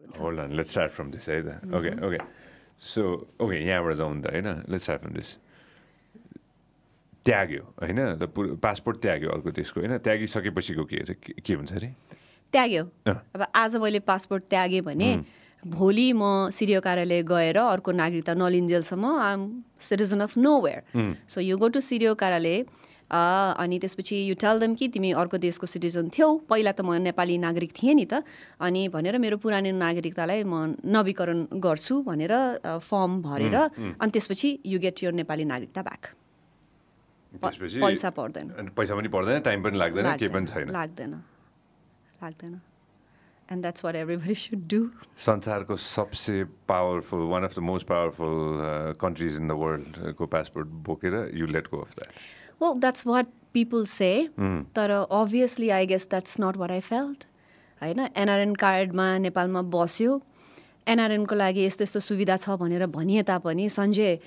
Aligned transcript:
Hold 0.00 0.38
on, 0.38 0.54
let's 0.54 0.70
start 0.70 0.92
from 0.92 1.10
this 1.10 1.28
है 1.28 1.40
त 1.42 1.74
okay 1.74 1.90
okay 2.06 2.18
so 2.84 3.02
okay 3.40 3.56
यहाँबाट 3.66 3.94
जाउँ 3.96 4.20
त 4.22 4.26
होइन 4.28 4.48
लेट्स 4.68 4.82
स्टार्ट 4.84 5.00
फ्रम 5.02 5.12
दिस 5.14 5.28
त्याग्यो 7.26 7.62
होइन 7.80 7.98
त 8.20 8.28
पुरो 8.36 8.56
पासपोर्ट 8.60 8.96
त्याग्यो 9.02 9.28
अर्को 9.30 9.50
देशको 9.56 9.80
होइन 9.80 9.96
त्यागिसकेपछिको 9.98 10.84
के? 10.84 10.96
के- 11.40 11.56
हुन्छ 11.56 11.72
अरे? 11.72 11.88
त्याग्यो। 12.52 12.82
अब 13.08 13.46
आज 13.56 13.76
मैले 13.82 13.98
पासपोर्ट 14.04 14.42
त्यागेँ 14.50 14.80
भने 14.84 15.10
भोलि 15.62 16.12
म 16.12 16.50
सिरियो 16.52 16.80
कार्यालय 16.80 17.22
गएर 17.24 17.56
अर्को 17.58 17.90
नागरिकता 17.92 18.34
नलिन्जेलसम्म 18.36 19.04
I'm 19.20 19.40
citizen 19.80 20.20
of 20.22 20.36
nowhere 20.60 20.82
so 21.26 21.40
you 21.40 21.56
go 21.58 21.68
to 21.74 21.80
सिरियो 21.80 22.14
कार्यालय 22.14 22.62
अनि 23.10 23.78
त्यसपछि 23.78 24.16
यु 24.28 24.34
टेल 24.34 24.58
देम 24.60 24.74
कि 24.74 24.88
तिमी 24.90 25.10
अर्को 25.14 25.38
देशको 25.38 25.66
सिटिजन 25.66 26.08
थियौ। 26.10 26.28
पहिला 26.50 26.72
त 26.72 26.80
म 26.82 26.98
नेपाली 27.06 27.38
नागरिक 27.38 27.72
थिएँ 27.72 27.94
नि 27.94 28.06
त। 28.10 28.26
अनि 28.58 28.88
भनेर 28.90 29.18
मेरो 29.22 29.36
पुरानो 29.38 29.70
नागरिकतालाई 29.78 30.42
म 30.42 30.74
नवीकरण 30.82 31.62
गर्छु 31.62 31.94
भनेर 32.02 32.32
फर्म 32.82 33.22
भरेर 33.22 33.56
अनि 34.02 34.10
त्यसपछि 34.10 34.48
यु 34.66 34.78
गेट 34.82 35.06
your 35.06 35.14
नेपाली 35.14 35.44
नागरिकता 35.46 35.82
ब्याक 35.86 36.02
पैसा 37.82 38.10
पर्दैन। 38.10 38.72
पैसा 38.74 38.94
पनि 38.96 39.08
पर्दैन 39.08 39.40
टाइम 39.44 39.62
पनि 39.62 39.76
लाग्दैन 39.78 40.16
केही 40.16 40.32
पनि 40.34 40.46
छैन। 40.46 40.70
लाग्दैन। 40.72 41.12
लाग्दैन। 42.22 42.54
And 43.52 43.62
that's 43.62 43.84
what 43.84 43.94
everybody 43.96 44.34
should 44.34 44.62
do 44.66 44.80
संसारको 45.22 45.76
सबसे 45.76 46.34
powerful 46.66 47.22
one 47.30 47.44
of 47.44 47.54
the 47.54 47.62
most 47.62 47.86
powerful 47.86 48.96
countries 48.98 49.36
in 49.36 49.46
the 49.48 49.52
वर्ल्डको 49.62 50.26
पासपोर्ट 50.26 50.68
बोकेर 50.88 51.14
you 51.34 51.46
let 51.46 51.66
go 51.70 51.78
of 51.80 51.94
that 51.94 52.10
Well, 52.60 52.74
that's 52.76 53.04
what 53.04 53.26
people 53.52 53.86
say. 53.86 54.28
तर 54.74 55.06
obviously, 55.10 55.72
I 55.72 55.84
guess 55.84 56.04
that's 56.06 56.38
not 56.38 56.56
what 56.56 56.70
I 56.70 56.80
felt. 56.82 57.26
होइन 57.82 58.00
NRN 58.16 58.54
कार्डमा 58.54 59.06
नेपालमा 59.18 59.62
बस्यो 59.72 60.12
एनआरएनको 60.86 61.34
लागि 61.34 61.64
यस्तो 61.64 61.82
यस्तो 61.84 62.00
सुविधा 62.00 62.36
छ 62.36 62.56
भनेर 62.60 62.86
भनिए 62.88 63.22
तापनि 63.30 63.68
सञ्जय 63.68 64.18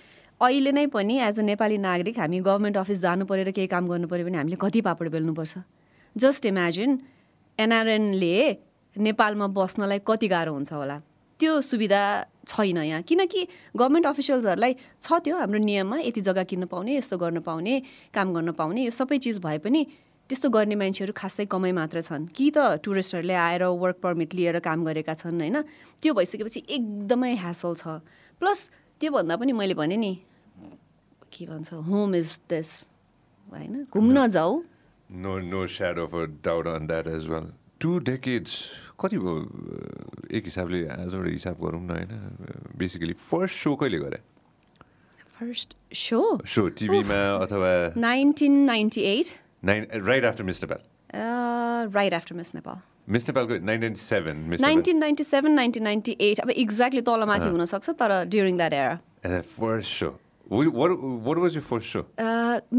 अहिले 0.42 0.72
नै 0.72 0.86
पनि 0.94 1.18
एज 1.28 1.40
अ 1.40 1.44
नेपाली 1.44 1.78
नागरिक 1.86 2.20
हामी 2.20 2.40
गभर्मेन्ट 2.48 2.78
अफिस 2.78 3.02
जानु 3.02 3.26
पऱ्यो 3.26 3.46
र 3.50 3.52
केही 3.58 3.68
काम 3.74 3.88
गर्नु 3.90 4.08
पऱ्यो 4.14 4.26
भने 4.26 4.38
हामीले 4.38 4.58
कति 4.66 4.82
पापड 4.88 5.10
बेल्नुपर्छ 5.16 5.64
जस्ट 6.16 6.46
इमेजिन 6.46 6.98
एनआरएनले 7.60 8.36
नेपालमा 8.96 9.48
बस्नलाई 9.58 10.00
कति 10.06 10.28
गाह्रो 10.36 10.54
हुन्छ 10.54 10.72
होला 10.74 11.02
त्यो 11.40 11.62
सुविधा 11.62 12.04
छैन 12.48 12.78
यहाँ। 12.78 13.02
किनकि 13.02 13.48
गभर्मेन्ट 13.76 14.06
अफिसियल्सहरूलाई 14.06 14.74
छ 15.02 15.08
त्यो 15.24 15.36
हाम्रो 15.40 15.60
नियममा 15.60 15.98
यति 16.00 16.22
जग्गा 16.22 16.44
किन्न 16.44 16.66
पाउने 16.68 16.98
यस्तो 16.98 17.18
गर्न 17.18 17.40
पाउने 17.48 17.82
काम 18.14 18.34
गर्न 18.34 18.52
पाउने 18.60 18.84
यो 18.84 18.92
सबै 18.92 19.18
चिज 19.18 19.40
भए 19.40 19.58
पनि 19.64 19.82
त्यस्तो 20.30 20.50
गर्ने 20.50 20.76
मान्छेहरू 20.76 21.14
खासै 21.16 21.46
कमै 21.50 21.72
मात्र 21.74 22.02
छन्। 22.06 22.30
कि 22.30 22.52
त 22.54 22.84
टुरिस्टहरूले 22.86 23.34
आएर 23.34 23.64
वर्क 23.82 23.98
पर्मिट 24.04 24.34
लिएर 24.38 24.60
काम 24.62 24.86
गरेका 24.86 25.14
छन् 25.16 25.42
होइन? 25.42 25.58
त्यो 26.02 26.14
भइसकेपछि 26.14 26.60
एकदमै 26.70 27.34
ह्यासल 27.34 27.74
छ। 27.82 28.04
प्लस 28.38 28.60
त्योभन्दा 29.02 29.36
पनि 29.42 29.52
मैले 29.58 29.74
भने 29.74 29.98
नि 29.98 30.14
के 31.34 31.46
भन्छ 31.48 31.74
होम 31.88 32.16
इज 32.16 32.30
दिस 32.46 32.70
होइन? 33.48 33.90
घुम्न 33.90 34.28
जाऊ। 34.28 34.52
No 35.10 35.34
no 35.50 35.66
shadow 35.66 36.04
of 36.06 36.14
doubt 36.46 36.68
on 36.68 36.88
that 36.88 37.08
as 37.08 37.28
well 37.30 37.46
two 37.82 37.98
decades 38.06 38.54
कति 39.00 39.18
भयो? 39.18 39.34
एक 40.38 40.44
हिसाबले 40.46 40.80
आजबाट 40.96 41.28
हिसाब 41.28 41.56
गरौँ 41.66 41.82
न 41.84 41.90
होइन 41.90 42.12
बेसिकली 42.78 43.14
फर्स्ट 43.30 43.56
सो 43.64 43.76
कहिले 43.82 43.98
गरे? 44.00 44.20
फर्स्ट 45.40 45.76
सो 45.96 46.20
सो 46.54 46.68
टिभीमा 46.80 47.20
अथवा 47.46 47.72
nineteen 47.98 48.54
ninety 48.66 49.02
eight 49.16 49.34
nine 49.72 49.88
right 50.08 50.26
after 50.26 50.44
Miss 50.52 50.64
Nepal 50.64 51.92
right 51.96 52.14
after 52.14 52.36
Miss 52.36 52.56
Nepal 52.56 52.78
Miss 53.14 53.28
नेपालको 53.30 53.58
nineteen 53.66 53.94
seven 54.06 54.38
nineteen 54.62 54.98
ninety 55.00 55.24
seven 55.24 55.54
nineteen 55.62 55.84
ninety 55.84 56.18
eight 56.30 56.40
अब 56.40 56.50
एक्ज्याक्टली 56.66 57.02
तलमाथि 57.10 57.50
हुनसक्छ 57.50 57.90
तर 58.02 58.24
during 58.36 58.58
that 58.58 58.74
era 58.74 59.42
first 59.58 60.00
show 60.00 60.10
what 60.52 61.38
was 61.38 61.56
you 61.56 61.62
first 61.70 61.94
show 61.94 62.06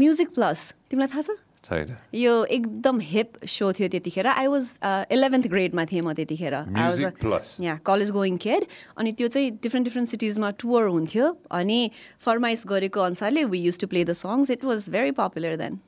music 0.03 0.29
plus 0.35 0.73
तिमीलाई 0.89 1.13
थाहा 1.15 1.21
छ? 1.21 1.37
छैन 1.63 1.95
यो 2.15 2.33
एकदम 2.57 2.99
हिप 2.99 3.45
सो 3.45 3.71
थियो 3.77 3.87
त्यतिखेर. 3.89 4.27
आई 4.27 4.47
वाज 4.47 4.65
इलेभेन्थ 5.11 5.47
ग्रेडमा 5.47 5.85
थिएँ 5.91 6.01
म 6.01 6.13
त्यतिखेर. 6.13 6.55
Music 6.77 7.21
Plus. 7.21 7.45
या 7.61 7.75
कलेज 7.85 8.11
गोइङ 8.11 8.37
केड 8.37 8.65
अनि 8.97 9.11
त्यो 9.13 9.27
चाहिँ 9.27 9.51
डिफ्रेन्ट 9.61 9.85
डिफ्रेन्ट 9.87 10.09
सिटिजमा 10.09 10.49
टुर 10.57 10.87
हुन्थ्यो. 10.87 11.25
अनि 11.51 11.79
फरमाइस 12.25 12.65
गरेको 12.67 12.99
अनुसारले 13.01 13.43
we 13.53 13.59
use 13.59 13.79
to 13.79 13.87
play 13.87 14.03
the 14.05 14.13
songs 14.17 14.51
it 14.51 14.65
was 14.65 14.89
very 14.89 15.11
popular 15.21 15.55
then 15.61 15.79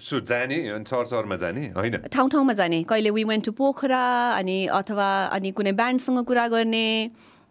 so 0.00 0.20
जाने 0.20 0.56
अनि 0.68 0.84
सहर 0.88 1.04
सहरमा 1.04 1.36
जाने? 1.36 1.66
होइन। 1.76 1.96
ठाउँ 2.12 2.28
ठाउँमा 2.30 2.52
जाने। 2.60 2.82
कहिले 2.88 3.10
वी 3.10 3.24
वेन्ट 3.24 3.44
टु 3.44 3.52
पोखरा 3.52 4.04
अनि 4.36 4.58
अथवा 4.72 5.08
अनि 5.36 5.50
कुनै 5.52 5.72
ब्यान्डसँग 5.80 6.24
कुरा 6.24 6.46
गर्ने। 6.48 6.86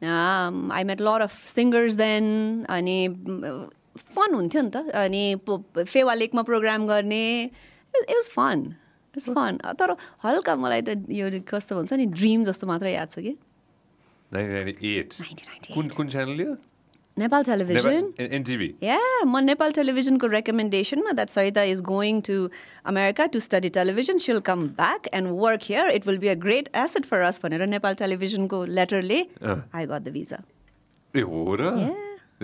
I 0.01 0.83
met 0.89 1.01
lot 1.01 1.21
of 1.21 1.33
singers 1.47 1.95
then 1.95 2.25
अनि 2.65 2.97
फन 3.97 4.33
हुन्थ्यो 4.33 4.61
नि 4.61 4.69
त। 4.69 4.77
अनि 4.95 5.23
फेवा 5.91 6.13
लेकमा 6.13 6.41
प्रोग्राम 6.49 6.87
गर्ने 6.87 7.25
it 7.43 8.11
was 8.11 8.29
fun 8.31 8.65
it's 9.15 9.29
fun 9.29 9.57
तर 9.79 9.95
हल्का 10.23 10.55
मलाई 10.55 10.81
त 10.81 10.89
यो 11.11 11.29
कस्तो 11.43 11.75
भन्छ 11.75 11.93
नि 11.93 12.05
ड्रिम 12.17 12.43
जस्तो 12.49 12.67
मात्रै 12.67 12.93
याद 12.93 13.09
छ 13.11 13.19
कि। 13.19 13.35
Nineteen 14.31 14.55
ninety 14.55 14.97
eight. 14.97 15.09
1998. 15.21 15.73
कुन 15.75 15.87
कुन 15.95 16.07
च्यानल 16.07 16.35
लियो? 16.41 16.55
नेपाल 17.19 17.43
टेलिभिजन 17.43 18.13
एनटिभी 18.23 18.67
या 18.83 18.99
म 19.27 19.37
नेपाल 19.43 19.71
टेलिभिजनको 19.75 20.27
रेकमेन्डेसनमा 20.27 21.11
that 21.11 21.29
Sarita 21.29 21.63
is 21.71 21.81
going 21.83 22.21
to 22.27 22.35
America 22.87 23.25
to 23.33 23.39
study 23.45 23.69
television 23.77 24.17
she'll 24.25 24.39
come 24.47 24.67
back 24.79 25.07
and 25.13 25.27
work 25.41 25.61
here 25.63 25.89
it 25.91 26.07
will 26.07 26.17
be 26.23 26.27
a 26.27 26.35
great 26.45 26.69
asset 26.83 27.05
for 27.05 27.19
us 27.27 27.41
भनेर 27.43 27.65
नेपाल 27.67 27.93
टेलिभिजनको 28.01 28.63
लेटरले 28.79 29.19
आई 29.43 29.85
गट 29.85 30.01
द 30.01 30.15
भिजा 30.15 30.39
ए 31.13 31.21
हो 31.21 31.43
र? 31.59 31.75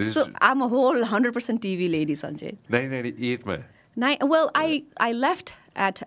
So 0.05 0.25
I'm 0.41 0.61
a 0.61 0.67
whole 0.67 1.03
hundred 1.03 1.33
percent 1.33 1.61
TV 1.61 1.87
lady 1.87 2.15
ninety 2.15 3.31
एटमा 3.31 3.57
नाइ 3.97 4.17
well 4.23 4.47
I 4.55 4.81
I 5.01 5.13
left 5.13 5.53
at 5.77 6.03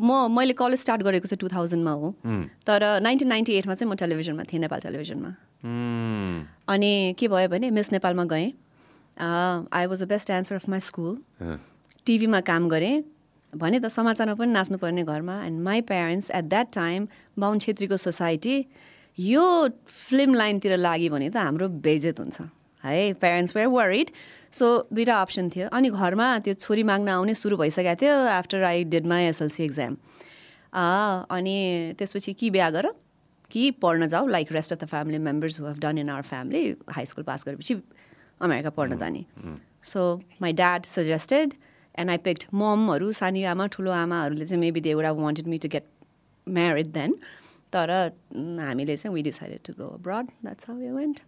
म 0.00 0.26
मैले 0.30 0.52
college 0.52 0.80
start 0.80 1.02
गरेको 1.02 1.26
चाहिँ 1.28 1.38
टु 1.40 1.48
थाउजन्डमा 1.54 1.90
हो। 1.90 2.14
तर 2.66 3.00
नाइन्टिन 3.02 3.28
नाइन्टी 3.28 3.52
एटमा 3.54 3.74
चाहिँ 3.74 3.90
म 3.92 3.94
टेलिभिजनमा 3.96 4.42
थिएँ 4.52 4.60
नेपाल 4.60 4.80
टेलिभिजनमा 4.80 5.30
अनि 6.74 7.14
के 7.18 7.28
भयो 7.28 7.48
भने 7.48 7.70
मिस 7.70 7.92
नेपालमा 7.92 8.24
गएँ। 8.32 8.52
I 9.20 9.86
was 9.86 10.02
the 10.02 10.08
best 10.08 10.30
answer 10.30 10.54
of 10.54 10.68
my 10.68 10.80
school 10.80 11.16
टिभीमा 12.06 12.40
काम 12.50 12.68
गरेँ। 12.68 13.02
भने 13.52 13.78
त 13.80 13.88
समाचारमा 13.88 14.34
पनि 14.34 14.52
नाच्नुपर्ने 14.52 15.02
घरमा। 15.04 15.42
And 15.44 15.60
my 15.62 15.80
parents 15.88 16.30
at 16.30 16.44
that 16.44 16.72
time 16.74 17.08
बाहुन 17.38 17.58
छेत्रीको 17.58 17.96
सोसाइटी 17.96 18.64
यो 19.18 19.44
फिल्म 19.88 20.34
लाइनतिर 20.34 20.76
लाग्यो 20.76 21.10
भने 21.12 21.30
त 21.30 21.36
हाम्रो 21.36 21.68
बेइज्जत 21.86 22.20
हुन्छ। 22.20 22.40
है 22.84 23.12
प्यारेन्ट्स 23.22 23.56
वेयर 23.56 23.68
वरिड 23.68 24.10
सो 24.52 24.66
दुइटा 24.92 25.20
अप्सन 25.22 25.48
थियो। 25.56 25.68
अनि 25.68 25.90
घरमा 25.90 26.38
त्यो 26.38 26.54
छोरी 26.54 26.82
माग्न 26.90 27.08
आउने 27.08 27.34
सुरु 27.34 27.56
भइसकेको 27.56 27.94
थियो 28.02 28.14
after 28.30 28.62
I 28.64 28.84
did 28.94 29.06
my 29.06 29.24
SLC 29.24 29.64
exam 29.64 29.96
अनि 31.36 31.56
त्यसपछि 31.98 32.32
कि 32.32 32.50
बिहा 32.50 32.70
गर 32.70 32.92
कि 33.50 33.70
पढ्न 33.82 34.06
जाऊ 34.08 34.26
like 34.26 34.52
rest 34.52 34.72
of 34.72 34.78
the 34.82 34.86
family 34.88 35.18
members 35.26 35.60
who 35.60 35.66
have 35.66 35.78
done 35.80 35.98
in 35.98 36.08
our 36.10 36.22
family 36.30 36.74
high 36.92 37.06
school 37.06 37.24
pass 37.24 37.44
गरेपछि 37.46 37.74
अमेरिका 38.40 38.70
पढ्न 38.70 38.96
जाने। 38.98 39.24
So 39.82 40.00
my 40.42 40.52
dad 40.52 40.84
suggested 40.84 41.54
and 41.98 42.10
I 42.10 42.16
picked 42.24 42.44
ममहरू 42.54 43.10
सानी 43.18 43.44
आमा 43.52 43.66
ठुलो 43.76 43.90
आमाहरूले 43.92 44.46
चाहिँ 44.46 44.60
maybe 44.60 44.80
they 44.80 44.94
would 44.94 45.06
wanted 45.20 45.46
me 45.46 45.58
to 45.58 45.68
get 45.68 45.86
married 46.46 46.92
then 46.92 47.14
तर 47.72 47.90
mm, 48.34 48.60
हामीले 48.60 48.96
चाहिँ 48.96 49.14
we 49.14 49.22
decided 49.22 49.60
to 49.66 49.72
go 49.80 49.88
abroad 49.94 50.26
that's 50.44 50.68
how 50.70 50.76
went 50.96 51.20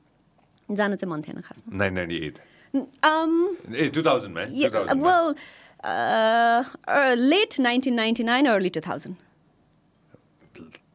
जान 0.77 0.97
चाहिँ 0.97 1.11
मन 1.13 1.23
थिएन 1.29 1.41
खासमा 1.49 1.77
nine 1.77 1.95
ninety 1.95 2.27
eight 2.27 2.39
Um, 2.75 3.33
a 3.75 3.89
two 3.95 4.03
थाउजन्डमा 4.07 4.43
yeah, 4.59 4.93
well, 5.05 5.35
uh, 5.83 6.63
uh, 6.87 7.17
late 7.19 7.57
1999, 7.59 8.47
early 8.47 8.71
2000. 8.71 9.17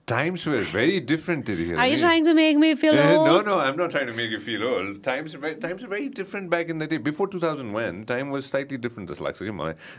Times 0.08 0.46
were 0.46 0.62
very 0.62 1.00
different 1.00 1.46
त्यतिखेर 1.46 1.80
Are 1.80 1.88
you 1.88 1.98
trying 1.98 2.26
to 2.26 2.34
make 2.36 2.58
me 2.64 2.76
feel 2.76 2.94
Eh, 2.94 3.16
old? 3.16 3.28
No, 3.28 3.42
no, 3.42 3.60
I'm 3.60 3.76
not 3.76 3.90
trying 3.90 4.06
to 4.08 4.14
make 4.14 4.30
you 4.30 4.40
feel 4.40 4.64
old. 4.64 5.02
Times 5.04 5.34
very, 5.34 5.56
times 5.56 5.84
are 5.84 5.88
very 5.88 6.10
different 6.10 6.52
back 6.52 6.70
in 6.70 6.78
the 6.78 6.88
day. 6.88 6.98
Before 6.98 7.28
2001, 7.28 8.06
time 8.06 8.30
was 8.30 8.46
slightly 8.46 8.78
different 8.78 9.10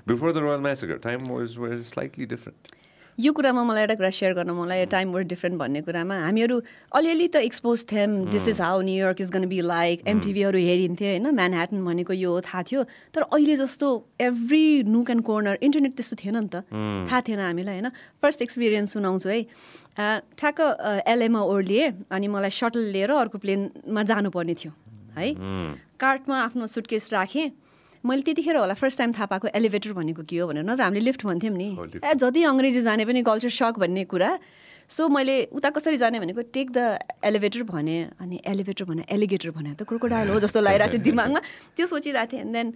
Before 0.06 0.32
the 0.32 0.42
Royal 0.44 0.60
Massacre, 0.60 0.98
time 0.98 1.24
was, 1.24 1.58
was 1.58 1.88
slightly 1.88 2.24
different. 2.24 2.72
यो 3.18 3.32
कुरामा 3.32 3.62
मलाई 3.64 3.82
एउटा 3.82 3.94
कुरा 3.96 4.10
share 4.12 4.32
गर्न 4.36 4.50
मलाई 4.52 4.84
time 4.92 5.12
वर 5.12 5.22
different 5.24 5.56
भन्ने 5.58 5.80
कुरामा 5.82 6.16
हामीहरू 6.20 6.60
अलिअलि 6.92 7.28
त 7.28 7.36
एक्सपोज 7.48 7.84
थियौँ 7.92 8.28
this 8.28 8.48
is 8.48 8.60
how 8.60 8.80
New York 8.84 9.20
is 9.20 9.30
gonna 9.32 9.46
be 9.48 9.60
like 9.64 10.02
एमटिभीहरू 10.06 10.58
हेरिन्थ्यो 10.60 11.08
होइन? 11.08 11.26
म्यानह्याटन 11.32 11.84
भनेको 11.84 12.12
यो 12.12 12.40
थाहा 12.44 12.62
थियो। 12.68 12.82
तर 13.16 13.22
अहिले 13.32 13.56
जस्तो 13.56 13.88
एभ्री 14.20 14.82
नुक 14.84 15.10
एन्ड 15.10 15.24
कर्नर 15.24 15.58
इन्टरनेट 15.64 15.96
त्यस्तो 15.96 16.16
थिएन 16.20 16.36
नि 16.36 16.48
त। 16.52 16.60
थाहा 17.08 17.20
थिएन 17.24 17.40
हामीलाई 17.40 17.80
होइन? 17.80 17.88
फर्स्ट 18.20 18.42
एक्सपिरियन्स 18.42 18.92
सुनाउँछु 18.92 19.28
है। 19.28 19.40
ठ्याक्क 20.36 20.60
एलएमा 21.08 21.40
ओर्लिएँ 21.40 21.88
अनि 22.12 22.28
मलाई 22.28 22.52
सटल 22.52 22.92
लिएर 22.92 23.10
अर्को 23.16 23.38
प्लेनमा 23.40 24.02
जानुपर्ने 24.12 24.54
थियो 24.60 24.72
है? 25.16 25.32
कार्टमा 25.96 26.36
आफ्नो 26.42 26.66
सुटकेस 26.68 27.12
राखेँ। 27.12 27.48
मैले 28.06 28.22
त्यतिखेर 28.22 28.56
होला 28.56 28.74
फर्स्ट 28.78 28.98
टाइम 28.98 29.12
थाहा 29.12 29.26
पाएको 29.26 29.48
एलिभेटर 29.58 29.92
भनेको 29.98 30.22
के 30.22 30.38
हो 30.38 30.46
भनेर। 30.48 30.64
नत्र 30.64 30.82
हामीले 30.82 31.04
लिफ्ट 31.10 31.24
भन्थ्यौँ 31.26 31.56
नि. 31.56 31.68
ए 32.04 32.14
जति 32.14 32.42
अङ्ग्रेजी 32.46 32.80
जाने 32.86 33.04
पनि 33.04 33.22
कल्चर 33.26 33.50
सक 33.50 33.78
भन्ने 33.82 34.04
कुरा। 34.06 34.30
सो 34.86 35.08
मैले 35.10 35.50
उता 35.50 35.70
कसरी 35.74 35.96
जाने 35.98 36.20
भनेको 36.22 36.42
टेक 36.54 36.70
द 36.70 36.98
एलिभेटर 37.26 37.62
भने 37.66 37.96
अनि 38.22 38.40
एलिभेटर 38.46 38.84
भने 38.86 39.02
एलिगेटर 39.10 39.50
भने 39.50 39.74
त 39.74 39.82
क्रोकोडाइल 39.82 40.28
हो 40.30 40.38
जस्तो 40.46 40.60
लागिरहेको 40.62 40.92
थियो 40.94 41.02
दिमागमा। 41.02 41.40
त्यो 41.74 41.86
सोचिरहेको 41.86 42.30
थिएँ 42.32 42.40
and 42.46 42.52
then 42.54 42.68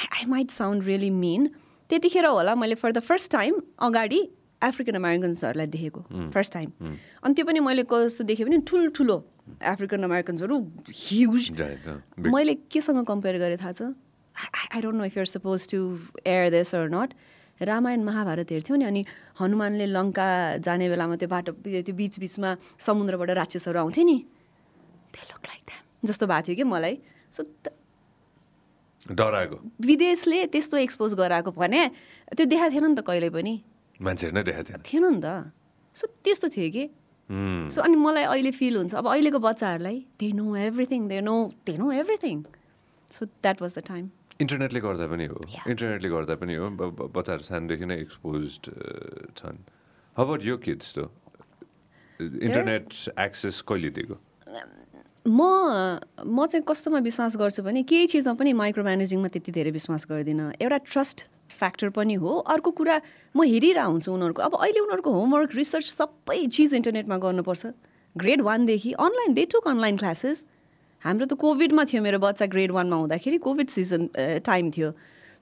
I 0.00 0.06
I 0.16 0.24
might 0.30 0.50
sound 0.50 0.84
really 0.88 1.10
mean 1.12 1.50
त्यतिखेर 1.90 2.26
होला 2.26 2.54
मैले 2.56 2.74
फर 2.80 2.92
द 2.92 3.04
फर्स्ट 3.04 3.30
टाइम 3.32 3.60
अगाडि 3.84 4.20
अफ्रिकन 4.62 4.94
अमेरिकन्सहरूलाई 4.96 5.66
देखेको। 5.76 6.00
फर्स्ट 6.32 6.52
टाइम 6.52 6.68
अनि 7.24 7.34
त्यो 7.34 7.44
पनि 7.44 7.60
मैले 7.60 7.84
कस्तो 7.92 8.24
देखेँ 8.24 8.46
भने 8.46 8.58
ठुल्ठुलो 8.64 9.16
अफ्रिकन 9.60 10.02
अमेरिकन्सहरू 10.08 10.56
ह्युज. 10.88 11.44
मैले 12.24 12.54
केसँग 12.72 13.04
कम्पेयर 13.04 13.36
गरेँ 13.38 13.60
थाहा 13.60 13.72
छ? 13.72 13.92
I 14.40 14.80
don't 14.80 14.96
know 14.96 15.04
if 15.04 15.16
you're 15.16 15.26
supposed 15.26 15.68
to 15.70 15.78
air 16.26 16.50
this 16.50 16.74
or 16.74 16.88
not 16.90 17.14
Ramayana 17.60 18.00
Mahabharata 18.04 18.50
हेर्थ्यौँ 18.50 18.78
नि 18.78 18.84
अनि 18.84 19.04
हनुमानले 19.40 19.86
लङ्का 19.86 20.28
जाने 20.64 20.88
बेलामा 20.88 21.16
त्यो 21.20 21.28
बाटो 21.28 21.52
त्यो 21.64 21.94
बिच 21.94 22.18
बिचमा 22.20 22.50
समुद्रबाट 22.80 23.30
राक्षसहरू 23.36 23.78
आउँथे 23.80 24.02
नि। 24.04 24.16
दे 25.12 25.20
लुक 25.28 25.44
लाइक 25.44 25.62
द्याम 25.68 25.84
जस्तो 26.08 26.26
भएको 26.26 26.46
थियो 26.46 26.56
कि 26.56 26.64
मलाई। 26.64 26.94
सो 27.28 27.44
डराएको। 29.12 29.56
विदेशले 29.84 30.38
त्यस्तो 30.52 30.76
एक्सपोज 30.76 31.14
गराएको 31.20 31.50
भने 31.52 31.82
त्यो 32.36 32.46
देखाएको 32.46 32.72
थिएन 32.72 32.86
नि 32.88 32.94
त 32.96 33.04
कहिले 33.04 33.28
पनि। 33.28 33.54
मान्छेहरू 34.00 34.34
नै 34.36 34.42
देखाएको 34.48 34.68
थिएन। 34.70 34.80
थिएन 34.88 35.04
नि 35.04 35.20
त। 35.20 35.52
सो 35.96 36.06
त्यस्तो 36.24 36.48
थियो 36.48 36.70
कि. 36.72 36.84
सो 37.74 37.82
अनि 37.82 37.96
मलाई 37.96 38.24
अहिले 38.24 38.50
फिल 38.56 38.76
हुन्छ। 38.76 38.94
अब 38.94 39.06
अहिलेको 39.08 39.38
बच्चाहरूलाई 39.38 39.98
they 40.16 40.32
know 40.32 40.46
everything 40.56 41.08
they 41.08 41.20
know 41.20 41.36
they 41.66 41.76
know 41.76 41.92
everything 41.92 42.36
so 43.10 43.26
that 43.26 43.62
was 43.62 43.74
the 43.76 43.84
time 43.84 44.08
इन्टरनेटले 44.40 44.80
गर्दा 44.80 45.06
पनि 45.12 45.26
हो. 45.28 45.38
इन्टरनेटले 45.68 46.08
गर्दा 46.08 46.34
पनि 46.40 46.54
हो। 46.56 46.66
बच्चाहरू 47.12 47.44
सानोदेखि 47.44 47.86
नै 47.86 47.96
एक्सपोज 48.04 48.44
छन्। 49.36 49.58
हबट 50.16 50.40
यो 50.44 50.56
किड्स 50.56 50.88
त 50.96 51.08
इन्टरनेट 52.20 52.88
एक्सेस 53.20 53.60
कहिले 53.68 53.90
दिएको? 53.96 54.16
म 55.28 55.40
म 56.24 56.38
चाहिँ 56.48 56.64
कस्तोमा 56.64 56.98
विश्वास 57.04 57.36
गर्छु 57.36 57.62
भने 57.62 57.82
केही 57.84 58.06
चिजमा 58.08 58.34
पनि 58.40 58.52
माइक्रो 58.56 58.82
म्यानेजिङमा 58.84 59.28
त्यति 59.28 59.52
धेरै 59.52 59.70
विश्वास 59.76 60.08
गर्दिनँ। 60.08 60.56
एउटा 60.64 60.78
ट्रस्ट 60.88 61.18
फ्याक्टर 61.60 61.88
पनि 61.92 62.14
हो। 62.16 62.30
अर्को 62.48 62.70
कुरा 62.72 62.96
म 63.36 63.44
हेरिरहेको 63.44 63.90
हुन्छु 63.92 64.08
उनीहरूको। 64.08 64.40
अब 64.40 64.54
अहिले 64.56 64.80
उनीहरूको 64.80 65.10
होमवर्क 65.12 65.50
रिसर्च 65.60 65.86
सबै 65.92 66.40
चिज 66.48 66.74
इन्टरनेटमा 66.80 67.16
गर्नुपर्छ। 67.20 67.64
ग्रेड 68.16 68.40
वानदेखि 68.40 68.92
online 68.96 69.32
they 69.36 69.44
took 69.52 69.68
online 69.68 69.96
classes 70.00 70.44
हाम्रो 71.04 71.26
त 71.26 71.34
कोभिडमा 71.40 71.84
थियो 71.90 72.00
मेरो 72.02 72.18
बच्चा 72.20 72.46
ग्रेड 72.52 72.70
वानमा 72.76 72.96
हुँदाखेरि 72.96 73.38
कोभिड 73.44 73.68
सिजन 73.72 74.02
टाइम 74.44 74.70
थियो। 74.70 74.88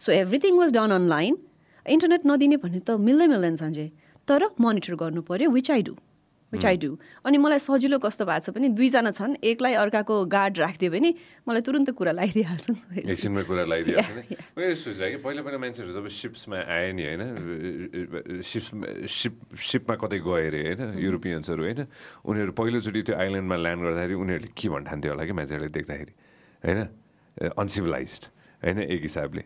So 0.01 0.13
everything 0.13 0.59
was 0.59 0.71
done 0.75 0.91
online 0.97 1.39
internet 1.87 2.23
नदिने 2.27 2.57
भन्ने 2.63 2.81
त 2.81 2.91
मिल्दै 3.07 3.27
मिल्दैन 3.33 3.57
सञ्जय। 3.63 3.89
तर 4.29 4.41
मोनिटर 4.61 4.95
गर्नु 5.03 5.23
पऱ्यो 5.27 5.51
which 5.51 5.71
I 5.71 5.83
do 5.83 5.95
which 6.53 6.65
I 6.65 6.77
do 6.77 6.97
अनि 7.29 7.39
मलाई 7.39 7.61
सजिलो 7.61 7.99
कस्तो 8.01 8.25
भएको 8.25 8.41
छ 8.41 8.57
भने 8.57 8.69
दुईजना 8.73 9.11
छन् 9.13 9.37
एकलाई 9.45 9.75
अर्काको 9.85 10.15
गार्ड 10.33 10.59
राखिदियो 10.59 10.91
भने 10.91 11.11
मलाई 11.45 11.61
तुरन्त 11.61 11.91
कुरा 11.93 12.13
लगाइदिइहाल्छ 12.17 12.67
एकछिनमा 13.05 13.43
कुरा 13.45 13.65
लगाइदिएको 13.69 13.97
Yeah, 13.99 14.17
नि। 14.17 14.37
मैले 14.57 15.11
कि 15.11 15.17
पहिला 15.21 15.43
पहिला 15.45 15.59
मान्छेहरू 15.59 15.93
जब 15.93 16.09
सिप्समा 16.09 16.57
आए 16.57 16.93
नि 16.97 17.03
होइन 17.05 17.23
सिप्समा 18.41 18.87
सिप 19.05 19.35
सिपमा 19.61 19.95
कतै 20.01 20.19
गए 20.25 20.47
अरे 20.49 20.61
होइन 20.73 20.99
युरोपियन्सहरू 21.05 21.63
होइन 21.69 21.81
उनीहरू 22.25 22.53
पहिलोचोटि 22.57 23.01
त्यो 23.03 23.15
आइल्यान्डमा 23.17 23.57
ल्यान्ड 23.57 23.81
गर्दाखेरि 23.85 24.15
उनीहरूले 24.15 24.51
के 24.57 24.69
भन्ठान्थ्यो 24.69 25.11
होला 25.13 25.25
कि 25.29 25.35
मान्छेहरूले 25.37 25.73
देख्दाखेरि 25.77 26.13
होइन? 26.65 26.81
अनसिभिलाइज 27.61 28.13
होइन? 28.65 28.79
एक 28.89 29.03
हिसाबले। 29.03 29.43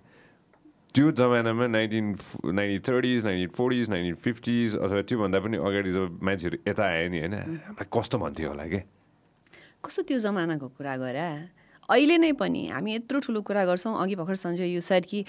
त्यो 0.94 1.10
जमानामा 1.16 1.66
nineteen 1.72 2.06
nineteen 2.52 2.80
thirties 2.84 3.24
nineteen 3.24 3.50
forties 3.56 3.88
nineteen 3.88 4.14
fifties 4.24 4.76
अथवा 4.76 5.02
त्योभन्दा 5.08 5.38
पनि 5.40 5.56
अगाडि 5.56 5.92
जब 5.92 6.20
मान्छेहरू 6.20 6.56
यता 6.68 6.84
आयो 6.84 7.08
नि 7.08 7.18
होइन 7.18 7.34
हामीलाई 7.34 7.88
कस्तो 7.88 8.16
भन्थ्यो 8.20 8.48
होला 8.52 8.64
कि? 8.68 8.80
कस्तो 9.84 10.02
त्यो 10.04 10.18
जमानाको 10.20 10.68
कुरा 10.76 10.96
गर? 11.00 11.16
अहिले 11.88 12.16
नै 12.20 12.32
पनि 12.36 12.62
हामी 12.76 12.90
यत्रो 12.94 13.18
ठुलो 13.24 13.40
कुरा 13.40 13.64
गर्छौँ। 13.72 13.94
अघि 14.04 14.14
भर्खर 14.20 14.36
सञ्जय 14.36 14.68
यु 14.68 14.80
सेड 14.84 15.04
कि 15.08 15.24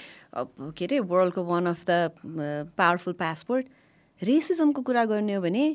के 0.75 0.86
अरे 0.86 1.00
वर्ल्डको 1.00 1.42
one 1.48 1.66
of 1.71 1.80
the 1.88 2.12
powerful 2.75 3.13
passport 3.24 3.66
रेसिजमको 4.21 4.81
कुरा 4.83 5.04
गर्ने 5.16 5.33
हो 5.33 5.42
भने 5.48 5.66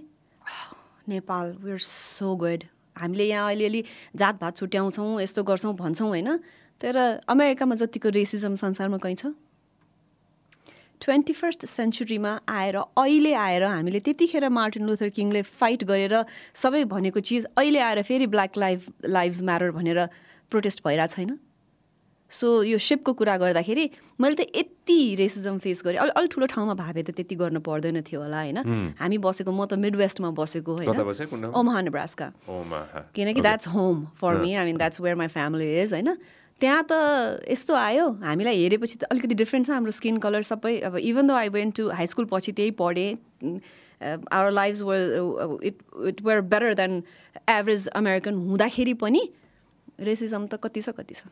नेपाल 1.08 1.56
वेआर 1.64 1.80
सो 1.80 2.36
गुड 2.36 2.64
हामीले 3.00 3.24
यहाँ 3.24 3.50
अलिअलि 3.56 3.82
जातभात 4.16 4.56
छुट्याउँछौँ 4.56 5.10
यस्तो 5.22 5.42
गर्छौँ 5.48 5.74
भन्छौँ 5.80 6.08
होइन। 6.08 6.36
तर 6.80 7.24
अमेरिकामा 7.24 7.74
जतिको 7.74 8.08
रेसिजम 8.14 8.54
संसारमा 8.54 8.98
कहीँ 9.00 9.16
छ? 9.16 9.32
ट्वेन्टी 11.00 11.32
फर्स्ट 11.32 11.66
सेन्चुरीमा 11.66 12.32
आएर 12.48 12.76
अहिले 12.76 13.32
आएर 13.34 13.62
हामीले 13.64 14.00
त्यतिखेर 14.06 14.48
मार्टिन 14.50 14.86
लुथर 14.86 15.08
किङले 15.16 15.42
फाइट 15.42 15.84
गरेर 15.90 16.14
सबै 16.54 16.84
भनेको 16.94 17.20
चिज 17.20 17.44
अहिले 17.56 17.80
आएर 17.80 18.02
फेरि 18.02 18.26
ब्ल्याक 18.28 18.56
लाइफ 18.58 18.88
लाइभ्स 19.06 19.42
म्याटर 19.42 19.70
भनेर 19.76 20.06
प्रोटेस्ट 20.50 20.84
भइरहेको 20.84 21.14
छैन? 21.14 21.38
सो 22.30 22.62
यो 22.62 22.78
सिपको 22.78 23.12
कुरा 23.16 23.36
गर्दाखेरि 23.40 23.84
मैले 24.20 24.34
त 24.36 24.44
यति 24.52 25.14
रेसिजम 25.16 25.58
फेस 25.64 25.80
गरेँ। 25.84 25.98
अलि 25.98 26.12
अलिक 26.12 26.30
ठुलो 26.32 26.46
ठाउँमा 26.52 26.74
भावे 26.76 27.02
त 27.02 27.10
त्यति 27.16 27.34
गर्नु 27.40 27.60
पर्दैन 27.64 28.00
थियो 28.04 28.20
होला 28.20 28.40
होइन? 28.40 28.58
हामी 29.00 29.18
बसेको 29.18 29.48
म 29.48 29.64
त 29.64 29.80
मिड 29.80 29.96
वेस्टमा 29.96 30.30
बसेको 30.36 30.76
ठाउँ? 30.76 31.52
ओमाहा 31.56 31.80
नेब्रास्का 31.88 32.26
ओमा 32.44 32.80
किनकि 33.16 33.40
that's 33.40 33.68
home 33.72 34.04
for 34.20 34.44
me 34.44 34.54
I 34.54 34.64
mean 34.66 34.76
that's 34.76 35.00
where 35.00 35.16
my 35.16 35.28
family 35.32 35.68
is 35.80 35.92
होइन? 35.96 36.20
त्यहाँ 36.60 36.82
त 36.90 36.92
यस्तो 37.46 37.74
आयो। 37.74 38.06
हामीलाई 38.22 38.56
हेरेपछि 38.62 38.96
त 38.98 39.04
अलिकति 39.14 39.34
डिफ्रेन्ट 39.34 39.66
छ 39.66 39.70
हाम्रो 39.70 39.92
स्किन 39.94 40.16
कलर 40.18 40.42
सबै। 40.42 40.74
अब 40.90 40.96
even 40.98 41.26
the 41.26 41.30
I 41.30 41.48
went 41.54 41.76
to 41.76 41.88
high 41.94 42.06
school 42.06 42.26
पछि 42.32 42.52
त्यही 42.52 42.70
पढेँ। 42.74 43.10
Our 44.02 44.50
lives 44.50 44.82
were 44.82 44.98
it 45.62 45.76
it 46.06 46.22
were 46.26 46.40
better 46.50 46.74
than 46.74 47.02
average 47.48 47.86
American 47.98 48.34
हुँदाखेरि 48.46 48.94
पनि 48.98 49.22
रेसिजम 50.02 50.46
त 50.46 50.58
कति 50.62 50.80
छ 50.82 50.88
कति 50.98 51.14
छ। 51.14 51.22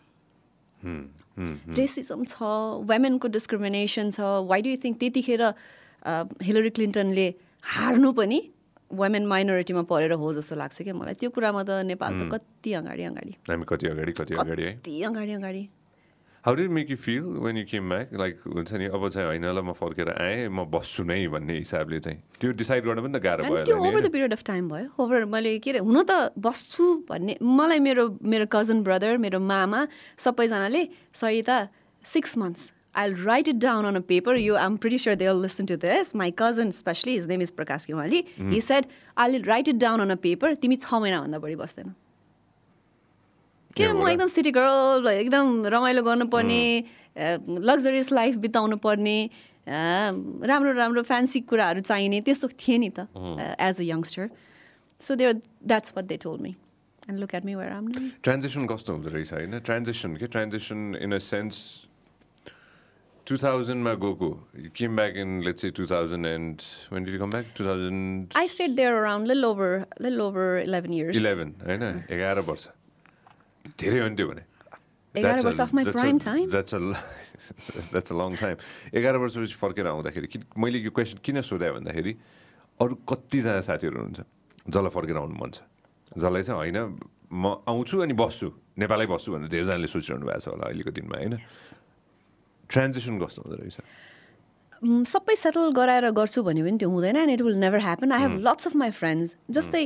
रेसिजम 1.78 2.24
छ 2.24 2.36
वेमेनको 2.86 3.28
डिस्क्रिमिनेसन 3.28 4.10
छ। 4.10 4.20
वाइ 4.46 4.62
डु 4.62 4.68
यु 4.70 4.78
थिङ्क 4.84 4.98
त्यतिखेर 4.98 5.42
हिलरी 6.42 6.70
क्लिन्टनले 6.70 7.28
हार्नु 7.62 8.12
पनि 8.14 8.40
वुमेन 8.90 9.24
माइनोरिटीमा 9.26 9.82
परेर 9.90 10.12
हो 10.12 10.32
जस्तो 10.32 10.54
लाग्छ 10.56 10.82
क्या 10.82 10.94
मलाई। 10.94 11.14
त्यो 11.18 11.30
कुरामा 11.30 11.62
त 11.62 11.70
नेपाल 11.90 12.12
त 12.20 12.22
कति 12.30 12.70
अगाडि 12.80 13.02
अगाडि। 13.10 13.32
हामी 13.50 13.64
कति 13.66 13.86
अगाडि 13.90 14.12
कति 14.12 14.34
अगाडि 14.34 14.62
है? 14.62 14.72
कति 14.78 15.02
अगाडि 15.02 15.32
अगाडि। 15.32 15.64
How 16.44 16.54
did 16.54 16.70
make 16.70 16.90
you 16.90 16.96
feel 16.96 17.22
when 17.42 17.56
you 17.58 17.64
came 17.66 17.88
back 17.90 18.08
like 18.14 18.34
हुन्छ 18.46 18.72
नि 18.78 18.86
अब 18.94 19.02
चाहिँ 19.10 19.26
होइन 19.26 19.44
ल 19.50 19.58
म 19.66 19.74
फर्केर 19.74 20.08
आएँ 20.14 20.46
म 20.46 20.62
बस्छु 20.70 21.02
नै 21.02 21.26
भन्ने 21.26 21.58
हिसाबले 21.58 21.98
चाहिँ। 21.98 22.18
त्यो 22.38 22.50
डिसाइड 22.54 22.82
गर्न 22.86 23.02
पनि 23.02 23.18
त 23.18 23.22
गाह्रो 23.26 23.42
भयो 23.50 23.64
त्यो 23.66 23.74
over 23.74 24.00
the? 24.06 24.08
Period 24.14 24.32
of 24.38 24.42
time 24.46 24.68
भयो। 24.70 24.86
ओभर 24.94 25.24
मैले 25.26 25.58
के 25.58 25.70
अरे 25.74 25.80
हुन 25.82 25.98
त 26.06 26.30
बस्छु 26.38 26.84
भन्ने 27.10 27.34
मलाई 27.42 27.78
मेरो 27.82 28.04
मेरो 28.22 28.46
कजन 28.46 28.86
ब्रदर 28.86 29.18
मेरो 29.18 29.42
मामा 29.42 29.80
सबैजनाले 30.14 30.82
Sarita 31.10 31.56
six 32.04 32.38
months 32.38 32.62
I 33.02 33.12
write 33.24 33.48
it 33.48 33.56
down 33.62 33.84
on 33.86 33.96
a 33.96 34.00
paper 34.08 34.36
you 34.38 34.54
I'm 34.56 34.76
pretty 34.84 34.98
sure 35.04 35.14
they 35.22 35.32
listen 35.42 35.66
to 35.66 35.76
this 35.84 36.14
my 36.16 36.30
cousin 36.38 36.70
especially 36.80 37.12
his 37.14 37.26
name 37.28 37.42
is 37.42 37.50
Prakash 37.60 37.84
Kiwali 37.92 38.24
he 38.40 38.60
said 38.70 38.86
I 39.24 39.38
write 39.52 39.68
it 39.68 39.76
down 39.86 40.00
on 40.00 40.10
a 40.10 40.14
paper 40.26 40.54
तिमी 40.64 40.76
छ 40.76 40.94
महिनाभन्दा 40.94 41.38
बढी 41.38 41.56
बस्दैन 41.64 41.94
के 43.76 43.92
म? 43.92 44.08
एकदम 44.08 44.26
city 44.34 44.50
girl 44.56 45.08
एकदम 45.12 45.66
रमाइलो 45.74 46.02
गर्नुपर्ने 46.02 46.62
लग्जरियस 47.70 48.12
लाइफ 48.12 48.36
बिताउनु 48.44 48.76
पर्ने 48.86 49.18
राम्रो 50.50 50.72
राम्रो 50.72 51.02
फ्यान्सी 51.02 51.40
कुराहरू 51.50 51.80
चाहिने 51.90 52.20
त्यस्तो 52.28 52.48
थिएँ 52.60 52.78
नि 52.78 52.90
त 52.98 53.08
as 53.60 53.80
a 53.80 53.84
youngster 53.84 54.28
so 55.00 55.14
there 55.20 55.32
that's 55.72 55.92
what 55.96 56.04
they 56.12 56.16
told 56.24 56.38
me 56.42 56.54
and 57.08 57.18
look 57.20 57.34
at 57.34 57.44
me 57.44 57.54
where 57.54 57.72
I'm 57.72 57.92
transaction 58.22 58.66
कस्तो 58.72 58.92
हुँदो 58.92 59.10
रहेछ 59.16 59.32
होइन 59.32 59.58
ट्रान्जेक्सन 59.68 60.16
के 60.16 60.26
transaction 60.36 60.94
in 61.02 61.12
a 61.14 61.18
sense 61.28 61.58
two 63.26 63.36
थाउजन्डमा 63.42 63.92
गएको 64.02 64.30
came 64.78 64.96
back 64.96 65.16
in 65.18 65.30
let's 65.44 65.62
say 65.62 65.70
to 65.76 65.86
thousand 65.90 66.26
and 66.26 66.62
when 66.92 67.04
did 67.04 67.18
come 67.20 67.30
back 67.30 67.46
two 67.58 67.64
thousand 67.66 68.36
I 68.38 68.48
stayed 68.54 68.70
there 68.76 68.92
around 68.94 69.26
lil 69.28 69.44
over 69.44 69.72
lil 70.00 70.20
over 70.20 70.62
eleven 70.62 70.92
years 70.94 71.16
eleven 71.16 71.54
होइन 71.66 71.82
एघार 72.10 72.40
वर्ष. 72.50 72.66
धेरै 73.80 73.98
हो 74.00 74.08
नि 74.08 74.16
त्यो 74.16 74.26
भने 74.28 74.44
एघार 75.14 75.40
वर्ष 75.44 75.60
of 75.64 75.72
my 75.76 75.84
prime 75.90 76.18
time. 76.22 76.48
That's 76.50 76.74
a 76.74 78.14
long 78.14 78.34
time 78.40 78.56
एघार 78.94 79.16
वर्षपछि 79.22 79.56
फर्केर 79.62 79.86
आउँदाखेरि 79.86 80.26
किन 80.26 80.42
मैले 80.62 80.78
यो 80.86 80.90
क्वेसन 80.94 81.18
किन 81.24 81.40
सोधेँ 81.50 81.72
भन्दाखेरि 81.78 82.12
अरू 82.80 82.94
कतिजना 83.10 83.60
साथीहरू 83.68 83.96
हुनुहुन्छ। 83.96 84.20
जसलाई 84.70 84.92
फर्केर 84.98 85.16
आउनु 85.16 85.34
मन 85.42 85.50
छ। 85.50 85.58
जसलाई 86.14 86.42
चाहिँ 86.46 86.58
होइन 86.60 86.78
म 87.32 87.44
आउँछु 87.66 87.94
अनि 88.06 88.14
बस्छु 88.22 88.48
नेपालै 88.78 89.06
बस्छु 89.10 89.28
भनेर 89.34 89.48
धेरैजनाले 89.50 89.88
सोचिरहनु 89.90 90.26
भएको 90.26 90.40
छ 90.44 90.48
होला 90.54 90.64
अहिलेको 90.70 90.90
दिनमा 90.94 91.16
होइन? 91.16 91.34
ट्रान्जेक्सन 92.70 93.18
कस्तो 93.20 93.42
हुँदो 93.42 93.56
रहेछ 93.62 93.78
सबै 95.08 95.34
सेटल 95.36 95.70
गराएर 95.76 96.10
गर्छु 96.12 96.42
भन्यो 96.42 96.64
भने 96.64 96.78
त्यो 96.78 96.90
हुँदैन 96.90 97.16
and 97.16 97.32
it 97.32 97.42
will 97.42 97.56
never 97.64 97.80
happen 97.86 98.12
I 98.12 98.20
have 98.22 98.34
lots 98.48 98.66
of 98.66 98.76
my 98.76 98.90
friends 99.00 99.36
जस्तै 99.50 99.82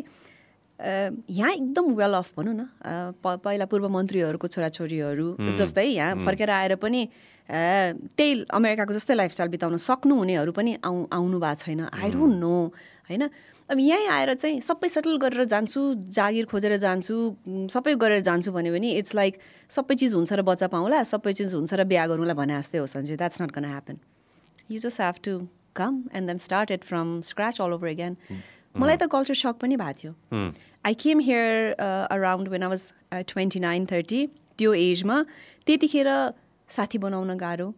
यहाँ 0.80 1.52
एकदम 1.52 1.92
वेल 1.94 2.14
अफ 2.16 2.28
भनौँ 2.36 2.54
न। 2.54 2.62
पहिला 3.22 3.64
पूर्व 3.70 3.88
मन्त्रीहरूको 3.96 4.46
छोराछोरीहरू 4.48 5.26
जस्तै 5.60 5.84
यहाँ 5.84 6.24
फर्केर 6.24 6.50
आएर 6.50 6.74
पनि 6.80 7.00
त्यही 7.48 8.32
अमेरिकाको 8.48 8.92
जस्तै 8.96 9.14
लाइफस्टाइल 9.14 9.50
बिताउन 9.50 9.76
सक्नुहुनेहरू 9.76 10.52
पनि 10.56 10.72
आउ 10.80 11.04
आउनु 11.12 11.38
भएको 11.38 11.60
छैन। 11.62 11.80
आई 11.92 12.10
डोन्ट 12.16 12.36
नो 12.40 12.54
होइन? 13.10 13.22
अब 13.70 13.78
यहीँ 13.78 14.06
आएर 14.10 14.34
चाहिँ 14.34 14.60
सबै 14.60 14.88
सेटल 14.88 15.16
गरेर 15.22 15.44
जान्छु 15.46 15.80
जागिर 16.10 16.44
खोजेर 16.50 16.76
जान्छु 16.82 17.16
सबै 17.70 17.94
गरेर 18.02 18.20
जान्छु 18.26 18.52
भन्यो 18.52 18.72
भने 18.74 18.90
इट्स 18.98 19.14
लाइक 19.14 19.34
सबै 19.70 19.94
चिज 19.94 20.14
हुन्छ 20.14 20.32
र 20.32 20.42
बच्चा 20.42 20.66
पाउँला 20.74 21.02
सबै 21.06 21.32
चिज 21.38 21.54
हुन्छ 21.54 21.74
र 21.78 21.84
बिहा 21.86 22.06
गरौँला 22.10 22.34
भने 22.34 22.58
जस्तै 22.58 22.78
हो 22.82 22.86
सन्जे 22.90 23.16
that's 23.16 23.42
not 23.42 23.50
gonna 23.54 23.64
happen 23.70 23.98
you 24.74 24.78
just 24.82 25.00
have 25.00 25.20
to 25.22 25.34
come 25.78 26.02
and 26.18 26.26
then 26.26 26.38
start 26.46 26.70
it 26.70 26.84
from 26.84 27.20
scratch 27.30 27.60
all 27.62 27.72
over 27.72 27.88
again 27.88 28.16
मलाई 28.74 28.96
त 28.96 29.06
कल्चर 29.12 29.38
सक 29.38 29.62
पनि 29.62 29.76
भएको 29.76 29.98
थियो। 30.00 30.12
I 30.86 30.94
came 31.04 31.18
here 31.28 31.74
around 32.10 32.48
when 32.48 32.62
I 32.62 32.70
was 32.74 32.82
twenty 33.30 33.60
nine 33.66 33.86
thirty 33.92 34.20
त्यो 34.58 34.72
एजमा 34.80 35.20
त्यतिखेर 35.66 36.10
साथी 36.70 36.98
बनाउन 37.06 37.30
गाह्रो। 37.38 37.68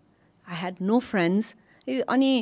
आई 0.47 0.57
ह्याड 0.63 0.81
नो 0.89 0.99
फ्रेन्ड्स 1.11 1.55
अनि 2.17 2.33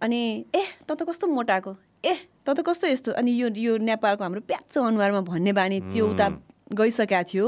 अनि 0.00 0.22
ए 0.54 0.62
त 0.86 0.90
त 0.94 1.08
कस्तो 1.10 1.26
मोटाएको 1.34 1.74
ए 2.04 2.14
त 2.46 2.48
त 2.56 2.60
कस्तो 2.60 2.86
यस्तो? 2.88 3.10
अनि 3.16 3.30
यो 3.32 3.48
यो 3.56 3.76
नेपालको 3.80 4.22
हाम्रो 4.24 4.40
प्याच 4.48 4.78
अनुहारमा 4.78 5.20
भन्ने 5.28 5.52
बानी 5.56 5.80
त्यो 5.92 6.04
उता 6.12 6.28
गइसकेको 6.72 7.22
थियो। 7.30 7.46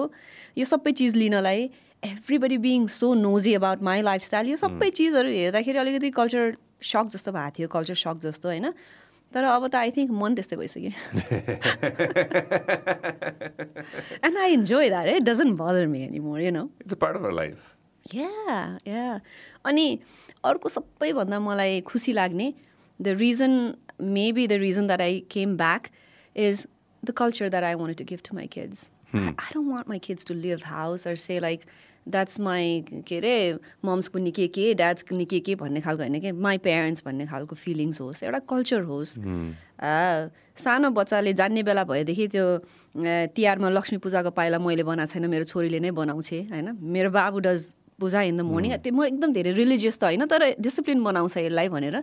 यो 0.58 0.64
सबै 0.64 0.92
चिज 0.98 1.16
लिनलाई 1.16 1.60
everybody 2.02 2.58
being 2.64 2.86
so 2.92 3.14
nosy 3.14 3.52
about 3.54 3.82
my 3.82 4.02
lifestyle 4.02 4.46
यो 4.52 4.56
सबै 4.56 4.90
चिजहरू 4.98 5.28
हेर्दाखेरि 5.30 5.78
अलिकति 5.78 6.10
कल्चर 6.20 6.56
सक 6.82 7.06
जस्तो 7.12 7.30
भएको 7.32 7.52
थियो 7.58 7.68
कल्चर 7.68 7.96
सक 8.04 8.16
जस्तो 8.24 8.48
होइन? 8.48 8.72
तर 9.32 9.44
अब 9.44 9.66
त 9.68 9.74
आई 9.74 9.90
थिङ्क 9.90 10.10
मन 10.16 10.34
त्यस्तै 10.34 10.56
भइसक्यो। 10.56 10.92
And 14.24 14.36
I 14.38 14.52
enjoy 14.52 14.88
that 14.88 15.06
it 15.16 15.22
doesn't 15.28 15.52
bother 15.60 15.86
me 15.92 16.00
any 16.04 16.20
more 16.24 16.40
you 16.40 16.50
know 16.56 16.64
it's 16.80 16.94
a 16.94 16.96
part 16.96 17.16
of 17.16 17.22
our 17.22 17.34
life 17.40 17.56
yeah 18.14 18.78
yeah 18.86 19.20
अनि 19.66 19.86
अर्को 20.44 20.68
सबैभन्दा 20.68 21.38
मलाई 21.42 21.80
खुसी 21.90 22.12
लाग्ने 22.12 22.46
the 23.00 23.08
reason 23.20 23.52
maybe 24.00 24.46
the 24.46 24.52
reason 24.62 24.86
that 24.86 25.00
I 25.00 25.20
came 25.30 25.56
back 25.56 25.88
is 26.36 26.66
the 27.02 27.10
culture 27.16 27.48
that 27.48 27.64
I 27.64 27.74
want 27.74 27.98
to 27.98 28.04
give 28.04 28.20
to 28.28 28.36
my 28.36 28.46
kids 28.46 28.88
I 29.14 29.50
don't 29.54 29.70
want 29.72 29.88
my 29.88 29.98
kids 30.06 30.26
to 30.26 30.34
live 30.34 30.60
house 30.66 31.06
or 31.08 31.16
say 31.26 31.38
like 31.40 31.60
that's 32.08 32.38
my 32.40 32.84
के 33.06 33.16
अरे 33.16 33.36
मम्सको 33.84 34.18
नि 34.18 34.30
के 34.30 34.46
के 34.48 34.74
ड्याड्सको 34.74 35.16
नि 35.16 35.24
के 35.24 35.40
के 35.40 35.54
भन्ने 35.62 35.80
खालको 35.80 36.02
होइन 36.02 36.20
कि 36.20 36.32
माई 36.32 36.58
प्यारेन्ट्स 36.66 37.02
भन्ने 37.06 37.26
खालको 37.26 37.56
फिलिङ्स 37.56 38.00
होस् 38.00 38.22
एउटा 38.22 38.38
कल्चर 38.50 38.80
होस्। 38.90 39.18
आ, 39.18 40.28
सानो 40.54 40.90
बच्चाले 40.90 41.32
जान्ने 41.32 41.62
बेला 41.62 41.84
भएदेखि 41.84 42.26
त्यो 42.28 42.46
तिहारमा 43.34 43.68
लक्ष्मी 43.68 43.98
पूजाको 43.98 44.30
पाइला 44.38 44.58
मैले 44.58 44.82
बनाएको 44.86 45.12
छैन 45.12 45.26
मेरो 45.26 45.44
छोरीले 45.50 45.80
नै 45.80 45.90
बनाउँछे 45.90 46.40
होइन? 46.52 46.78
मेरो 46.78 47.10
बाबु 47.10 47.38
does 47.42 47.74
puja 47.98 48.22
in 48.22 48.36
the 48.36 48.40
morning 48.46 48.76
त्यो 48.86 48.92
म 48.94 49.04
एकदम 49.10 49.32
धेरै 49.32 49.52
रिलिजियस 49.58 49.98
त 49.98 50.04
होइन 50.04 50.26
तर 50.30 50.54
डिसिप्लिन 50.62 51.02
बनाउँछ 51.02 51.36
यसलाई 51.36 51.68
भनेर। 51.74 51.96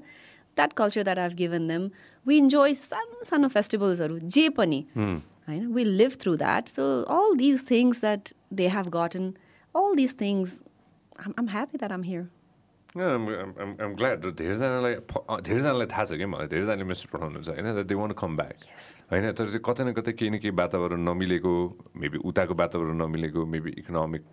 That 0.57 0.73
culture 0.75 1.03
that 1.03 1.19
have 1.19 1.33
given 1.37 1.67
them 1.67 1.89
we 2.25 2.37
enjoy 2.37 2.73
सानो 2.75 3.23
सानो 3.25 3.47
फेस्टिभल्सहरू 3.49 4.19
जे 4.29 4.47
पनि 4.57 4.85
होइन 4.97 5.65
we 5.73 5.83
live 5.85 6.17
through 6.21 6.35
that 6.37 6.67
so 6.69 6.85
all 7.13 7.35
these 7.37 7.65
things 7.69 8.01
that 8.01 8.33
they 8.53 8.67
have 8.69 8.87
gotten 8.93 9.33
all 9.75 9.95
these 9.95 10.19
things 10.21 10.61
I'm 11.29 11.47
happy 11.49 11.77
that 11.77 11.91
I'm 11.91 12.03
here 12.03 12.29
glad 12.95 14.25
धेरैजनालाई 14.31 14.95
धेरैजनालाई 15.41 15.87
थाहा 15.87 16.03
छ 16.05 16.13
कि 16.13 16.25
मलाई 16.27 16.47
धेरैजनाले 16.47 16.83
मेसेज 16.85 17.07
पठाउनुहुन्छ 17.09 17.49
होइन 17.49 17.83
दे 17.83 17.95
वान्ट 17.95 18.13
कम 18.17 18.35
ब्याक 18.37 18.67
होइन 19.11 19.31
तर 19.33 19.49
त्यो 19.49 19.61
कतै 19.63 19.83
न 19.83 19.93
कतै 19.93 20.13
केही 20.13 20.29
न 20.29 20.37
केही 20.37 20.53
वातावरण 20.55 21.01
नमिलेको 21.03 21.53
मेबी 21.97 22.17
उताको 22.23 22.53
वातावरण 22.55 23.01
नमिलेको 23.01 23.45
मेबी 23.47 23.71
इकोनोमिक 23.79 24.23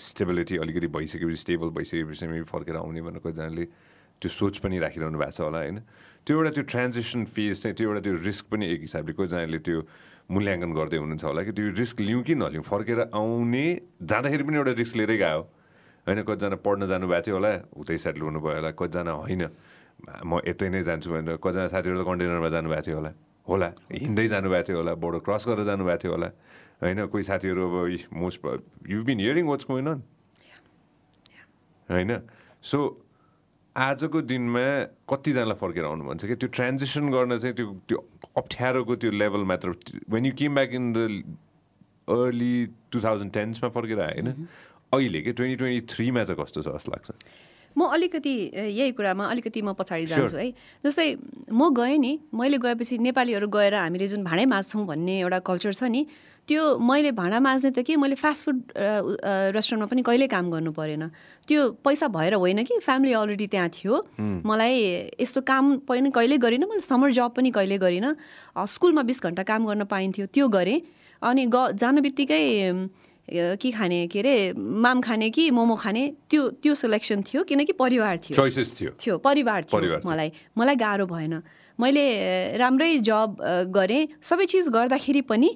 स्टेबिलिटी 0.00 0.56
अलिकति 0.58 0.86
भइसकेपछि 0.90 1.36
स्टेबल 1.38 1.68
भइसकेपछि 1.72 2.26
मेबी 2.28 2.44
फर्केर 2.46 2.76
आउने 2.76 3.00
भनेर 3.02 3.24
कतिजनाले 3.24 3.64
त्यो 4.20 4.30
सोच 4.30 4.58
पनि 4.60 4.78
राखिरहनु 4.78 5.18
भएको 5.18 5.32
छ 5.32 5.40
होला 5.40 5.58
होइन? 5.64 5.78
त्यो 6.24 6.32
एउटा 6.36 6.50
त्यो 6.56 6.64
ट्रान्जेक्सन 6.68 7.24
फेज 7.24 7.54
चाहिँ 7.62 7.74
त्यो 7.76 7.86
एउटा 7.88 8.00
त्यो 8.04 8.14
रिस्क 8.20 8.44
पनि 8.52 8.64
एक 8.68 8.80
हिसाबले 8.86 9.12
कतिजनाले 9.16 9.58
त्यो 9.64 9.80
मूल्याङ्कन 10.30 10.72
गर्दै 10.76 10.96
हुनुहुन्छ 11.00 11.24
होला 11.24 11.42
कि 11.42 11.52
त्यो 11.56 11.66
रिस्क 11.80 11.96
लिउँ 12.00 12.22
कि 12.22 12.34
नलिउँ 12.36 12.62
फर्केर 12.62 13.00
आउने 13.10 13.64
जाँदाखेरि 14.04 14.44
पनि 14.44 14.56
एउटा 14.60 14.72
रिस्क 14.78 14.94
लिएरै 15.00 15.16
गयो। 15.16 15.42
होइन 16.06 16.22
कतिजना 16.22 16.56
पढ्न 16.60 16.86
जानुभएको 16.86 17.24
थियो 17.26 17.34
होला 17.34 17.52
उतै 17.80 17.96
सेटल 17.96 18.20
हुनुभयो 18.28 18.54
होला 18.60 18.70
कतिजना 18.76 19.12
होइन 19.20 19.42
म 20.24 20.40
यतै 20.46 20.68
नै 20.70 20.82
जान्छु 20.84 21.08
भनेर 21.10 21.36
कतिजना 21.40 21.66
साथीहरू 21.72 21.96
त 21.98 22.04
कन्टेनरमा 22.08 22.48
जानुभएको 22.56 22.84
थियो 22.86 22.96
होला 23.00 23.12
होला 23.48 23.68
हिँड्दै 23.90 24.26
जानुभएको 24.28 24.64
थियो 24.68 24.76
होला 24.80 24.92
बोर्डर 25.02 25.20
क्रस 25.26 25.42
गरेर 25.48 25.64
जानुभएको 25.66 26.00
थियो 26.02 26.12
होला 26.14 26.28
होइन? 26.80 26.98
कोही 27.12 27.22
साथीहरू 27.24 27.60
अब 27.68 27.74
most 28.12 28.38
you 28.88 28.98
been 29.04 29.18
hearing 29.20 29.44
what's 29.50 29.64
going 29.68 29.86
on 29.88 30.00
होइन? 31.88 32.10
सो 32.62 32.78
आजको 33.76 34.20
दिनमा 34.26 34.66
कतिजनालाई 35.08 35.56
फर्केर 35.60 35.84
आउनु 35.84 36.04
भन्छ 36.04 36.24
कि? 36.26 36.34
त्यो 36.34 36.48
ट्रान्जेक्सन 36.50 37.10
गर्न 37.10 37.38
चाहिँ 37.38 37.54
त्यो 37.56 37.66
त्यो 37.88 37.98
अप्ठ्यारोको 38.36 38.96
त्यो 38.96 39.10
लेभल 39.10 39.42
मात्र 39.46 39.68
when 40.10 40.26
you 40.26 40.32
came 40.38 40.54
back 40.54 40.70
in 40.74 40.92
the 40.92 40.98
early 42.10 42.54
two 42.90 43.00
thousand 43.00 43.32
टेन्समा 43.32 43.68
फर्केर 43.70 44.00
आयो 44.00 44.22
होइन? 44.22 44.48
अहिले 44.92 45.20
के? 45.22 45.32
ट्वेन्टी 45.32 45.56
ट्वेन्टी 45.56 45.86
थ्रीमा 45.94 46.24
चाहिँ 46.24 46.42
कस्तो 46.42 46.62
छ 46.62 46.74
जस्तो 46.74 46.92
लाग्छ? 46.92 47.10
म 47.76 47.86
अलिकति 47.94 48.34
यही 48.58 48.92
कुरामा 48.98 49.24
अलिकति 49.30 49.62
म 49.62 49.72
पछाडि 49.78 50.06
जान्छु 50.10 50.36
है। 50.36 50.50
जस्तै 50.82 51.06
म 51.54 51.70
गएँ 51.70 51.98
नि 52.02 52.12
मैले 52.34 52.58
गएपछि 52.58 52.98
नेपालीहरू 52.98 53.46
गएर 53.46 53.74
हामीले 53.74 54.08
जुन 54.10 54.24
भाँडै 54.26 54.44
माझ्छौँ 54.50 54.86
भन्ने 54.86 55.20
एउटा 55.20 55.38
कल्चर 55.46 55.72
छ 55.78 55.82
नि 55.86 56.02
त्यो 56.48 56.62
मैले 56.78 57.10
भाँडा 57.12 57.38
माझ्ने 57.40 57.70
त 57.70 57.84
के 57.86 57.96
मैले 57.96 58.14
फास्ट 58.14 58.44
फुड 58.44 58.58
रेस्टुरेन्टमा 59.54 59.86
पनि 59.86 60.02
कहिल्यै 60.02 60.28
काम 60.28 60.50
गर्नु 60.50 60.72
परेन। 60.72 61.04
त्यो 61.46 61.60
पैसा 61.84 62.06
भएर 62.08 62.34
होइन 62.42 62.62
कि 62.66 62.78
फ्यामिली 62.82 63.12
अलरेडी 63.12 63.46
त्यहाँ 63.46 63.68
थियो। 63.70 63.94
मलाई 64.46 64.74
यस्तो 65.20 65.40
काम 65.46 65.64
पनि 65.86 66.10
कहिल्यै 66.10 66.38
गरिनँ 66.38 66.66
मैले 66.66 66.82
समर 66.82 67.10
जब 67.14 67.30
पनि 67.38 67.50
कहिल्यै 67.54 67.78
गरिनँ। 67.78 68.14
स्कुलमा 68.66 69.02
बिस 69.06 69.22
घन्टा 69.22 69.42
काम 69.46 69.66
गर्न 69.66 69.84
पाइन्थ्यो 69.86 70.26
त्यो 70.34 70.48
गरेँ। 70.48 70.80
अनि 71.22 71.46
ग 71.46 71.56
जानु 71.78 72.00
बित्तिकै 72.02 72.42
के 73.30 73.70
खाने 73.70 74.10
के 74.10 74.18
अरे 74.18 74.34
माम 74.58 75.00
खाने 75.06 75.30
कि 75.30 75.50
मोमो 75.54 75.74
खाने 75.78 76.02
त्यो 76.26 76.42
त्यो 76.66 76.74
सिलेक्सन 76.74 77.22
थियो 77.22 77.46
किनकि 77.46 77.72
परिवार 77.78 78.16
थियो। 78.26 78.34
चोइसेस 78.34 78.74
थियो। 78.74 78.90
थियो 78.98 79.18
परिवार 79.22 79.70
थियो। 79.70 80.02
मलाई। 80.02 80.30
मलाई 80.58 80.76
गाह्रो 80.76 81.06
भएन। 81.06 81.34
मैले 81.78 82.06
राम्रै 82.58 82.98
जब 83.06 83.36
गरेँ। 83.70 84.18
सबै 84.18 84.46
चिज 84.50 84.68
गर्दाखेरि 84.74 85.22
पनि 85.30 85.50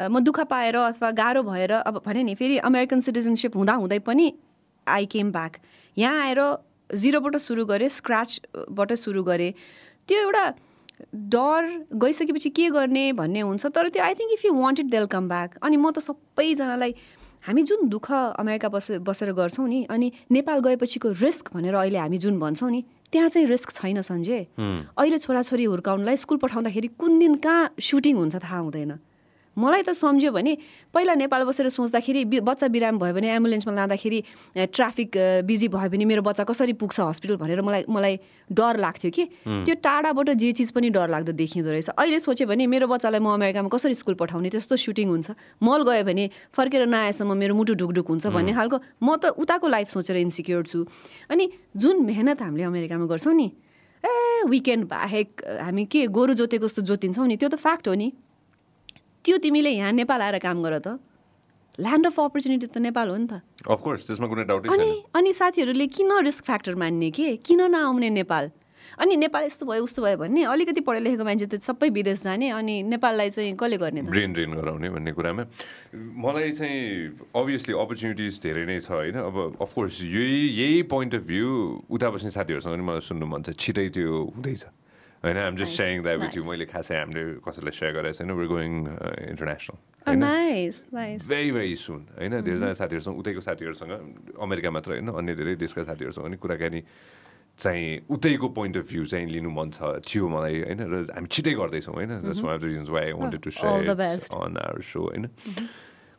म 0.00 0.18
दुःख 0.20 0.40
पाएर 0.50 0.76
अथवा 0.76 1.10
गाह्रो 1.10 1.42
भएर 1.42 1.72
अब 1.72 2.02
भने 2.06 2.22
नि 2.22 2.34
फेरि 2.34 2.58
अमेरिकन 2.62 3.00
सिटिजनसिप 3.00 3.56
हुँदाहुँदै 3.56 3.98
पनि 4.06 4.32
आई 4.86 5.06
केम 5.06 5.32
ब्याक 5.32 5.56
यहाँ 5.96 6.22
आएर 6.24 6.40
जिरोबाट 6.94 7.36
सुरु 7.36 7.64
गरेँ 7.66 7.88
स्क्रचबाट 7.90 8.92
सुरु 8.94 9.22
गरेँ। 9.22 9.52
त्यो 10.08 10.18
एउटा 10.18 10.44
डर 11.34 11.62
गइसकेपछि 11.94 12.50
के 12.50 12.68
गर्ने 12.70 13.12
भन्ने 13.12 13.40
हुन्छ 13.40 13.66
तर 13.66 13.88
त्यो 13.88 14.02
I 14.02 14.14
think 14.14 14.32
if 14.32 14.44
you 14.44 14.52
wanted 14.54 14.86
they'll 14.90 15.06
come 15.06 15.28
back 15.28 15.58
अनि 15.62 15.76
म 15.76 15.90
त 15.90 15.98
सबैजनालाई 15.98 16.94
हामी 17.46 17.62
जुन 17.62 17.88
दुःख 17.88 18.10
अमेरिका 18.38 18.68
बसे 18.68 18.98
बसेर 19.02 19.32
गर्छौँ 19.32 19.68
नि 19.68 19.84
अनि 19.90 20.12
नेपाल 20.30 20.58
गएपछिको 20.60 21.08
रिस्क 21.22 21.52
भनेर 21.54 21.74
अहिले 21.74 21.98
हामी 21.98 22.18
जुन 22.18 22.38
भन्छौँ 22.38 22.70
नि 22.70 22.82
त्यहाँ 23.12 23.28
चाहिँ 23.28 23.46
रिस्क 23.46 23.70
छैन 23.72 24.00
सन्जे 24.02 24.38
अहिले 24.58 25.18
छोराछोरी 25.18 25.64
हुर्काउनलाई 25.64 26.16
स्कुल 26.16 26.38
पठाउँदाखेरि 26.38 26.88
कुन 26.98 27.18
दिन 27.18 27.34
कहाँ 27.44 27.74
सुटिङ 27.80 28.16
हुन्छ 28.16 28.36
थाहा 28.36 28.58
हुँदैन। 28.58 28.92
मलाई 29.58 29.82
त 29.82 29.90
सम्झ्यो 29.98 30.30
भने 30.32 30.56
पहिला 30.94 31.14
नेपाल 31.18 31.42
बसेर 31.44 31.68
सोच्दाखेरि 31.68 32.24
बच्चा 32.40 32.66
बिराम 32.70 32.98
भयो 32.98 33.14
भने 33.14 33.28
एम्बुलेन्समा 33.34 33.74
लाँदाखेरि 33.74 34.18
ट्राफिक 34.70 35.10
बिजी 35.44 35.68
भयो 35.68 35.88
भने 35.90 36.04
मेरो 36.06 36.22
बच्चा 36.22 36.44
कसरी 36.46 36.72
पुग्छ 36.78 37.00
हस्पिटल 37.00 37.36
भनेर 37.42 37.60
मलाई 37.62 37.84
मलाई 37.90 38.14
डर 38.50 38.76
लाग्थ्यो 38.78 39.10
कि। 39.10 39.24
त्यो 39.66 39.74
टाढाबाट 39.82 40.30
जे 40.38 40.52
चिज 40.52 40.70
पनि 40.72 40.88
डर 40.94 41.08
लाग्दो 41.10 41.32
देखिँदो 41.32 41.70
रहेछ। 41.70 41.88
अहिले 41.98 42.18
सोच्यो 42.18 42.46
भने 42.46 42.66
मेरो 42.66 42.86
बच्चालाई 42.86 43.20
म 43.20 43.34
अमेरिकामा 43.34 43.68
कसरी 43.68 43.94
स्कुल 43.94 44.14
पठाउने 44.14 44.48
त्यस्तो 44.54 44.76
सुटिङ 44.78 45.08
हुन्छ। 45.08 45.28
मल 45.60 45.82
गयो 45.84 46.04
भने 46.06 46.24
फर्केर 46.54 46.86
नआएसम्म 46.86 47.36
मेरो 47.36 47.54
मुटु 47.54 47.74
ढुकढुक 47.74 48.06
हुन्छ 48.08 48.26
भन्ने 48.30 48.52
खालको 48.54 48.76
म 49.02 49.16
त 49.18 49.34
उताको 49.36 49.66
लाइफ 49.68 49.88
सोचेर 49.90 50.16
इन्सिक्योर 50.22 50.62
छु। 50.64 50.86
अनि 51.28 51.44
जुन 51.76 52.06
मेहनत 52.06 52.42
हामीले 52.42 52.64
अमेरिकामा 52.64 53.06
गर्छौँ 53.10 53.34
नि 53.34 53.48
ए 54.04 54.46
विकेन्ड 54.48 54.84
बाहेक 54.88 55.28
हामी 55.66 55.84
के 55.90 56.06
गोरु 56.06 56.32
जोतेको 56.38 56.66
जस्तो 56.66 56.82
जोतिन्छौँ 56.88 57.26
नि 57.26 57.36
त्यो 57.36 57.48
त 57.48 57.56
फ्याक्ट 57.58 57.88
हो 57.88 57.94
नि। 57.98 58.08
त्यो 59.24 59.36
तिमीले 59.38 59.70
यहाँ 59.70 59.92
नेपाल 59.92 60.20
आएर 60.22 60.38
काम 60.38 60.62
गर 60.62 60.78
त। 60.78 60.88
ल्यान्ड 61.78 62.06
अफ 62.06 62.16
अपर्च्युनिटी 62.20 62.66
त 62.66 62.78
नेपाल 62.82 63.06
हो 63.08 63.16
नि 63.16 63.26
त। 63.26 63.42
अफकोर्स 63.66 64.06
त्यसमा 64.06 64.26
कुनै 64.26 64.44
डाउटै 64.50 64.66
अनि 64.74 64.90
अनि 65.14 65.30
साथीहरूले 65.32 65.86
किन 65.86 66.10
रिस्क 66.26 66.44
फ्याक्टर 66.44 66.74
मान्ने 66.74 67.10
के? 67.14 67.36
किन 67.38 67.60
नआउने 67.70 68.10
नेपाल? 68.10 68.50
अनि 68.98 69.14
नेपाल 69.20 69.44
यस्तो 69.44 69.66
भयो 69.68 69.82
उस्तो 69.84 70.00
भयो 70.02 70.16
भन्ने 70.16 70.42
अलिकति 70.48 70.80
पढे 70.80 71.00
लेखेको 71.04 71.24
मान्छे 71.28 71.46
त 71.46 71.60
सबै 71.60 71.88
विदेश 71.92 72.24
जाने 72.24 72.50
अनि 72.56 72.74
नेपाललाई 72.88 73.30
चाहिँ 73.30 73.54
कसले 73.54 73.76
गर्ने 73.78 74.00
त? 74.02 74.10
ब्रेन 74.10 74.32
ड्रेन 74.32 74.50
गराउने 74.58 74.88
भन्ने 74.90 75.12
कुरामा। 75.12 75.42
मलाई 75.92 76.50
चाहिँ 76.56 77.30
अभियसली 77.36 77.74
अपर्च्युनिटिज 77.78 78.32
धेरै 78.42 78.64
नै 78.64 78.78
छ 78.80 78.88
होइन? 78.90 79.16
अब 79.22 79.60
अफकोर्स 79.60 80.02
यही 80.02 80.40
यही 80.56 80.82
पोइन्ट 80.88 81.14
अफ 81.14 81.22
भ्यू 81.30 81.46
उता 81.90 82.08
बस्ने 82.10 82.30
साथीहरूसँग 82.32 82.74
पनि 82.74 82.84
मलाई 82.86 83.02
सुन्नु 83.06 83.26
मन 83.28 83.40
छ। 83.44 83.54
छिटै 83.54 83.86
त्यो 83.92 84.08
हुँदैछ। 84.34 84.64
होइन 85.24 85.36
I'm 85.36 85.56
just 85.58 85.74
sharing 85.76 86.02
that 86.02 86.18
with 86.20 86.36
you. 86.36 86.42
मैले 86.46 86.66
खासै 86.70 86.94
हामीले 86.94 87.22
कसैलाई 87.42 87.74
सेयर 87.74 87.92
गरेको 87.98 88.14
छैन 88.18 88.30
we're 88.38 88.48
going 88.48 88.72
international 89.34 89.76
very 91.28 91.50
very 91.52 91.76
soon 91.76 92.00
होइन 92.18 92.32
धेरैजना 92.46 92.72
साथीहरूसँग 92.80 93.16
उतैको 93.18 93.40
साथीहरूसँग 93.42 93.92
अमेरिका 94.38 94.70
मात्र 94.70 94.88
होइन 94.94 95.08
अन्य 95.10 95.34
धेरै 95.34 95.54
देशका 95.58 95.82
साथीहरूसँग 95.90 96.24
पनि 96.24 96.36
कुराकानी 96.38 96.80
चाहिँ 97.58 98.06
उतैको 98.14 98.48
पोइन्ट 98.54 98.76
अफ 98.78 98.84
भ्यू 98.88 99.04
चाहिँ 99.10 99.26
लिनु 99.26 99.50
मन 99.50 99.68
छ 99.74 99.98
थियो 100.06 100.28
मलाई 100.30 100.62
होइन 100.62 100.80
र 100.86 100.94
हामी 101.10 101.26
छिटै 101.26 101.52
गर्दैछौँ 101.58 101.94
होइन 101.98 102.10
one 102.22 102.54
of 102.54 102.60
the 102.62 102.64
reasons 102.70 102.88
why 102.94 103.12
wanted 103.18 103.40
to 103.42 103.50
share. 103.50 103.90
On 104.38 104.54
our 104.62 104.82
so 104.86 105.00
होइन 105.02 105.24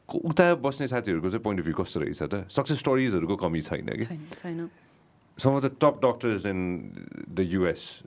उता 0.09 0.45
बस्ने 0.59 0.87
साथीहरूको 0.91 1.29
चाहिँ 1.29 1.43
पोइन्ट 1.47 1.59
अफ 1.63 1.65
भ्यू 1.65 1.75
कस्तो 1.79 1.97
रहेछ 2.03 2.21
त 2.27 2.43
सक्सेस 2.51 2.77
स्टोरिजहरूको 2.83 3.35
कमी 3.39 3.61
छैन 3.63 3.87
कि 3.95 4.05
some 5.37 5.55
of 5.55 5.61
the 5.63 5.71
top 5.71 6.01
doctors 6.03 6.45
in 6.45 6.59
the 7.31 7.45
US 7.55 8.03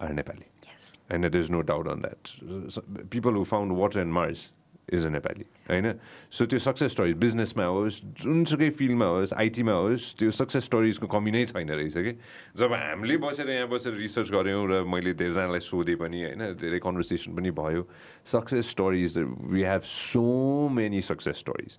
are 0.00 0.08
Nepali. 0.10 0.44
Yes. 0.66 0.98
And 1.08 1.24
there's 1.24 1.50
no 1.50 1.62
doubt 1.62 1.86
on 1.86 2.02
that. 2.02 2.32
So, 2.68 2.82
people 3.10 3.32
who 3.32 3.44
found 3.44 3.76
water 3.76 4.00
in 4.00 4.12
Mars 4.12 4.50
is 4.88 5.04
a 5.04 5.10
Nepali. 5.10 5.44
होइन 5.68 5.92
so 6.32 6.46
त्यो 6.46 6.58
success 6.58 6.92
stories 6.92 7.16
बिजनेसमा 7.20 7.64
होस् 7.64 7.96
जुनसुकै 8.20 8.68
फिल्डमा 8.78 9.06
होस् 9.06 9.32
आइटीमा 9.36 9.72
होस् 9.72 10.04
त्यो 10.18 10.30
सक्सेस 10.32 10.64
स्टोरिजको 10.64 11.06
कमी 11.06 11.30
नै 11.30 11.44
छैन 11.52 11.70
रहेछ 11.70 11.96
कि 12.06 12.12
जब 12.56 12.72
हामीले 12.72 13.16
बसेर 13.20 13.50
यहाँ 13.50 13.68
बसेर 13.68 13.92
रिसर्च 14.00 14.30
गऱ्यौँ 14.32 14.64
र 14.64 14.74
मैले 14.88 15.12
धेरैजनालाई 15.12 15.60
सोधेँ 15.60 15.96
पनि 16.00 16.18
होइन 16.24 16.42
धेरै 16.56 16.80
कन्भर्सेसन 16.80 17.36
पनि 17.36 17.50
भयो 17.52 17.84
success 18.32 18.70
stories 18.70 19.18
we 19.52 19.62
have 19.68 19.82
so 19.84 20.24
many 20.72 21.00
success 21.04 21.36
stories 21.36 21.76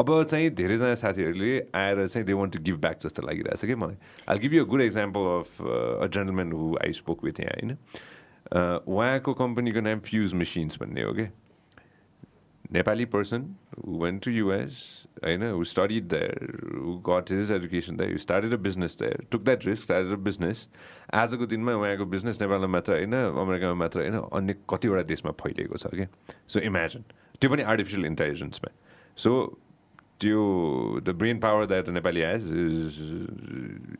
अब 0.00 0.22
चाहिँ 0.22 0.50
धेरैजना 0.50 0.94
साथीहरूले 0.94 1.66
आएर 1.74 2.06
चाहिँ 2.06 2.26
they 2.26 2.32
want 2.32 2.56
to 2.56 2.62
give 2.62 2.76
back 2.76 2.98
जस्तो 3.02 3.26
लागिरहेछ 3.26 3.64
कि 3.64 3.74
मलाई। 3.74 3.96
I 4.28 4.38
give 4.38 4.54
you 4.54 4.64
a 4.64 4.68
good 4.68 4.80
example 4.80 5.20
of 5.20 5.62
a 5.62 6.06
gentleman 6.06 6.52
who 6.52 6.76
I 6.84 6.92
spoke 6.92 7.24
with 7.24 7.40
यहाँ 7.40 7.54
होइन? 7.54 7.76
Uh, 8.44 8.78
उहाँको 8.88 9.34
कम्पनीको 9.34 9.80
नाम 9.80 10.00
फ्युज 10.00 10.32
मेसिन्स 10.34 10.78
भन्ने 10.80 11.02
हो 11.02 11.12
कि? 11.12 11.26
Nepali 12.72 13.04
person 13.04 13.54
who 13.76 13.96
went 14.02 14.22
to 14.22 14.30
US, 14.30 15.06
होइन? 15.24 15.42
Who 15.42 15.64
studied 15.64 16.08
there, 16.08 16.36
who 16.74 17.00
got 17.02 17.28
his 17.28 17.50
education 17.50 17.96
there, 17.96 18.10
who 18.10 18.18
started 18.18 18.52
a 18.52 18.58
business 18.58 18.94
there, 18.94 19.16
took 19.30 19.44
that 19.44 19.64
risk, 19.64 19.82
started 19.82 20.12
a 20.12 20.16
business. 20.16 20.66
आजको 21.14 21.46
दिनमा 21.46 21.72
उहाँको 21.74 22.04
बिजनेस 22.04 22.40
नेपालमा 22.40 22.66
मात्र 22.66 22.92
होइन 22.92 23.14
अमेरिकामा 23.14 23.74
मात्र 23.74 24.00
होइन 24.00 24.14
अन्य 24.14 24.54
कतिवटा 24.70 25.02
देशमा 25.02 25.32
फैलिएको 25.42 25.76
छ 25.76 25.86
कि 25.94 26.06
सो 26.48 26.60
इमेजिन 26.60 27.04
त्यो 27.40 27.50
पनि 27.50 27.62
आर्टिफिसियल 27.62 28.06
इन्टेलिजेन्समा 28.06 28.70
सो 29.16 29.30
त्यो 30.20 30.42
the 31.00 31.16
brain 31.18 31.38
power 31.40 31.66
that 31.66 31.88
Nepali 31.90 32.20
has 32.22 32.50
is 32.56 32.98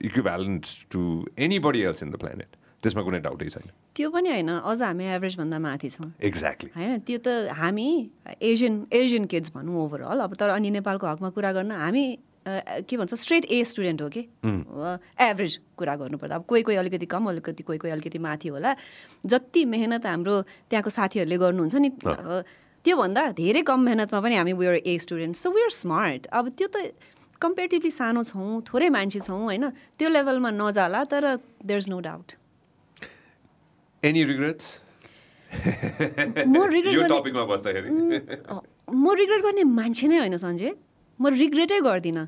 equivalent 0.03 0.67
to 0.91 1.03
anybody 1.61 1.81
else 1.83 2.03
in 2.03 2.11
the 2.11 2.17
planet 2.17 2.57
त्यसमा 2.83 3.03
कुनै 3.03 3.19
डाउटै 3.25 3.49
छैन 3.49 3.71
त्यो 3.97 4.11
पनि 4.11 4.31
होइन 4.31 4.51
अझ 4.53 4.79
हामी 4.83 5.05
एभरेजभन्दा 5.13 5.59
माथि 5.67 5.91
छौँ 5.91 6.11
एक्ज्याक्टली 6.23 6.71
होइन 6.77 7.01
त्यो 7.09 7.19
त 7.25 7.57
हामी 7.57 7.89
एसियन 8.43 8.85
एसियन 8.93 9.25
किड्स 9.33 9.57
भनौँ 9.57 9.83
ओभरअल 9.85 10.21
अब 10.21 10.35
तर 10.41 10.49
अनि 10.51 10.71
नेपालको 10.79 11.07
हकमा 11.07 11.31
कुरा 11.39 11.53
गर्न 11.53 11.81
हामी 11.81 12.07
के 12.47 12.97
भन्छ 12.97 13.15
स्ट्रेट 13.15 13.45
ए 13.47 13.63
स्टुडेन्ट 13.65 14.03
हो 14.03 14.09
कि 14.09 14.21
एभरेज 15.21 15.59
कुरा 15.77 15.95
गर्नुपर्दा 15.97 16.37
अब 16.37 16.45
कोही 16.49 16.63
कोही 16.63 16.77
अलिकति 16.77 17.07
कम 17.07 17.29
अलिकति 17.29 17.63
कोही 17.63 17.79
कोही 17.79 17.93
अलिकति 17.93 18.19
माथि 18.19 18.49
होला 18.49 18.75
जति 19.25 19.65
मेहनत 19.67 20.07
हाम्रो 20.07 20.41
त्यहाँको 20.43 20.91
साथीहरूले 20.91 21.39
गर्नुहुन्छ 21.39 21.75
नि 21.77 21.91
त्योभन्दा 22.85 23.23
धेरै 23.41 23.63
कम 23.71 23.81
मेहनतमा 23.89 24.21
पनि 24.21 24.35
हामी 24.37 24.53
were 24.61 24.75
a 24.77 24.99
student 25.05 25.35
so 25.37 25.51
were 25.57 25.71
smart 25.81 26.27
अब 26.39 26.45
त्यो 26.59 26.69
त 26.69 26.77
कम्पेरिटिभली 27.41 27.91
सानो 27.91 28.23
छौँ 28.25 28.63
थोरै 28.69 28.89
मान्छे 28.97 29.21
छौँ 29.21 29.41
होइन? 29.43 29.65
त्यो 29.99 30.09
लेभलमा 30.09 30.51
नजाला 30.61 31.01
तर 31.13 31.25
there 31.65 31.79
is 31.79 31.89
no 31.91 31.99
doubt 32.07 32.29
any 34.03 34.25
regrets 34.31 34.67
म 35.51 36.63
रिग्रेट 36.71 37.11
म 38.93 39.13
रिग्रेट 39.19 39.43
गर्ने 39.43 39.65
मान्छे 39.65 40.07
नै 40.09 40.17
होइन 40.19 40.37
सञ्जय। 40.37 40.73
म 41.19 41.29
रिग्रेटै 41.35 41.79
गर्दिनँ। 41.81 42.27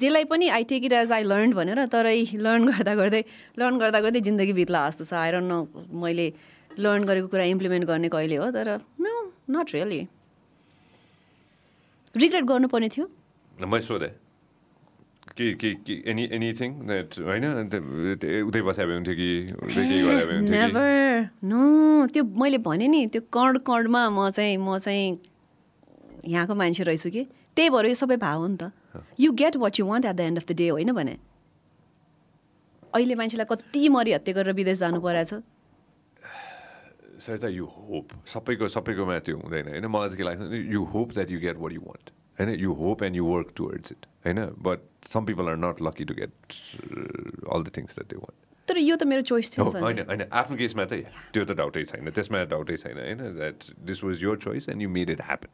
जेलाई 0.00 0.24
पनि 0.24 0.48
I 0.48 0.64
take 0.68 0.84
it 0.84 0.92
as 0.92 1.12
I 1.12 1.22
learn 1.22 1.52
भनेर 1.52 1.84
तर 1.92 2.06
लर्न 2.46 2.62
गर्दा 2.68 2.94
गर्दै 3.00 3.22
लर्न 3.58 3.78
गर्दा 3.78 4.00
गर्दै 4.00 4.20
जिन्दगी 4.28 4.52
बित्ला 4.60 4.80
जस्तो 4.88 5.04
छ। 5.04 5.12
आएर 5.14 5.34
न 5.40 5.66
मैले 6.02 6.26
लर्न 6.70 7.04
गरेको 7.04 7.28
कुरा 7.28 7.44
इम्प्लिमेन्ट 7.52 7.84
गर्ने 7.90 8.08
कहिले 8.08 8.36
हो 8.36 8.50
तर 8.56 8.68
नट 9.50 9.74
रियली 9.74 10.00
रिग्रेट 12.14 12.44
गर्नुपर्ने 12.44 12.88
थियो? 12.88 13.06
मैले 13.58 13.82
सोधेँ। 13.82 14.12
के 15.36 15.46
के 15.54 15.68
के 15.86 15.94
एनी 16.10 16.24
एनिथिङ 16.34 16.70
द्याट 16.86 17.08
होइन 17.26 17.44
उतै 18.48 18.60
बसाए 18.66 18.86
हुन्थ्यो 18.86 19.14
कि 19.14 19.28
उतै 19.54 19.82
गरे 19.86 20.34
हुन्थ्यो 20.34 20.50
नेभर 20.50 21.28
नो 21.44 21.60
त्यो 22.12 22.22
मैले 22.24 22.58
भने 22.58 22.86
नि 22.88 23.06
त्यो 23.12 23.22
कण 23.30 23.58
कणमा 23.62 24.02
म 24.10 24.30
चाहिँ 24.30 24.56
म 24.56 24.78
चाहिँ 24.78 25.18
यहाँको 26.26 26.54
मान्छे 26.54 26.82
रहेछु 26.84 27.10
कि। 27.10 27.22
त्यही 27.56 27.70
भएर 27.70 27.86
यो 27.86 27.94
सबै 27.94 28.16
भाव 28.16 28.38
हो 28.40 28.46
नि 28.48 28.56
त। 28.56 28.72
You 29.20 29.32
get 29.32 29.56
what 29.56 29.78
you 29.78 29.86
want 29.86 30.04
at 30.06 30.16
the 30.16 30.20
end 30.20 30.38
of 30.38 30.46
the 30.48 30.52
day 30.58 30.68
होइन 30.68 30.92
भने? 30.92 31.14
अहिले 32.94 33.14
मान्छेलाई 33.14 33.46
कति 33.46 33.88
मरिहत्या 33.88 34.34
गरेर 34.34 34.54
विदेश 34.54 34.78
जानु 34.78 35.00
परेछ 35.00 35.28
सर 35.28 35.40
त 37.18 37.50
यु 37.50 37.66
होप 37.66 38.14
सबैको 38.26 38.68
सबैकोमा 38.68 39.18
त्यो 39.26 39.36
हुँदैन 39.38 39.68
होइन 39.68 39.86
मलाई 39.86 40.08
चाहिँ 40.08 40.18
के 40.18 40.24
लाग्छ 40.24 40.72
you 40.74 40.84
hope 40.94 41.12
that 41.12 41.30
you 41.30 41.40
get 41.40 41.56
what 41.58 41.72
you 41.72 41.80
want 41.82 42.10
होइन 42.38 42.54
you 42.60 42.72
hope 42.80 43.02
and 43.02 43.16
you 43.16 43.24
work 43.26 43.52
towards 43.56 43.92
it 43.92 44.06
होइन 44.26 44.44
but 44.66 45.08
some 45.12 45.24
people 45.24 45.48
are 45.48 45.56
not 45.58 45.82
lucky 45.82 46.04
to 46.04 46.14
get 46.14 46.32
all 47.54 47.64
the 47.64 47.72
things 47.76 47.94
that 47.94 48.10
they 48.10 48.16
want 48.16 48.46
तर 48.68 48.78
यो 48.78 48.96
त 48.96 49.02
मेरो 49.08 49.22
चोइस 49.22 49.50
थियो। 49.52 49.64
होइन 49.64 49.98
होइन 50.08 50.22
आफ्नो 50.30 50.56
केसमा 50.56 50.84
चाहिँ 50.84 51.04
त्यो 51.32 51.44
त 51.44 51.56
डाउटै 51.60 51.84
छैन 51.84 52.10
त्यसमा 52.10 52.42
डाउटै 52.50 52.76
छैन 52.76 52.98
होइन 52.98 53.22
that 53.36 53.70
this 53.90 54.04
was 54.04 54.22
your 54.22 54.36
choice 54.38 54.68
and 54.68 54.82
you 54.82 54.88
made 54.96 55.10
it 55.10 55.22
happen 55.24 55.52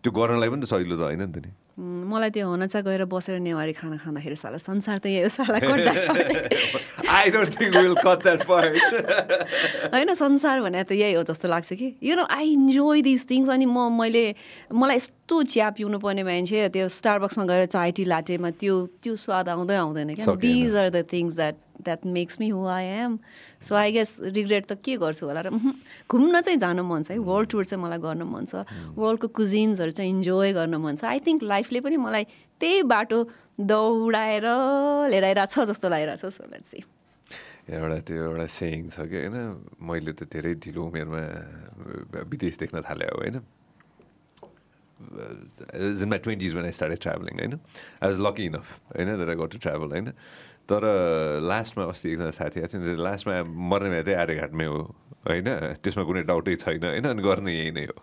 त्यो 0.00 0.12
गर्नलाई 0.12 0.48
पनि 0.48 0.64
त 0.64 0.66
सजिलो 0.68 0.96
त 0.96 1.04
होइन 1.04 1.20
नि 1.20 1.32
त 1.32 1.44
नि। 1.44 1.52
मलाई 1.80 2.30
त्यो 2.32 2.48
हुन 2.48 2.66
चाहिँ 2.66 2.84
गएर 2.84 3.04
बसेर 3.04 3.38
नेवारी 3.40 3.72
खाना 3.72 3.96
खाँदाखेरि 4.00 4.36
साला 4.36 4.58
संसार 4.60 4.98
त 5.00 5.06
यही 5.12 5.22
हो 5.24 5.28
साला 5.28 5.58
होइन 9.92 10.14
संसार 10.14 10.60
भने 10.60 10.84
त 10.84 10.92
यही 10.92 11.14
हो 11.14 11.22
जस्तो 11.22 11.48
लाग्छ 11.48 11.72
कि। 11.72 11.96
You 12.00 12.16
know 12.16 12.24
I 12.28 12.52
enjoy 12.52 13.02
this 13.04 13.28
things 13.30 13.48
अनि 13.52 13.66
म 13.68 13.92
मैले 13.92 14.34
मलाई 14.72 14.96
यस्तो 14.96 15.42
चिया 15.52 15.70
पिउनु 15.76 15.98
पर्ने 16.00 16.22
मान्छे 16.24 16.68
त्यो 16.68 16.88
स्टारबक्समा 16.88 17.44
गएर 17.44 17.66
चाय 17.68 17.90
टी 17.96 18.04
लाटेमा 18.04 18.50
त्यो 18.60 18.86
त्यो 19.04 19.16
स्वाद 19.16 19.48
आउँदै 19.48 19.76
आउँदैन 19.76 20.14
क्या। 20.16 20.34
These 20.36 20.76
are 20.76 20.90
the 20.90 21.04
things 21.12 21.36
that 21.36 21.54
that 21.80 22.06
makes 22.06 22.40
me 22.40 22.48
who 22.48 22.66
I 22.66 22.84
am 22.84 23.18
so 23.60 23.74
I 23.74 23.92
guess 23.92 24.10
regret 24.36 24.66
त 24.66 24.78
के 24.84 24.96
गर्छु 24.96 25.26
होला 25.26 25.40
र 25.40 25.50
घुम्न 25.50 26.40
चाहिँ 26.40 26.58
जानु 26.58 26.82
मन 26.84 27.02
छ 27.02 27.10
है। 27.10 27.18
वर्ल्ड 27.18 27.48
टुर 27.50 27.64
चाहिँ 27.64 27.82
मलाई 27.84 27.98
गर्न 27.98 28.22
मन 28.28 28.44
छ। 28.46 28.64
वर्ल्डको 28.96 29.28
कुजिन्सहरू 29.38 29.90
चाहिँ 29.90 30.10
इन्जोय 30.10 30.52
गर्न 30.52 30.74
मन 30.80 30.96
छ। 30.96 31.04
आई 31.04 31.20
थिङ्क 31.26 31.42
लाइफले 31.42 31.80
पनि 31.80 31.96
मलाई 31.96 32.24
त्यही 32.60 32.82
बाटो 32.88 33.18
दौडाएर 33.60 34.46
लिएर 35.12 35.24
आइरहेको 35.24 35.52
छ 35.52 35.68
जस्तो 35.68 35.88
लागिरहेको 35.88 36.28
छ 36.28 36.32
सो 36.32 36.44
लेट्स 36.52 36.70
सी 36.70 36.80
एउटा 37.70 37.98
त्यो 38.08 38.24
एउटा 38.24 38.46
सेयिङ 38.50 38.88
छ 38.90 39.06
कि 39.06 39.16
होइन 39.20 39.36
मैले 39.78 40.12
त 40.12 40.26
धेरै 40.26 40.54
ढिलो 40.58 40.80
उमेरमा 40.90 41.22
विदेश 42.32 42.54
देख्न 42.58 42.82
थालेँ 42.82 43.08
अब 43.08 43.18
होइन। 43.20 43.36
In 45.00 46.08
my 46.10 46.18
twenties 46.18 46.54
when 46.54 46.64
I 46.64 46.74
started 46.76 47.00
travelling 47.00 47.34
होइन। 47.40 47.54
आई 47.54 48.06
वाज 48.10 48.18
लकी 48.20 48.44
इनफ 48.50 48.66
होइन 48.96 49.08
that 49.16 49.28
I 49.28 49.38
got 49.38 49.50
to 49.52 49.58
travel 49.64 49.88
होइन। 49.94 50.08
तर 50.70 50.84
लास्टमा 51.42 51.84
अस्ति 51.90 52.06
एकजना 52.10 52.30
साथी 52.30 52.60
आएको 52.62 52.78
थियो 52.78 53.02
लास्टमा 53.02 53.34
मर्ने 53.44 53.90
भए 53.90 54.02
चाहिँ 54.06 54.18
आर्यघाटमै 54.22 54.66
हो 54.70 54.78
होइन? 55.26 55.48
त्यसमा 55.82 56.02
कुनै 56.06 56.22
डाउटै 56.30 56.54
छैन 56.62 56.84
होइन? 56.84 57.04
अनि 57.10 57.22
गर्ने 57.22 57.52
यही 57.52 57.70
नै 57.74 57.84
हो। 57.90 57.98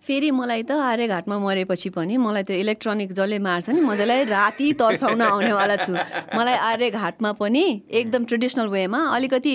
फेरि 0.00 0.30
मलाई 0.32 0.62
त 0.64 0.72
आर्यघाटमा 0.80 1.36
मरेपछि 1.38 1.88
पनि 1.92 2.16
मलाई 2.16 2.42
त्यो 2.48 2.56
इलेक्ट्रोनिक 2.56 3.10
जसले 3.12 3.38
मार्छ 3.38 3.68
नि 3.70 3.80
म 3.84 3.92
त्यसलाई 3.94 4.24
राति 4.32 4.66
तर्साउन 4.80 5.20
आउनेवाला 5.22 5.76
छु। 5.76 5.92
मलाई 6.34 6.56
आर्यघाटमा 6.56 7.30
पनि 7.36 7.64
एकदम 7.84 8.24
ट्रेडिसनल 8.24 8.68
वेमा 8.72 9.00
अलिकति 9.16 9.54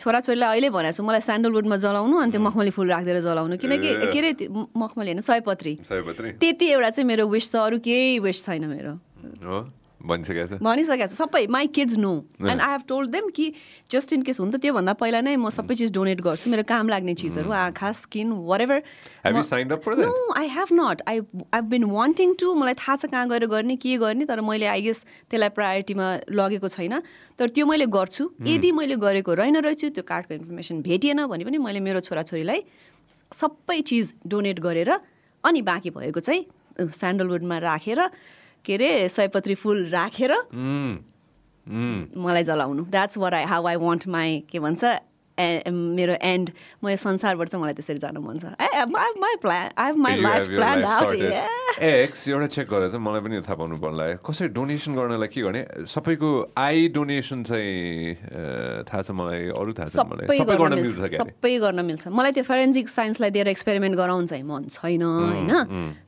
छोराछोरीलाई 0.00 0.48
अहिले 0.56 0.68
भनेको 0.72 0.96
छु 0.96 1.02
मलाई 1.04 1.20
स्यान्डलवुडमा 1.28 1.76
जलाउनु 1.84 2.16
अनि 2.16 2.32
त्यो 2.32 2.40
मखमली 2.48 2.72
फुल 2.72 2.88
राखिदिएर 2.96 3.20
जलाउनु। 3.28 3.54
किनकि 3.60 3.88
के 4.08 4.18
अरे 4.18 4.32
मखमली 4.48 5.10
होइन 5.12 5.20
सयपत्री। 5.20 5.72
सयपत्री। 5.84 6.28
त्यति 6.40 6.66
एउटा 6.72 6.90
चाहिँ 6.90 7.06
मेरो 7.12 7.28
विस 7.28 7.52
छ 7.52 7.54
अरू 7.60 7.78
केही 7.84 8.18
विस 8.24 8.44
छैन 8.48 8.64
मेरो। 8.72 8.92
भनिसकेको 10.02 10.46
छ? 10.46 10.58
भनिसकेको 10.62 11.06
छ। 11.06 11.14
सबै 11.14 11.46
my 11.46 11.66
kids 11.70 11.96
know 11.98 12.12
and 12.42 12.60
I 12.60 12.70
have 12.72 12.82
told 12.88 13.10
them 13.10 13.28
कि 13.30 13.46
जस्ट 13.90 14.12
इन 14.12 14.22
केस 14.22 14.40
हुन 14.40 14.50
त 14.50 14.56
त्योभन्दा 14.62 14.92
पहिला 14.98 15.20
नै 15.22 15.36
म 15.36 15.50
सबै 15.50 15.74
चिज 15.78 15.92
डोनेट 15.94 16.20
गर्छु। 16.20 16.50
मेरो 16.50 16.62
काम 16.66 16.88
लाग्ने 16.88 17.14
चिजहरू 17.14 17.50
आँखा 17.52 17.92
skin 18.02 18.32
whatever 18.60 18.78
I 19.24 20.48
have 20.56 20.68
not 20.72 21.02
I 21.08 21.20
I 21.54 21.60
been 21.70 21.84
wanting 21.92 22.34
to 22.40 22.54
मलाई 22.54 22.74
थाहा 22.82 22.96
छ 22.96 23.12
कहाँ 23.12 23.28
गएर 23.28 23.46
गर्ने 23.46 23.76
के 23.78 23.96
गर्ने 24.02 24.24
तर 24.26 24.40
मैले 24.42 24.66
आई 24.66 24.82
गेस 24.82 25.04
त्यसलाई 25.30 25.54
प्रायोरिटीमा 25.54 26.06
लगेको 26.30 26.68
छैन। 26.68 27.00
तर 27.38 27.48
त्यो 27.54 27.66
मैले 27.66 27.86
गर्छु। 27.86 28.24
यदि 28.42 28.72
मैले 28.72 28.96
गरेको 28.98 29.34
रहेन 29.34 29.56
रहेछु 29.62 29.88
त्यो 29.94 30.04
कार्डको 30.04 30.34
इन्फर्मेसन 30.34 30.82
भेटिएन 30.82 31.26
भने 31.26 31.44
पनि 31.44 31.58
मैले 31.58 31.80
मेरो 31.80 32.00
छोराछोरीलाई 32.02 32.60
सबै 33.32 33.80
चिज 33.86 34.14
डोनेट 34.26 34.58
गरेर 34.60 34.90
अनि 35.44 35.60
बाँकी 35.62 35.90
भएको 35.90 36.20
चाहिँ 36.20 36.42
स्यान्डलवुडमा 36.80 37.58
राखेर 37.58 38.00
के 38.64 38.74
अरे 38.74 39.08
सयपत्री 39.08 39.54
फुल 39.54 39.86
राखेर 39.88 40.32
मलाई 42.18 42.44
जलाउनु। 42.44 42.84
That's 42.90 43.18
were 43.18 43.34
I 43.34 43.44
how 43.44 43.66
I 43.66 43.76
want 43.76 44.06
my 44.08 44.38
के 44.50 44.58
भन्छ 44.60 44.84
ए- 45.38 45.70
मेरो 45.70 46.14
एन्ड 46.22 46.50
म 46.84 46.88
यो 46.88 46.96
संसारबाट 46.96 47.48
चाहिँ 47.48 47.62
मलाई 47.62 47.74
त्यसरी 47.74 47.98
जानु 47.98 48.20
मन 48.20 48.38
छ. 48.38 48.44
एक्स 51.82 52.28
एउटा 52.28 52.46
चेक 52.46 52.66
गरेर 52.68 52.88
चाहिँ 52.92 53.04
मलाई 53.04 53.20
पनि 53.20 53.40
थाहा 53.40 53.54
पाउनु 53.56 53.76
पर्ला। 53.80 54.04
कसै 54.20 54.48
डोनेसन 54.52 54.92
गर्नलाई 54.94 55.28
के 55.32 55.40
गर्ने? 55.42 55.62
सबैको 55.88 56.30
आई 56.58 56.88
डोनेसन 56.94 57.42
चाहिँ 57.48 58.84
थाहा 58.88 59.02
छ 59.02 59.10
मलाई 59.10 59.40
अरू 59.56 59.72
थाहा 59.72 59.86
छ? 59.88 59.96
सबै 61.32 61.52
गर्न 61.58 61.78
मिल्छ 61.84 62.08
मलाई 62.08 62.32
त्यो 62.32 62.44
फरेन्सिक 62.44 62.88
साइन्सलाई 62.88 63.30
दिएर 63.30 63.48
एक्सपेरिमेन्ट 63.48 63.96
गराउनु 63.96 64.26
चाहिँ 64.26 64.44
मन 64.44 64.62
छैन 64.68 65.02
होइन? 65.02 65.50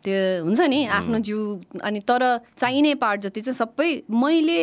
त्यो 0.05 0.19
हुन्छ 0.45 0.61
नि 0.69 0.85
आफ्नो 1.01 1.19
जिउ 1.25 1.39
अनि 1.81 2.01
तर 2.05 2.23
चाहिने 2.61 2.95
पार्ट 3.01 3.21
जति 3.29 3.41
चाहिँ 3.41 3.57
सबै 3.57 3.91
मैले 4.13 4.61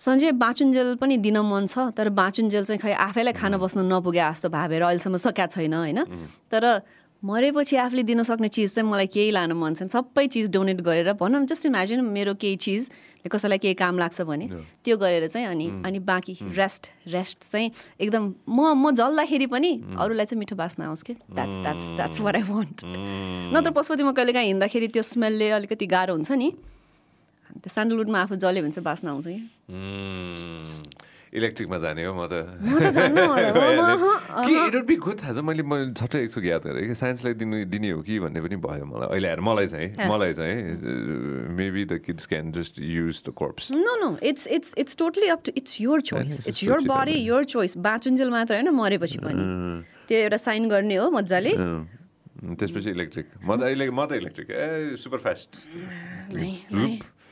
सञ्जय 0.00 0.32
बाँचुन्जेल 0.32 0.94
पनि 0.96 1.16
दिन 1.20 1.38
मन 1.44 1.66
छ 1.66 1.92
तर 1.92 2.08
बाँचुन्जेल 2.08 2.64
चाहिँ 2.64 2.80
खै 2.80 2.92
आफैलाई 3.04 3.32
खान 3.36 3.56
बस्न 3.60 3.84
नपुगे 3.84 4.20
जस्तो 4.20 4.48
भावेर 4.48 4.82
अहिलेसम्म 4.82 5.16
सकेका 5.20 5.46
छैन 5.46 5.74
होइन? 5.74 6.00
तर 6.48 6.64
मरेपछि 7.22 7.76
आफूले 7.76 8.02
दिन 8.08 8.22
सक्ने 8.24 8.48
चिज 8.48 8.74
चाहिँ 8.74 8.88
मलाई 8.88 9.06
केही 9.12 9.30
लानु 9.30 9.54
मन 9.54 9.74
छैन। 9.76 9.88
सबै 9.92 10.26
चिज 10.26 10.48
डोनेट 10.50 10.80
गरेर 10.80 11.12
भनौँ 11.20 11.44
जस्ट 11.44 11.66
इमेजिन 11.66 12.00
मेरो 12.00 12.34
केही 12.40 12.56
चिजले 12.56 13.28
कसैलाई 13.28 13.58
केही 13.60 13.74
काम 13.76 13.98
लाग्छ 14.00 14.24
भने 14.24 14.48
त्यो 14.84 14.96
गरेर 14.96 15.28
चाहिँ 15.28 15.46
अनि 15.46 15.66
अनि 15.84 15.98
बाँकी 16.00 16.36
रेस्ट 16.56 16.88
रेस्ट 17.12 17.50
चाहिँ 17.52 17.70
एकदम 18.00 18.32
म 18.48 18.72
म 18.72 18.96
जल्दाखेरि 18.96 19.46
पनि 19.52 19.70
अरूलाई 20.00 20.26
चाहिँ 20.26 20.38
मिठो 20.40 20.56
बाँच्न 20.56 20.88
आओस् 20.88 21.04
कि? 21.04 21.12
That's 21.28 21.56
that's 21.60 21.88
that's 22.00 22.20
what 22.24 22.36
I 22.36 22.42
want 22.48 22.88
नत्र 23.52 23.70
पशुपतिमा 23.76 24.12
कहिले 24.16 24.32
काहीँ 24.32 24.48
हिँड्दाखेरि 24.48 24.88
त्यो 24.88 25.02
स्मेलले 25.12 25.50
अलिकति 25.60 25.86
गाह्रो 25.86 26.14
हुन्छ 26.16 26.32
नि। 26.32 26.48
त्यो 27.60 27.70
स्यान्डलवुडमा 27.70 28.18
आफू 28.24 28.34
जल्यो 28.40 28.62
भने 28.64 28.72
चाहिँ 28.72 28.84
बाँच्न 28.84 29.06
आउँछ 29.08 29.26
कि? 29.28 29.40
Mm, 29.70 30.80
इलेक्ट्रिकमा 31.30 31.78
जाने 31.78 32.02
हो 32.04 32.12
म 32.18 32.26
त। 32.26 32.34
बी 34.82 34.96
गुड 34.98 35.16
थाहा 35.22 35.32
छ 35.32 35.38
मैले 35.46 35.62
मैले 35.62 35.94
झट्टै 35.94 36.18
एकचोटि 36.26 36.48
याद 36.50 36.62
गरेँ 36.66 36.90
कि 36.90 36.94
साइन्सलाई 36.98 37.34
दिनु 37.38 37.70
दिने 37.70 37.90
हो 37.94 38.02
कि 38.02 38.18
भन्ने 38.18 38.40
पनि 38.42 38.56
भयो 38.58 38.82
मलाई। 38.82 39.08
अहिले 39.14 39.28
आएर 39.30 39.40
मलाई 39.46 39.66
चाहिँ 39.70 39.88
मलाई 40.10 40.32
चाहिँ 40.34 41.54
maybe 41.54 41.84
the 41.86 42.02
kids 42.02 42.26
can 42.26 42.50
just 42.50 42.82
use 42.82 43.22
the 43.28 43.30
corpse 43.38 43.70
no 43.70 43.94
no 44.02 44.10
it's 44.26 44.48
it's 44.58 44.74
it's 44.82 44.96
totally 44.98 45.30
up 45.30 45.40
to 45.46 45.52
it's 45.54 45.80
your 45.80 46.00
choice 46.10 46.50
it's 46.50 46.64
your. 46.64 46.80
Body 46.90 47.14
your 47.22 47.44
choice 47.46 47.78
बाँचुन्जेल 47.78 48.30
मात्र 48.30 48.54
होइन 48.58 48.68
मरेपछि 48.74 49.18
पनि। 49.22 49.44
त्यो 50.08 50.18
एउटा 50.18 50.36
साइन 50.36 50.68
गर्ने 50.68 50.96
हो 50.98 51.10
मजाले। 51.14 51.54
त्यसपछि 52.58 52.90
इलेक्ट्रिक 52.90 53.26
म 53.44 53.54
त 53.54 53.62
अहिले 53.70 53.86
म 53.94 54.02
त 54.10 54.18
इलेक्ट्रिक 54.18 54.50
ए 54.50 54.96
सुपर 54.98 55.18
फास्ट। 55.22 55.50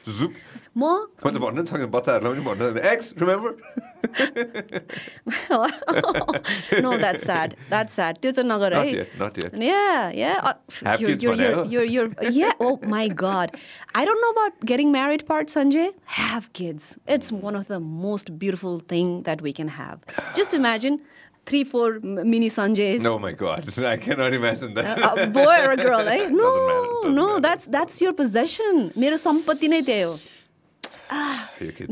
जुप 0.06 0.32
म 0.76 0.82
म 1.24 1.30
त 1.30 1.37
भन्नु 1.42 1.62
नि 1.62 1.66
सक्दैन 1.66 1.90
बच्चाहरूलाई 1.90 2.32
पनि 2.38 2.44
भन्नु 2.48 2.78
x 2.92 3.06
remember 3.18 3.52
no 6.82 6.96
that 6.96 7.16
sad 7.18 7.48
that 7.68 7.88
sad 7.90 8.12
त्यो 8.22 8.30
चाहिँ 8.30 8.50
नगर 8.50 8.72
है 8.78 8.98
yet, 8.98 9.08
not 9.18 9.37
yet. 9.37 9.54
Yeah, 9.54 10.11
yeah. 10.11 10.38
Uh, 10.42 10.52
Have 10.84 11.00
you're, 11.00 11.11
kids 11.11 11.22
you're, 11.24 11.34
भनेर? 11.34 11.70
you're, 11.70 11.84
you're, 11.84 12.11
you're, 12.20 12.30
yeah. 12.30 12.52
Oh 12.61 12.78
my 12.82 13.08
God. 13.08 13.56
I 13.94 14.04
don't 14.04 14.20
know 14.20 14.30
about 14.30 14.52
getting 14.64 14.92
married 14.92 15.26
part, 15.26 15.48
Sanjay. 15.48 15.92
Have 16.04 16.52
three, 21.50 21.62
four 21.72 21.84
m- 21.96 22.22
mini 22.32 22.48
Sanjays. 22.56 23.00
No 23.08 23.12
my 23.24 23.32
god 23.42 23.68
I 23.92 23.96
cannot 24.06 24.34
imagine 24.38 24.74
that 24.78 25.04
A 25.11 25.26
boy 25.37 25.54
or 25.66 25.70
a 25.72 25.76
girl, 25.82 26.08
eh? 26.14 26.18
No, 26.28 26.48
Doesn't 26.48 26.66
matter, 26.70 26.88
doesn't 26.88 27.14
no, 27.20 27.26
matter. 27.28 27.40
that's 27.48 27.70
that's 27.76 28.00
your 28.06 28.12
possession. 28.22 28.82
मेरो 29.04 29.16
सम्पत्ति 29.26 29.68
नै 29.74 29.80
त्यही 29.90 30.02
हो. 30.02 30.18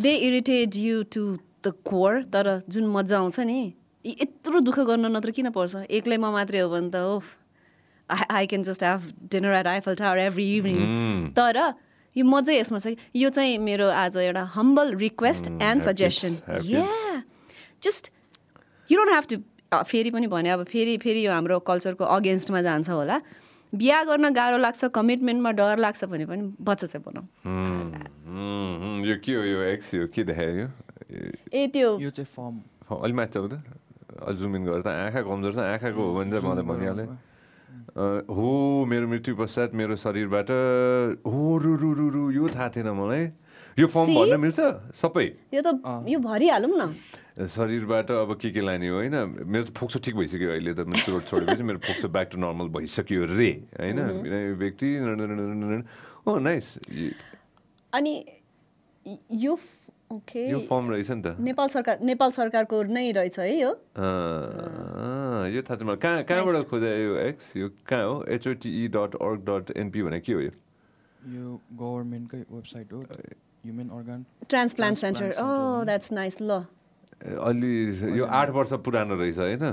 They 0.06 0.14
irritate 0.28 0.76
you 0.76 1.02
to 1.14 1.24
the 1.66 1.72
core 1.90 2.22
तर 2.32 2.48
जुन 2.68 2.86
मजा 2.96 3.18
आउँछ 3.18 3.38
नि 3.50 3.60
यत्रो 4.04 4.60
दुःख 4.66 4.78
गर्न 4.90 5.06
नत्र 5.16 5.30
किन 5.38 5.50
पर्छ 5.56 5.84
एक्लै 5.98 6.16
म 6.16 6.30
मात्रै 6.36 6.60
हो 6.60 6.68
भने 6.74 6.90
त 6.94 6.96
ओ 7.02 7.18
I 8.10 8.24
I 8.38 8.46
can 8.52 8.62
just 8.68 8.84
have 8.84 9.08
dinner 9.32 9.54
at 9.60 9.66
Eiffel 9.66 9.94
Tower 10.02 10.18
every 10.26 10.46
evening 10.56 11.30
तर 11.38 11.58
यो 12.16 12.24
मजै 12.34 12.58
यसमा 12.58 12.78
छ 12.84 12.92
कि 12.92 13.22
यो 13.24 13.28
चाहिँ 13.38 13.56
मेरो 13.70 13.88
आज 14.04 14.16
एउटा 14.26 14.42
humble 14.58 14.94
request 15.06 15.48
and 15.70 15.82
suggestion 15.88 16.38
yeah 16.74 16.84
just 17.88 18.12
you 18.90 18.96
don't 18.98 19.12
have 19.12 19.24
to 19.30 19.36
फेरि 19.90 20.10
पनि 20.10 20.26
भने 20.30 20.50
अब 20.50 20.62
फेरि 20.70 20.96
फेरि 21.02 21.26
यो 21.26 21.32
हाम्रो 21.32 21.58
कल्चरको 21.66 22.04
अगेन्स्टमा 22.04 22.60
जान्छ 22.62 22.88
होला। 22.90 23.20
बिहा 23.72 24.02
गर्न 24.08 24.30
गाह्रो 24.34 24.58
लाग्छ 24.62 24.84
कमिटमेन्टमा 24.94 25.50
डर 25.58 25.78
लाग्छ 25.82 26.04
भने 26.06 26.26
पनि 26.26 26.42
बच्चा 26.62 26.86
चाहिँ 26.86 27.02
बनाऊ। 27.02 27.24
यो 29.06 29.16
के 29.24 29.32
हो 29.34 29.42
यो 29.42 29.60
एक्स 29.74 29.94
यो 29.94 30.06
के 30.14 30.22
देखायो? 30.24 30.66
यो 31.10 31.20
ए 31.50 31.66
त्यो 31.74 31.98
यो 31.98 32.10
चाहिँ 32.10 32.30
फर्म 32.30 32.54
अलि 32.94 33.12
माथि 33.12 33.38
आउँदा 33.38 33.58
अलि 34.22 34.36
जुम 34.38 34.56
इन 34.56 34.62
गरेर 34.70 34.82
त 34.86 34.88
आँखा 34.88 35.20
कमजोर 35.26 35.52
छ 35.52 35.58
आँखाको 35.58 35.98
हो 35.98 36.14
भने 36.14 36.30
चाहिँ 36.30 36.46
मलाई 36.46 36.64
भनिहालेँ। 36.70 37.06
हो 38.30 38.48
मेरो 38.86 39.06
मृत्यु 39.08 39.34
पश्चात 39.34 39.74
मेरो 39.74 39.96
शरीरबाट 39.98 40.50
हो 41.26 41.42
रु 41.58 41.72
रु 41.82 41.90
रु 41.98 42.06
रु 42.14 42.22
यो 42.38 42.48
थाहा 42.54 42.68
थिएन 42.70 42.88
मलाई। 42.94 43.24
यो 43.78 43.86
फर्म? 43.86 44.08
भन्न 44.14 44.40
मिल्छ? 44.40 44.58
सबै। 44.96 45.26
यो 45.52 45.60
त 45.60 45.68
यो 46.08 46.18
भरिहालौँ 46.18 46.72
न। 46.72 47.46
शरीरबाट 47.46 48.10
अब 48.10 48.30
के 48.40 48.50
के 48.50 48.60
लाने 48.64 48.88
हो 48.88 48.96
होइन? 48.96 49.16
मेरो 49.44 49.64
त 49.68 49.70
फोक्सो 49.76 49.98
ठिक 50.00 50.14
भइसक्यो 50.16 50.50
अहिले 50.50 50.72
त 50.72 50.80
रोड 51.12 51.22
छोडेपछि 51.28 51.62
मेरो 51.62 51.78
फोक्सो 51.84 52.08
ब्याक 52.08 52.28
टु 52.32 52.38
नर्मल 52.40 52.68
भइसक्यो 52.72 53.24
रे 53.36 53.50
होइन? 53.76 53.98
व्यक्ति 54.56 54.88
ओ 56.26 56.38
नाइस 56.40 56.66
अनि 57.92 58.12
य- 59.32 59.56
ओके। 60.12 60.42
यो 60.50 60.58
फर्म 60.70 60.90
रहेछ 60.90 61.10
नि 61.10 61.22
त। 61.22 61.36
नेपाल 61.40 61.68
सरकार 61.68 61.98
नेपाल 62.00 62.30
सरकारको 62.30 62.82
नै 62.94 63.10
रहेछ 63.12 63.38
है 63.38 63.60
यो? 63.60 63.70
अँ, 63.70 65.50
यो 65.50 65.62
थाहा 65.62 65.76
छ 65.76 65.82
मलाई। 65.82 65.96
कहाँ 65.98 66.22
कहाँबाट 66.24 66.64
खोजे 66.70 66.90
यो 67.04 67.14
एक्स 67.28 67.56
यो 67.56 67.68
कहाँ 67.86 68.04
हो? 68.06 68.24
HOTE 68.24 68.88
dot 68.88 69.12
org 69.20 69.40
dot 69.44 69.76
NP 69.76 70.02
भने 70.02 70.20
के 70.20 70.32
हो 70.32 70.40
यो? 70.40 70.52
यो 71.26 71.46
गभर्मेन्टकै 71.74 72.38
वेबसाइट 72.54 72.92
हो। 72.92 73.02
Human 73.66 73.88
organ 73.98 74.20
transplant 74.46 74.96
center 74.98 75.26
Transplant 75.26 75.42
ओ 75.42 75.50
center, 75.50 75.84
द्याट्स 75.90 76.12
नाइस 76.12 76.36
ल 76.40 76.52
अलि 77.50 77.72
यो 78.18 78.24
आठ 78.38 78.48
वर्ष 78.54 78.72
पुरानो 78.86 79.14
रहेछ 79.18 79.38
होइन? 79.38 79.64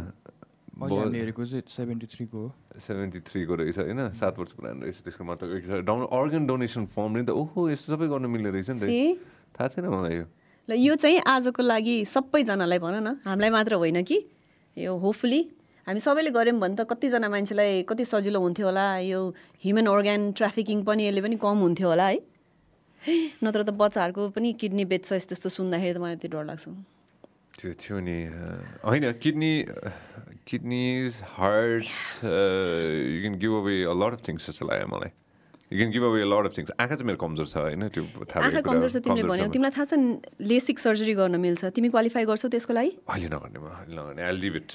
हेरेको 0.74 1.46
चाहिँ 1.46 1.64
सेभेन्टी 1.70 2.08
थ्रीको 2.10 2.38
हो। 2.38 2.50
सेभेन्टी 2.82 3.20
थ्रीको 3.30 3.54
रहेछ 3.56 3.78
होइन? 3.80 4.00
सात 4.18 4.40
वर्ष 4.40 4.52
पुरानो 4.58 4.82
रहेछ 4.82 4.98
त्यसको 5.06 5.24
मतलब 5.24 5.86
डाउन 5.86 6.02
अर्गन 6.10 6.44
डोनेसन 6.50 6.86
फर्म 6.90 7.12
नि 7.18 7.24
त 7.24 7.30
ओहो 7.30 7.70
यस्तो 7.70 7.94
सबै 7.94 8.08
गर्नु 8.10 8.28
मिल्ने 8.34 8.50
रहेछ 8.50 8.70
नि 8.74 8.80
त। 8.82 9.22
थाहा 9.54 9.68
छैन 9.70 9.86
मलाई 9.86 10.16
यो। 10.18 10.26
ल 10.70 10.72
यो 10.74 10.96
चाहिँ 10.98 11.22
आजको 11.22 11.62
लागि 11.62 11.96
सबैजनालाई 12.10 12.80
भन 12.82 12.96
न। 13.06 13.22
हामीलाई 13.22 13.52
मात्र 13.54 13.74
होइन 13.78 14.02
कि? 14.02 14.18
यो 14.78 14.92
होपफुली 14.98 15.42
हामी 15.88 16.00
सबैले 16.00 16.32
गऱ्यौँ 16.34 16.58
भने 16.58 16.76
त 16.80 16.90
कतिजना 16.90 17.28
मान्छेलाई 17.30 17.84
कति 17.86 18.04
सजिलो 18.08 18.40
हुन्थ्यो 18.42 18.66
होला। 18.66 18.88
यो 19.14 19.20
ह्युमन 19.62 19.86
अर्ग्यान 19.94 20.32
ट्राफिकिङ 20.40 20.84
पनि 20.88 21.02
यसले 21.12 21.22
पनि 21.22 21.36
कम 21.38 21.58
हुन्थ्यो 21.68 21.88
होला 21.92 22.08
है। 22.08 22.18
नत्र 23.44 23.62
त 23.64 23.70
बच्चाहरूको 23.76 24.22
पनि 24.36 24.54
किडनी 24.60 24.84
बेच्छ 24.88 25.08
यस्तो 25.14 25.34
यस्तो 25.36 25.50
सुन्दाखेरि 25.60 25.94
त 25.94 26.00
मलाई 26.04 26.18
त्यो 26.24 26.32
डर 26.32 26.44
लाग्छ। 26.52 26.66
त्यो 27.60 27.72
थियो 27.78 27.98
नि 28.00 28.18
होइन 28.84 29.04
kidney 29.24 29.54
kidneys 30.48 31.12
heart 31.38 31.88
you 32.24 33.18
can 33.24 33.36
give 33.40 33.54
away 33.60 33.76
a 33.88 33.94
lot 33.94 34.14
of 34.18 34.22
things 34.28 34.50
जस्तो 34.50 34.66
लाग्यो 34.68 34.88
मलाई। 34.90 35.12
You 35.72 35.78
can 35.80 35.92
give 35.94 36.04
away 36.04 36.20
a 36.22 36.28
lot 36.28 36.46
of 36.50 36.54
things 36.58 36.72
आँखा 36.76 36.96
चाहिँ 36.98 37.08
मेरो 37.08 37.20
कमजोर 37.24 37.48
छ 37.48 37.56
होइन 37.64 37.88
त्यो 37.94 38.04
आँखा 38.04 38.62
कमजोर 38.68 38.90
छ 38.90 38.98
तिमीले 39.06 39.24
भन्यौ। 39.30 39.48
तिमीलाई 39.54 39.74
थाहा 39.78 39.86
छ 39.86 39.94
लेसिक 40.42 40.78
सर्जरी 40.80 41.14
गर्न 41.14 41.36
मिल्छ। 41.40 41.72
तिमी 41.78 41.90
क्वालिफाई 41.94 42.26
गर्छौ 42.26 42.50
त्यसको 42.52 42.74
लागि? 42.74 42.92
अहिले 43.08 43.30
नगर्ने 43.32 43.60
म 43.62 43.66
अहिले 43.70 43.96
नगर्ने। 43.96 44.22
आई 44.28 44.34
लिभ 44.44 44.56
इट 44.60 44.70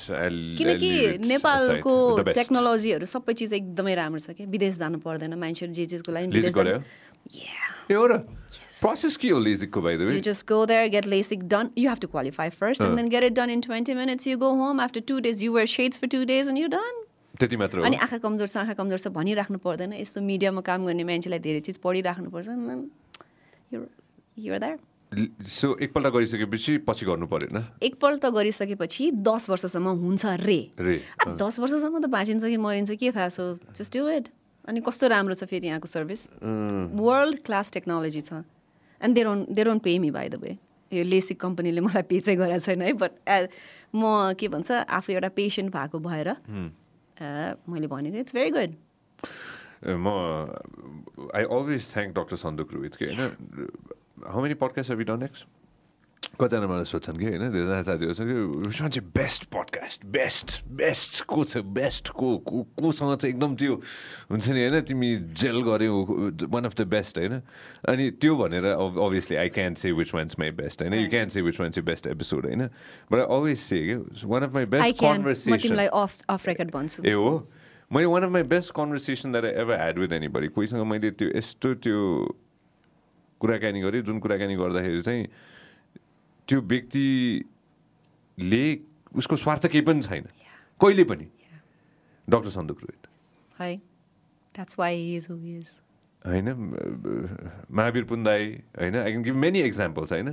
किनकि 0.58 0.90
नेपालको 1.28 1.92
टेक्नोलोजीहरू 2.32 3.06
सबै 3.14 3.32
चिज 3.36 3.52
एकदमै 3.60 3.94
राम्रो 4.00 4.20
छ 4.22 4.38
क्या। 4.38 4.46
विदेश 4.48 4.74
जानु 4.78 4.98
पर्दैन 5.04 5.34
मान्छेहरू 5.34 5.72
जे 5.74 5.84
चिजको 5.92 6.10
लागि 6.14 6.26
विदेश 6.32 6.54
ए 7.34 7.94
हो 7.94 8.06
र 8.06 8.18
प्रोसेस 8.80 9.16
के 9.16 9.28
हो 9.30 9.38
लेजिकको 9.40 9.80
by 9.82 9.96
the 9.96 10.00
way 10.08 10.14
You 10.14 10.22
just 10.28 10.46
go 10.46 10.64
there, 10.66 10.88
get 10.88 11.04
LASIK 11.04 11.48
done. 11.48 11.70
You 11.76 11.88
have 11.88 12.00
to 12.00 12.08
qualify 12.08 12.48
first 12.50 12.80
and 12.80 12.98
then 12.98 13.08
get 13.08 13.22
it 13.24 13.34
done 13.34 13.50
in 13.50 13.60
20 13.62 13.94
minutes. 13.94 14.26
You 14.26 14.36
go 14.38 14.50
home 14.62 14.80
after 14.80 15.00
two 15.00 15.20
days. 15.20 15.42
You 15.42 15.52
wear 15.52 15.66
shades 15.66 15.98
for 15.98 16.06
two 16.06 16.24
days 16.24 16.48
and 16.48 16.58
you're 16.58 16.74
done. 16.76 16.96
त्यति 17.38 17.56
मात्र 17.56 17.80
अनि 17.86 17.96
आँखा 18.02 18.18
कमजोर 18.18 18.48
छ 18.48 18.56
आँखा 18.56 18.74
कमजोर 18.74 18.98
छ 18.98 19.08
भनिराख्नु 19.14 19.58
पर्दैन। 19.62 19.92
यस्तो 19.94 20.20
मिडियामा 20.26 20.60
काम 20.66 20.86
गर्ने 20.86 21.04
मान्छेलाई 21.06 21.38
धेरै 21.38 21.60
चिज 21.68 21.76
पढिराख्नुपर्छ 21.84 22.48
युर 24.38 24.58
द्याट 24.58 24.78
सो 25.48 25.76
एकपल्ट 25.82 26.06
गरिसकेपछि 26.14 26.72
पछि 26.88 27.06
गर्नु 27.06 27.26
परेन? 27.26 27.56
एकपल्ट 27.82 28.26
गरिसकेपछि 28.26 29.10
दस 29.28 29.48
वर्षसम्म 29.50 29.88
हुन्छ 30.02 30.24
रे। 30.42 30.60
दस 31.38 31.58
वर्षसम्म 31.58 31.94
त 32.02 32.06
बाँचिन्छ 32.10 32.44
कि 32.44 32.56
मरिन्छ 32.56 32.90
के 32.98 33.10
थाहा 33.12 33.28
सो 33.38 33.44
जस्ट 33.76 33.96
डु 33.96 34.08
इट 34.08 34.28
अनि 34.68 34.80
कस्तो 34.86 35.06
राम्रो 35.08 35.34
छ 35.34 35.44
फेरि 35.50 35.66
यहाँको 35.68 35.88
सर्भिस 35.88 36.26
वर्ल्ड 37.02 37.38
क्लास 37.46 37.72
टेक्नोलोजी 37.72 38.20
छ। 38.20 38.32
And 39.00 39.14
they 39.14 39.22
don't 39.24 39.48
they 39.58 39.64
don't 39.64 39.82
pay 39.82 39.98
me 39.98 40.10
by 40.10 40.28
the 40.28 40.40
way 40.42 40.56
यो 40.92 41.04
लेसिक 41.04 41.40
कम्पनीले 41.40 41.80
मलाई 41.80 42.02
पे 42.10 42.20
चाहिँ 42.20 42.38
गरेको 42.38 42.60
छैन 42.66 42.82
है 42.82 42.92
बट 43.02 43.12
म 43.94 44.32
के 44.40 44.48
भन्छ 44.54 44.70
आफू 44.98 45.12
एउटा 45.12 45.28
पेसेन्ट 45.40 45.72
भएको 45.74 45.98
भएर 46.08 46.28
अ, 46.28 46.36
मैले 47.68 47.86
भनेको 47.94 48.18
इट्स 48.24 48.34
भेरी 48.34 48.50
गुड 48.50 48.76
म 50.04 50.08
I 51.34 51.44
always 51.56 51.88
thank 51.94 52.14
doctor 52.18 52.36
Sanduk 52.36 52.72
Rohit 52.74 52.96
के 52.96 53.04
होइन? 53.04 53.68
How 54.26 54.42
many 54.42 54.54
podcast 54.62 54.90
have 54.90 55.00
done 55.10 55.18
next 55.22 55.46
कतिजना 56.38 56.66
मलाई 56.70 56.86
सोध्छन् 56.86 57.18
कि 57.18 57.24
होइन 57.26 57.50
धेरैजना 57.50 57.82
साथीहरू 57.82 58.14
छ 58.14 58.88
कि 58.94 59.00
बेस्ट 59.18 59.44
पडकास्ट 59.50 60.06
बेस्ट 60.06 60.48
बेस्ट 60.70 61.22
को 61.26 61.44
छ? 61.44 61.58
बेस्ट 61.66 62.08
को 62.14 62.28
को 62.46 62.62
कोसँग 62.78 63.16
चाहिँ 63.18 63.34
एकदम 63.34 63.54
त्यो 63.58 63.74
हुन्छ 64.30 64.46
नि 64.54 64.60
होइन 64.62 64.80
तिमी 64.86 65.10
जेल 65.34 65.58
गऱ्यौ 65.66 65.94
वान 66.46 66.64
अफ 66.64 66.74
द 66.78 66.86
बेस्ट 66.94 67.18
होइन? 67.18 67.42
अनि 67.90 68.10
त्यो 68.22 68.36
भनेर 68.38 68.64
obviously 68.78 69.36
I 69.36 69.48
can 69.58 69.74
say 69.82 69.92
which 69.92 70.14
ones 70.14 70.38
my 70.38 70.50
best 70.62 70.82
होइन? 70.82 70.94
You 70.94 71.08
can 71.10 71.28
say 71.28 71.42
which 71.42 71.60
one 71.60 71.70
चाहिँ 71.74 71.86
बेस्ट 71.86 72.06
एपिसोड 72.06 72.46
होइन? 72.46 72.62
बट 73.10 73.18
आई 73.18 73.26
अलवेज 73.26 73.58
से 73.58 73.78
कि 73.86 74.26
one 74.26 74.42
of 74.42 74.54
my 74.54 74.64
best 74.78 75.00
conversation 75.02 75.80
ए 77.06 77.12
हो? 77.12 77.48
मैले 77.90 78.06
one 78.06 78.22
of 78.22 78.30
my 78.30 78.42
best 78.54 78.72
conversation 78.78 79.32
that 79.32 79.44
ever 79.44 79.74
had 79.74 79.98
with 79.98 80.12
anybody 80.28 80.48
कोहीसँग 80.54 80.86
मैले 80.86 81.10
त्यो 81.10 81.28
यस्तो 81.36 81.74
त्यो 81.82 81.98
कुराकानी 83.40 83.80
गरेँ 83.80 84.02
जुन 84.02 84.18
कुराकानी 84.18 84.54
गर्दाखेरि 84.56 85.00
चाहिँ 85.00 85.26
त्यो 86.48 86.60
व्यक्तिले 86.60 88.78
उसको 89.14 89.36
स्वार्थ 89.36 89.66
केही 89.66 89.84
पनि 89.84 90.02
छैन। 90.02 90.24
कहिले 90.80 91.04
पनि। 91.04 91.28
डक्टर 92.28 92.50
सन्दुक 92.50 92.80
रोहित। 92.80 93.06
है 93.60 93.76
that's 94.54 94.78
why 94.78 95.16
is 95.16 95.26
who 95.30 95.36
is 95.36 95.80
होइन? 96.28 96.48
महावीर 97.72 98.04
पुन्दाई 98.04 98.44
होइन? 98.78 98.96
I 98.96 99.10
can 99.12 99.22
give 99.24 99.36
many 99.44 99.60
examples 99.64 100.12
होइन? 100.12 100.28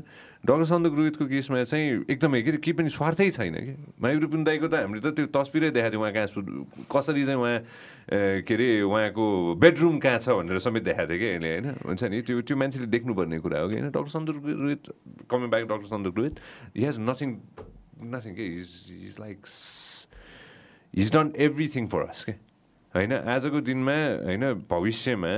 डक्टर 0.46 0.66
सन्दुक 0.68 0.94
रोहितको 0.96 1.26
केसमा 1.26 1.64
चाहिँ 1.64 2.06
एकदमै 2.12 2.42
के 2.44 2.50
अरे 2.52 2.60
केही 2.60 2.74
पनि 2.78 2.90
स्वार्थै 2.92 3.30
छैन 3.32 3.56
कि? 3.56 3.74
महावीर 3.98 4.26
पुन्दाईको 4.28 4.68
त 4.68 4.76
हामीले 4.84 5.02
त 5.02 5.16
त्यो 5.16 5.32
तस्बिरै 5.32 5.70
देखाएको 5.72 5.96
थियो 5.96 6.02
उहाँ 6.04 6.14
कहाँ 6.14 6.28
सु 6.28 6.40
कसरी 6.92 7.24
चाहिँ 7.26 7.40
उहाँ 7.40 7.58
के 8.44 8.54
अरे 8.54 8.70
उहाँको 8.84 9.26
बेडरुम 9.56 9.96
कहाँ 10.04 10.20
छ 10.20 10.36
भनेर 10.36 10.60
समेत 10.60 10.84
देखाएको 10.84 11.10
थियो 11.10 11.20
कि? 11.20 11.28
अहिले 11.40 11.50
होइन? 11.56 11.66
हुन्छ 11.88 12.04
नि? 12.12 12.22
त्यो 12.22 12.42
त्यो 12.44 12.56
मान्छेले 12.60 12.88
देख्नुपर्ने 12.92 13.40
कुरा 13.40 13.60
हो 13.64 13.68
कि? 13.70 13.76
होइन? 13.80 13.90
Doctor 13.96 14.12
Sanduk 14.12 14.36
Rohit 14.46 14.84
coming 15.32 15.48
back 15.50 15.64
doctor 15.72 15.88
Sanduk 15.90 16.14
Rohit 16.18 16.36
he 16.76 16.84
has 16.86 17.00
nothing 17.00 17.30
nothing 18.14 18.32
के 18.36 18.46
is 18.60 18.70
is 19.08 19.16
like 19.20 19.40
his 20.94 21.10
done 21.16 21.32
everything 21.46 21.88
for 21.88 22.02
us 22.12 22.24
के 22.30 22.34
होइन 22.96 23.14
आजको 23.28 23.60
दिनमा 23.60 23.98
होइन 24.24 24.44
भविष्यमा 24.72 25.32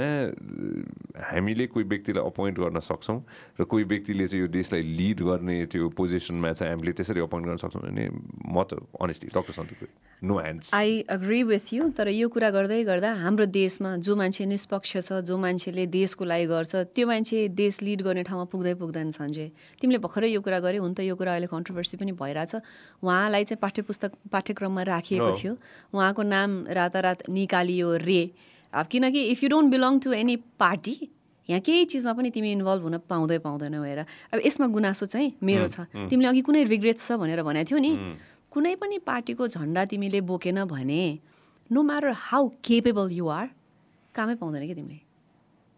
हामीले 1.25 1.65
कोही 1.73 1.85
व्यक्तिलाई 1.89 2.23
अपोइन्ट 2.23 2.57
गर्न 2.59 2.79
सक्छौँ 2.85 3.19
र 3.59 3.63
कोही 3.65 3.83
व्यक्तिले 3.83 4.27
चाहिँ 4.27 4.41
यो 4.41 4.47
देशलाई 4.53 4.81
लिड 4.99 5.19
गर्ने 5.25 5.65
त्यो 5.65 5.89
पोजिसनमा 5.97 6.53
चाहिँ 6.53 6.73
हामीले 6.73 6.91
त्यसरी 6.93 7.21
अपोइन्ट 7.25 7.47
गर्न 7.47 7.57
सक्छौँ 7.57 7.81
भने 7.81 8.05
म 8.53 8.63
त 8.63 8.77
honestly 9.01 9.29
doctor 9.33 9.53
Santuk 9.57 9.89
no 10.21 10.37
hands 10.37 10.73
I 10.73 11.01
agree 11.09 11.41
with 11.49 11.73
you 11.73 11.89
तर 11.97 12.07
यो 12.09 12.29
कुरा 12.29 12.49
गर्दै 12.49 12.83
गर्दा 12.83 13.09
हाम्रो 13.25 13.45
देशमा 13.49 13.95
जो 14.05 14.15
मान्छे 14.15 14.45
निष्पक्ष 14.45 14.93
छ 14.97 15.21
जो 15.25 15.37
मान्छेले 15.37 15.85
देशको 15.97 16.25
लागि 16.25 16.45
गर्छ 16.45 16.75
त्यो 16.93 17.07
मान्छे 17.07 17.47
देश 17.57 17.81
लिड 17.81 18.01
गर्ने 18.01 18.23
ठाउँमा 18.29 18.45
पुग्दै 18.53 18.73
पुग्दैन 18.81 19.11
सञ्जय। 19.17 19.49
तिमीले 19.81 19.99
भर्खरै 20.05 20.29
यो 20.29 20.41
कुरा 20.41 20.59
गर्यौ 20.59 20.81
हुन 20.81 20.93
त 20.93 21.05
यो 21.05 21.15
कुरा 21.17 21.31
अहिले 21.33 21.49
कन्ट्रोभर्सी 21.49 21.97
पनि 21.97 22.11
भइरहेछ। 22.17 22.53
उहाँलाई 23.01 23.43
चाहिँ 23.45 23.61
पाठ्य 23.61 23.81
पुस्तक 23.81 24.11
पाठ्यक्रममा 24.29 24.83
राखिएको। 24.89 25.31
थियो। 25.37 25.53
उहाँको 25.93 26.21
नाम 26.25 26.49
रातारात 26.69 27.29
निकालियो 27.47 27.95
रे। 28.03 28.21
अब 28.73 28.85
किनकि 28.91 29.21
if 29.31 29.43
you 29.43 29.49
don't 29.49 29.71
belong 29.71 29.99
to 30.03 30.11
any 30.13 30.35
party 30.59 30.95
यहाँ 31.49 31.61
केही 31.63 31.85
चिजमा 31.87 32.13
पनि 32.13 32.29
तिमी 32.35 32.51
इन्भल्भ 32.51 32.83
हुन 32.83 32.97
पाउँदै 33.07 33.37
पाउँदैनौ 33.39 33.83
हेर 33.83 33.99
अब 34.35 34.39
यसमा 34.43 34.67
गुनासो 34.67 35.05
चाहिँ 35.07 35.39
मेरो 35.39 35.67
छ। 35.71 35.87
तिमीले 36.11 36.27
अघि 36.27 36.41
कुनै 36.43 36.63
रिग्रेट्स 36.67 37.07
छ 37.07 37.11
भनेर 37.15 37.39
भनेको 37.47 37.71
थियौ 37.71 37.79
नि। 37.79 37.91
कुनै 38.51 38.75
पनि 38.75 38.97
पार्टीको 39.07 39.47
झन्डा 39.47 39.85
तिमीले 39.87 40.19
बोकेन 40.27 40.67
भने 40.67 41.01
no 41.71 41.79
matter 41.87 42.11
how 42.11 42.43
capable 42.59 43.07
you 43.15 43.25
are 43.31 43.47
कामै 44.15 44.35
पाउँदैन 44.35 44.67
कि 44.67 44.75
तिमीले? 44.75 44.99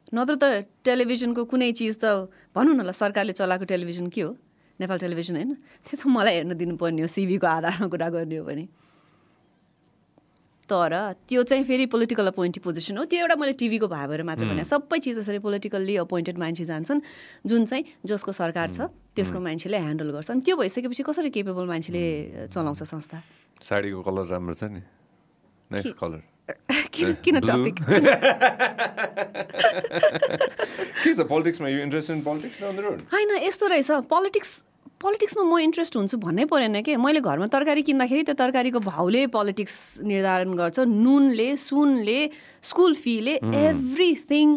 नत्र 0.09 0.33
त 0.41 0.43
टेलिभिजनको 0.81 1.45
कुनै 1.45 1.69
चिज 1.77 2.01
त 2.01 2.33
भनौँ 2.57 2.73
न 2.73 2.81
ल 2.81 2.91
सरकारले 2.91 3.37
चलाएको 3.37 3.65
टेलिभिजन 3.69 4.09
के 4.09 4.21
हो? 4.25 4.33
नेपाल 4.81 4.97
टेलिभिजन 5.05 5.35
होइन। 5.37 5.53
त्यो 5.85 5.95
त 6.01 6.03
मलाई 6.09 6.33
हेर्न 6.41 6.57
दिनुपर्ने 6.57 7.01
हो 7.05 7.09
सिबीको 7.13 7.45
आधारमा 7.45 7.87
कुरा 7.93 8.09
गर्ने 8.09 8.37
हो 8.41 8.43
भने। 8.49 8.65
तर 10.69 10.93
त्यो 11.29 11.43
चाहिँ 11.43 11.63
फेरि 11.65 11.85
पोलिटिकल 11.89 12.27
अपोइन्टी 12.27 12.59
पोजिसन 12.61 12.97
हो। 12.97 13.03
त्यो 13.09 13.19
एउटा 13.19 13.35
मैले 13.35 13.53
टिभीको 13.59 13.87
भए 13.89 14.05
भएर 14.07 14.21
मात्र 14.23 14.45
भने। 14.45 14.63
सबै 14.63 14.97
चिज 15.01 15.17
यसरी 15.19 15.39
पोलिटिकल्ली 15.41 15.95
अपोइन्टेड 16.05 16.37
मान्छे 16.37 16.65
जान्छन् 16.65 17.01
जुन 17.49 17.65
चाहिँ 17.65 17.83
जसको 18.05 18.31
सरकार 18.31 18.69
छ 18.69 18.79
त्यसको 19.15 19.39
मान्छेले 19.39 19.77
ह्यान्डल 19.77 20.09
गर्छ 20.15 20.29
अनि 20.31 20.41
त्यो 20.45 20.55
भइसकेपछि 20.61 21.03
कसरी 21.03 21.29
केपेबल 21.33 21.65
मान्छेले 21.67 22.03
चलाउँछ 22.53 22.81
संस्था? 22.83 23.17
साडीको 23.61 24.01
कलर 24.07 24.25
राम्रो 24.29 24.53
छ 24.53 24.63
नि। 24.69 24.81
नाइस 25.71 25.93
कलर 25.97 26.21
किन. 26.93 27.39
टपिक 27.39 27.75
के 30.99 31.13
छ 31.13 31.19
पोलिटिक्समा 31.29 31.67
you 31.69 31.79
interest 31.81 32.09
in 32.09 32.21
politics 32.21 32.63
on 32.63 32.75
the 32.75 32.79
road 32.79 32.97
होइन 33.13 33.29
यस्तो 33.43 33.67
रहेछ। 33.67 33.91
पोलिटिक्स 34.09 34.51
पोलिटिक्समा 35.01 35.43
म 35.43 35.57
इन्ट्रेस्ट 35.63 35.95
हुन्छु 35.95 36.17
भन्नै 36.19 36.45
परेन 36.51 36.81
कि? 36.81 36.95
मैले 36.99 37.19
घरमा 37.23 37.47
तरकारी 37.53 37.81
किन्दाखेरि 37.89 38.23
त्यो 38.27 38.35
तरकारीको 38.41 38.79
भाउले 38.83 39.21
पोलिटिक्स 39.35 39.75
निर्धारण 40.03 40.53
गर्छ 40.59 40.79
नुनले 41.05 41.49
सुनले 41.55 42.19
school 42.69 42.95
फीले 43.03 43.35
everything 43.61 44.47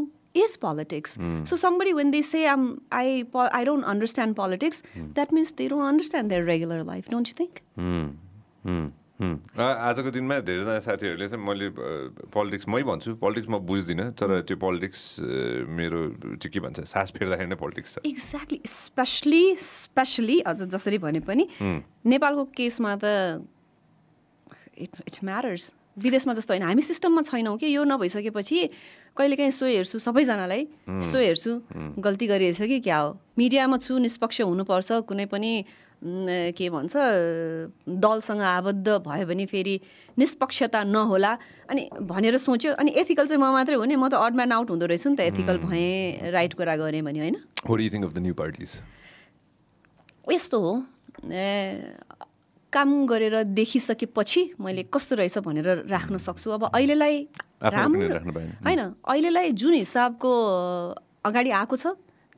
is 0.43 0.57
politics 0.65 1.17
so 1.49 1.57
somebody 1.57 1.93
when 1.93 2.11
they 2.11 2.23
say 2.23 2.45
um 2.55 2.65
I 2.93 3.23
I 3.37 3.65
don't 3.65 3.85
understand 3.93 4.37
politics 4.37 4.83
that 4.97 5.33
means 5.39 5.55
they 5.59 5.69
don't 5.69 5.89
understand 5.89 6.31
their 6.31 6.45
regular 6.47 6.83
life 6.87 7.11
don't 7.11 7.29
you 7.29 7.35
think 7.41 7.63
आजको 9.23 10.11
दिनमा 10.11 10.39
धेरैजना 10.47 10.79
साथीहरूले 10.83 11.29
चाहिँ 11.29 11.45
मैले 11.45 11.69
पोलिटिक्स 12.31 12.69
मै 12.69 12.83
भन्छु 12.83 13.15
पोलिटिक्स 13.23 13.49
म 13.49 13.59
बुझ्दिनँ 13.63 14.07
तर 14.19 14.41
त्यो 14.49 14.57
पोलिटिक्स 14.57 15.01
मेरो 15.79 16.01
त्यो 16.41 16.49
के 16.53 16.61
भन्छ 16.61 16.79
सास 16.87 17.13
फेर्दाखेरि 17.17 17.49
नै 17.51 17.59
पोलिटिक्स 17.59 17.91
छ। 17.95 17.97
एक्ज्याक्टली 18.05 18.61
स्पेसली 18.67 19.45
स्पेसली 19.57 20.41
अझ 20.47 20.59
जसरी 20.65 20.99
भने 20.99 21.21
पनि 21.23 21.45
नेपालको 22.05 22.45
केसमा 22.57 22.97
त 22.99 23.45
इट 24.79 24.93
इट 25.07 25.17
म्याटर्स। 25.25 25.73
विदेशमा 25.93 26.33
जस्तो 26.33 26.55
होइन। 26.55 26.65
हामी 26.65 26.83
सिस्टममा 26.83 27.23
छैनौँ 27.29 27.57
कि। 27.61 27.69
यो 27.69 27.85
नभइसकेपछि 27.85 28.59
कहिलेकाहीँ 29.13 29.53
सो 29.53 29.67
हेर्छु 29.69 29.99
सबैजनालाई 30.01 30.63
सो 30.89 31.19
हेर्छु। 31.21 31.53
गल्ती 32.01 32.27
गरिएछ 32.27 32.63
कि 32.65 32.81
क्या 32.81 32.99
हो? 32.99 33.09
मिडियामा 33.37 33.77
छु 33.77 33.99
निष्पक्ष 34.01 34.41
हुनुपर्छ। 34.41 35.05
कुनै 35.05 35.27
पनि 35.29 35.53
के 36.03 36.69
भन्छ 36.71 36.93
दलसँग 37.87 38.41
आबद्ध 38.41 38.89
भयो 39.07 39.27
भने 39.27 39.47
फेरि 39.47 39.81
निष्पक्षता 40.19 40.83
नहोला। 40.85 41.33
अनि 41.71 41.89
भनेर 42.03 42.37
सोच्यो 42.37 42.75
अनि 42.75 42.91
एथिकल 42.91 43.27
चाहिँ 43.27 43.43
म 43.43 43.53
मात्रै 43.55 43.77
हो 43.79 43.85
नि 43.87 43.97
म 43.97 44.09
त 44.11 44.15
अड 44.19 44.35
म्यान 44.35 44.53
आउट 44.53 44.71
हुँदो 44.71 44.87
रहेछु 44.87 45.09
नि 45.11 45.17
त 45.17 45.21
एथिकल 45.31 45.59
भएँ 45.63 46.31
राइट 46.35 46.55
कुरा 46.59 46.77
गरेँ 46.77 47.03
भने 47.03 47.19
होइन? 47.23 47.37
यस्तो 50.31 50.59
हो 50.59 50.73
काम 52.73 52.91
गरेर 53.07 53.43
देखिसकेपछि 53.53 54.43
मैले 54.61 54.83
कस्तो 54.89 55.15
रहेछ 55.17 55.39
भनेर 55.45 55.87
राख्न 55.87 56.17
सक्छु। 56.17 56.51
अब 56.51 56.63
अहिलेलाई 56.73 57.17
राम्रो। 57.63 58.01
होइन 58.67 58.81
अहिलेलाई 58.81 59.53
जुन 59.53 59.75
हिसाबको 59.75 60.33
अगाडि 61.25 61.51
आएको 61.53 61.77
छ 61.77 61.87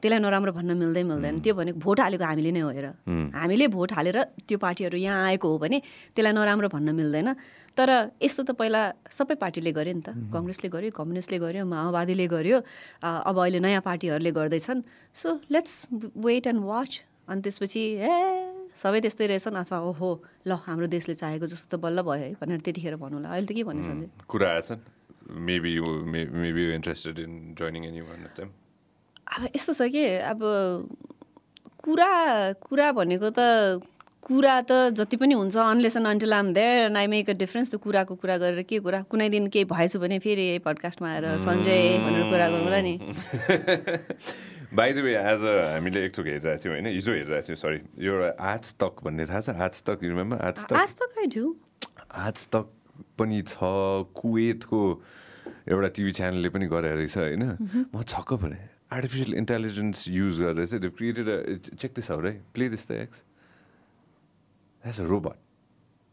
त्यसलाई 0.05 0.21
नराम्रो 0.21 0.53
भन्न 0.53 0.71
मिल्दै 0.77 1.03
मिल्दैन। 1.09 1.35
त्यो 1.41 1.55
भनेको 1.57 1.79
भोट 1.81 1.99
हालेको 2.05 2.25
हामीले 2.29 2.51
नै 2.53 2.61
हो 2.61 2.71
हेर। 2.77 2.87
हामीले 3.09 3.67
भोट 3.73 3.91
हालेर 3.97 4.19
त्यो 4.45 4.57
पार्टीहरू 4.61 4.97
यहाँ 5.01 5.33
आएको 5.33 5.47
हो 5.49 5.57
भने 5.65 5.79
त्यसलाई 6.13 6.33
नराम्रो 6.37 6.69
भन्न 6.69 6.89
मिल्दैन। 6.93 7.29
तर 7.73 7.89
यस्तो 8.21 8.43
त 8.45 8.51
पहिला 8.61 9.09
सबै 9.09 9.35
पार्टीले 9.41 9.73
गर्यो 9.73 9.95
नि 9.97 10.03
त। 10.05 10.13
कङ्ग्रेसले 10.29 10.69
गर्यो 10.69 10.91
कम्युनिस्टले 10.93 11.39
गर्यो 11.41 11.65
माओवादीले 11.65 12.27
गर्यो 12.29 12.59
अब 13.01 13.37
अहिले 13.41 13.59
नयाँ 13.65 13.81
पार्टीहरूले 13.81 14.31
गर्दैछन्। 14.37 14.85
So 15.17 15.29
let's 15.49 15.73
wait 16.21 16.45
and 16.53 16.61
watch. 16.61 16.93
अनि 17.25 17.41
त्यसपछि 17.41 17.83
ए 18.05 18.13
सबै 18.77 19.01
त्यस्तै 19.01 19.27
रहेछन् 19.33 19.57
अथवा 19.57 19.79
ओहो 19.89 20.11
ल 20.45 20.51
हाम्रो 20.69 20.87
देशले 20.93 21.15
चाहेको 21.17 21.47
जस्तो 21.49 21.67
त 21.73 21.81
बल्ल 21.81 22.05
भयो 22.05 22.21
है 22.21 22.29
भनेर 22.37 22.61
त्यतिखेर 22.61 22.95
भन्नुला 23.01 23.33
अहिले 23.33 23.47
त 23.49 23.53
के 23.57 23.63
भन्ने 23.65 23.83
सन्जय? 23.89 24.09
कुरा 24.29 24.49
आएछन् 24.55 24.81
maybe 25.49 25.73
maybe 26.13 26.63
you 26.69 26.71
interested 26.79 27.17
in 27.25 27.33
joining 27.59 27.83
any 27.91 28.03
one 28.05 28.21
of 28.29 28.35
them 28.39 28.49
अब 29.25 29.49
यस्तो 29.57 29.73
छ 29.73 29.89
कि? 29.93 30.05
अब 30.31 30.41
कुरा 31.85 32.13
कुरा 32.65 32.93
भनेको 32.93 33.31
त 33.31 33.85
कुरा 34.25 34.57
त 34.65 34.97
जति 34.97 35.17
पनि 35.21 35.35
हुन्छ 35.37 35.57
unless 35.57 35.97
and 35.97 36.09
until 36.09 36.33
um 36.33 36.53
there 36.57 36.89
and 36.89 36.97
I 36.97 37.07
make 37.13 37.31
a 37.31 37.33
difference 37.37 37.71
त्यो 37.71 37.79
कुराको 37.79 38.15
कुरा 38.17 38.37
गरेर 38.41 38.63
के 38.65 38.79
कुरा? 38.81 39.03
कुनै 39.13 39.29
दिन 39.29 39.49
केही 39.53 39.65
भएछु 39.69 40.01
भने 40.01 40.19
फेरि 40.19 40.65
पडकास्टमा 40.65 41.09
आएर 41.09 41.37
सञ्जय 41.45 41.99
भनेर 42.05 42.25
कुरा 42.33 42.49
गरौँला 42.49 42.81
नि। 42.81 42.95
बाई 44.73 44.93
द 44.93 44.99
वे 45.05 45.15
आज 45.15 45.45
हामीले 45.45 46.05
एकचोटि 46.05 46.31
हेरिरहेको 46.31 46.65
थियौँ 46.65 46.75
होइन? 46.75 46.87
हिजो 46.97 47.13
हेरिरहेको 47.13 47.47
थियौँ 47.49 47.59
सरी 47.61 47.79
यो 48.01 48.13
एउटा 48.17 48.31
आज 48.49 48.65
तक 48.81 49.05
भन्ने 49.05 49.25
थाहा 49.29 49.41
छ? 49.41 49.49
आज 49.61 49.83
तक 49.85 49.99
रिमेम्बर 50.03 50.37
आज 50.41 50.59
तक। 50.65 50.73
आज 50.73 50.93
त 50.97 51.01
खै 51.13 51.27
ढु 51.37 51.45
आज 52.09 52.37
तक 52.49 52.67
पनि 53.21 53.43
छ। 53.45 53.55
कुवेतको 54.17 54.81
एउटा 55.69 55.89
टिभी 55.97 56.13
च्यानलले 56.17 56.49
पनि 56.49 56.67
गरेर 56.73 56.97
रहेछ 56.97 57.17
होइन? 57.19 57.45
म 57.93 58.03
छक्क 58.03 58.41
परेँ। 58.41 58.74
आर्टिफिसियल 58.91 59.35
इन्टेलिजेन्स 59.35 60.09
युज 60.09 60.41
गरेर 60.41 60.67
चाहिँ 60.67 60.81
त्यो 60.81 60.91
क्रिएटेड 60.91 61.77
चेक 61.77 61.93
दिस 61.97 62.11
आउट 62.11 62.25
है 62.25 62.33
play 62.55 62.69
this 62.69 62.89
the 62.89 62.93
X 63.01 63.23
that's 64.83 65.01
a 65.01 65.05
robot 65.05 65.37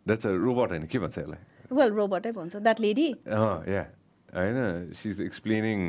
that's 0.06 0.26
a 0.26 0.32
robot 0.40 0.70
होइन 0.70 0.86
के 0.88 1.00
भन्छ 1.00 1.18
यसलाई 1.18 1.76
वेल 1.76 1.92
रोबोटै 1.94 2.32
भन्छ 2.32 2.56
द्याट 2.58 2.80
लेडी 2.80 3.08
या 3.70 3.84
होइन 4.30 4.94
सी 4.94 5.10
इज 5.10 5.22
एक्सप्लेनिङ 5.22 5.80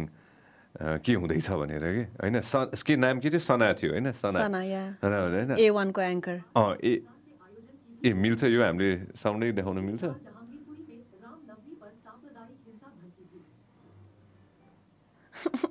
के 1.00 1.12
हुँदैछ 1.14 1.50
भनेर 1.52 1.84
कि 1.86 2.04
होइन 2.18 2.40
स 2.42 2.82
के 2.82 2.96
नाम 2.98 3.20
के 3.20 3.30
थियो 3.30 3.40
सना 3.40 3.72
थियो 3.74 3.92
होइन 3.92 4.12
सना 4.14 4.44
होइन 4.44 5.56
ए 8.02 8.12
मिल्छ 8.14 8.44
यो 8.46 8.62
हामीले 8.62 8.90
साउन्डै 9.14 9.52
देखाउन 9.54 9.78
मिल्छ 9.84 10.31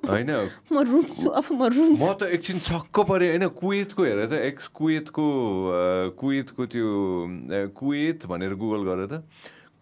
होइन। 0.08 0.30
म 0.72 0.76
रुन्छु 0.82 1.28
अब 1.30 1.46
म 1.52 1.62
रुन्छु 1.68 2.04
म 2.04 2.12
त 2.14 2.22
एकछिन 2.36 2.58
छक्क 2.60 2.96
परेँ 3.08 3.28
होइन 3.30 3.46
कुवेतको 3.54 4.02
हेर 4.04 4.20
त 4.26 4.32
एक्स 4.48 4.66
कुवेतको 4.72 5.26
कुवेतको 6.16 6.62
त्यो 6.66 6.88
कुवेत 7.72 8.26
भनेर 8.26 8.52
गुगल 8.56 8.82
गरेर 8.88 9.06
त 9.08 9.14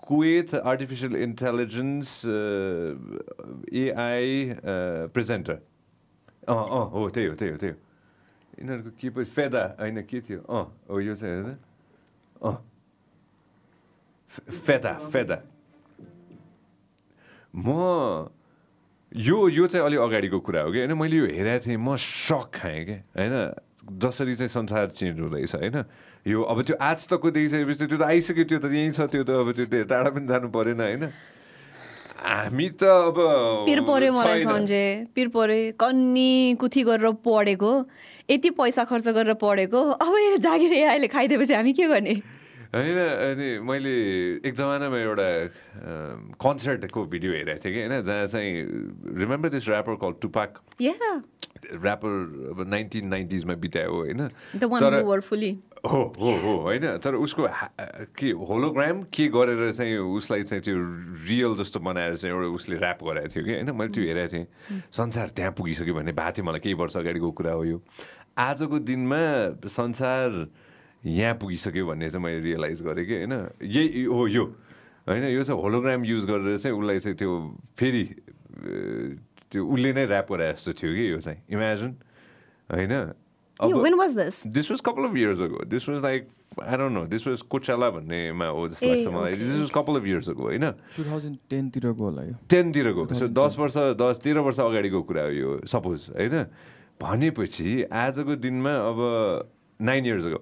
Kuwait 0.01 0.55
artificial 0.65 1.15
intelligence 1.19 2.09
AI 3.73 4.31
presenter 5.15 5.57
अँ 6.49 6.57
अँ 6.57 6.85
हो 6.91 7.09
त्यही 7.11 7.27
हो 7.29 7.35
त्यही 7.37 7.53
हो 7.53 7.59
त्यही 7.59 7.73
हो। 7.73 7.79
यिनीहरूको 8.59 8.91
के 8.97 9.09
पो 9.11 9.21
फेदा 9.25 9.63
होइन 9.79 10.03
के 10.03 10.19
थियो? 10.21 10.41
अँ 10.43 10.65
हो 10.91 11.01
यो 11.01 11.15
चाहिँ 11.15 11.35
हेर 11.37 11.47
त। 11.47 11.59
अँ। 12.43 12.57
फेदा 14.59 14.93
फेदा। 15.13 15.37
म 17.55 17.67
यो 19.17 19.49
यो 19.49 19.67
चाहिँ 19.67 19.87
अलिक 19.87 20.01
अगाडिको 20.01 20.39
कुरा 20.39 20.61
हो 20.63 20.71
कि? 20.73 20.79
होइन 20.79 20.93
मैले 20.95 21.17
यो 21.17 21.27
हेरेको 21.27 21.67
थिएँ 21.67 21.77
म 21.77 21.97
सक 21.99 22.51
खाएँ 22.55 22.85
क्या 22.85 22.99
होइन 23.19 23.35
जसरी 23.99 24.35
चाहिँ 24.35 24.49
संसार 24.49 24.87
चेन्ज 24.95 25.21
हुँदैछ 25.21 25.55
होइन? 25.55 25.85
यो 26.27 26.43
अब 26.47 26.63
त्यो 26.63 26.77
आज 26.79 27.09
तकको 27.11 27.31
देखिसकेपछि 27.31 27.87
त्यो 27.91 27.99
त 27.99 28.03
आइसक्यो 28.07 28.45
त्यो 28.45 28.59
त 28.63 28.71
यहीँ 28.71 28.91
छ 28.95 29.11
त्यो 29.11 29.25
त 29.27 29.31
अब 29.35 29.51
त्यो 29.51 29.83
टाढा 29.91 30.11
पनि 30.15 30.27
जानु 30.31 30.49
परेन 30.55 30.81
होइन? 30.81 31.03
हामी 32.23 32.69
त 32.77 32.83
अब 32.85 33.17
पिर 33.67 33.81
पर्यो 33.83 34.13
मलाई। 34.13 34.41
सन्जे 34.47 34.85
पिर 35.11 35.29
पर्यो। 35.35 35.73
कन्नी 35.75 36.55
कुथी 36.61 36.83
गरेर 36.85 37.11
पढेको 37.25 37.73
यति 38.31 38.51
पैसा 38.55 38.85
खर्च 38.85 39.09
गरेर 39.11 39.35
पढेको। 39.41 39.81
अब 39.97 40.39
जागिर 40.39 40.71
अहिले 40.87 41.09
खाइदिएपछि 41.09 41.55
हामी 41.55 41.73
के 41.73 41.87
गर्ने? 41.89 42.15
होइन 42.71 42.99
अनि 42.99 43.49
मैले 43.67 43.93
एक 44.47 44.55
जमानामा 44.55 44.99
एउटा 44.99 45.29
कन्सर्टको 46.39 47.05
भिडियो 47.11 47.33
हेरेको 47.33 47.59
थिएँ 47.65 47.75
कि 47.75 47.81
होइन 47.83 48.03
जहाँ 48.07 48.27
चाहिँ 48.27 48.51
remember 49.19 49.49
this 49.51 49.69
rapper 49.69 49.95
called 49.99 50.13
Tupac 50.23 50.51
rapper 51.75 52.11
अब 52.55 52.65
नाइन्टिन 52.71 53.09
नाइन्टिजमा 53.09 53.55
बितायो 53.59 53.91
होइन। 53.93 54.21
द 54.57 54.65
वान 54.65 54.81
तर- 54.81 55.03
हु 55.83 55.99
हो 56.15 56.31
हो 56.45 56.53
होइन 56.63 56.87
तर 57.03 57.15
उसको 57.19 57.47
के 58.17 58.31
होलोग्राम 58.39 59.03
के 59.11 59.27
गरेर 59.35 59.71
चाहिँ 59.73 59.97
उसलाई 59.99 60.43
चाहिँ 60.47 60.63
त्यो 60.63 60.77
रियल 61.27 61.57
जस्तो 61.59 61.81
बनाएर 61.83 62.17
चाहिँ 62.17 62.35
एउटा 62.37 62.49
उसले 62.55 62.77
ऱ्याप 62.79 62.99
गराएको 63.05 63.29
थियो 63.35 63.45
कि 63.45 63.53
होइन 63.53 63.71
मैले 63.77 63.93
त्यो 63.93 64.05
हेरेको 64.05 64.31
थिएँ। 64.31 64.47
संसार 64.95 65.29
त्यहाँ 65.37 65.53
पुगिसक्यो 65.59 65.95
भन्ने 65.95 66.13
भएको 66.15 66.33
थियो 66.39 66.45
मलाई 66.47 66.61
केही 66.63 66.75
वर्ष 66.79 66.97
अगाडिको 66.97 67.31
कुरा 67.35 67.53
हो 67.53 67.65
यो। 67.65 67.83
आजको 68.39 68.79
दिनमा 68.79 69.21
संसार 69.69 70.31
यहाँ 71.05 71.35
पुगिसक्यो 71.35 71.87
भन्ने 71.87 72.11
चाहिँ 72.11 72.25
मैले 72.25 72.41
रियलाइज 72.41 72.83
गरेँ 72.83 73.07
कि 73.07 73.15
होइन? 73.15 73.33
यही 73.63 74.05
हो 74.05 74.27
यो। 74.27 74.45
होइन 75.09 75.25
यो 75.25 75.43
चाहिँ 75.43 75.61
होलोग्राम 75.63 76.05
युज 76.05 76.25
गरेर 76.25 76.59
चाहिँ 76.59 76.77
उसलाई 76.77 76.99
चाहिँ 76.99 77.17
त्यो 77.17 77.31
फेरि 77.77 78.03
त्यो 79.51 79.67
उसले 79.67 79.93
नै 79.93 80.05
ऱ्याप 80.07 80.33
गराए 80.33 80.53
जस्तो 80.53 80.73
थियो 80.73 80.93
कि 80.95 81.11
यो 81.13 81.21
चाहिँ। 81.21 81.39
इमेजिन 81.51 81.97
होइन? 82.71 82.93
अब- 83.61 83.83
when 83.83 83.95
was 83.95 84.13
this 84.17 84.43
This 84.47 84.69
was 84.71 84.81
a 84.81 84.85
couple 84.89 85.05
of 85.05 85.17
years 85.17 85.41
ago. 85.41 85.65
This 85.73 85.85
was 85.89 86.01
like 86.05 86.29
I 86.65 86.77
don't 86.77 86.95
know. 86.97 87.05
This 87.07 87.25
was 87.29 87.43
Coachella 87.43 87.91
भन्नेमा 87.97 88.47
हो 88.47 88.69
जस्तो 88.69 88.87
लाग्छ 88.87 89.07
मलाई। 89.15 89.35
This 89.35 89.61
was 89.61 89.71
couple 89.71 89.97
of 89.97 90.07
years 90.07 90.29
ago 90.29 90.49
होइन? 90.49 90.71
टु 90.97 91.05
थाउजन्ड 91.05 91.39
टेनतिरको 91.51 92.05
होला 92.05 92.23
यो। 92.25 92.35
टेनतिरको 92.51 93.15
सो 93.15 93.29
दस 93.29 93.57
वर्ष 93.59 93.77
दस 94.01 94.21
तेह्र 94.25 94.39
वर्ष 94.39 94.61
अगाडिको 94.61 95.03
कुरा 95.03 95.23
हो 95.23 95.31
यो 95.31 95.61
सपोज 95.67 96.09
होइन? 96.17 96.47
भनेपछि 97.03 97.83
आजको 97.93 98.37
दिनमा 98.37 98.73
अब 98.91 98.99
nine 99.81 100.07
years 100.07 100.25
ago 100.25 100.41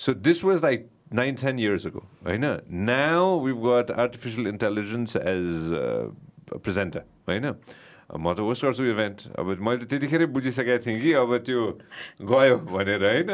so 0.00 0.12
this 0.22 0.44
was 0.44 0.64
like 0.64 0.88
nine 1.14 1.34
ten 1.36 1.58
years 1.58 1.86
ago 1.86 2.00
होइन 2.24 2.44
now 2.86 3.38
we 3.40 3.52
got 3.60 3.90
artificial 3.98 4.46
intelligence 4.48 5.16
as 5.16 5.72
presenter 6.52 7.02
होइन 7.28 7.46
म 7.46 8.32
त 8.32 8.40
होस्ट 8.40 8.64
गर्छु 8.64 8.84
इभेन्ट 8.86 9.26
अब 9.38 9.50
मैले 9.60 9.84
त्यतिखेरै 9.86 10.26
बुझिसकेको 10.28 10.84
थिएँ 10.84 11.00
कि 11.00 11.12
अब 11.14 11.36
त्यो 11.40 11.64
गयो 12.26 12.56
भनेर 12.68 13.04
होइन 13.04 13.32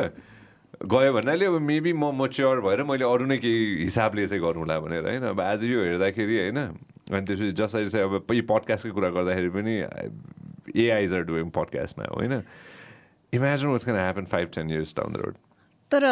गयो 0.85 1.13
भन्नाले 1.13 1.47
अब 1.47 1.61
मेबी 1.63 1.93
म 1.95 2.11
मच्योर 2.17 2.61
भएर 2.61 2.83
मैले 2.85 3.05
अरू 3.07 3.27
नै 3.27 3.39
केही 3.39 3.69
हिसाबले 3.79 4.27
चाहिँ 4.27 4.43
गरौँला 4.43 4.79
भनेर 4.81 5.07
होइन 5.07 5.27
अब 5.29 5.41
आज 5.43 5.65
यो 5.65 5.85
हेर्दाखेरि 5.85 6.39
होइन 6.39 6.59
अनि 6.59 7.21
त्यसपछि 7.23 7.53
जसरी 7.55 7.89
चाहिँ 7.89 8.07
अब 8.09 8.33
यी 8.33 8.41
पडकास्टकै 8.45 8.93
कुरा 8.93 9.11
गर्दाखेरि 9.13 9.51
पनि 9.51 9.77
एआइज 10.79 11.15
आर 11.15 11.23
डुइङ 11.25 11.55
पडकास्ट 11.55 11.99
न 11.99 12.11
होइन 12.11 12.35
imagine 13.33 13.69
what's 13.69 13.85
can 13.85 13.99
happen 13.99 14.25
five 14.29 14.51
ten 14.55 14.71
years 14.71 14.95
down 14.97 15.13
the 15.13 15.23
road 15.23 15.39
तर 15.91 16.05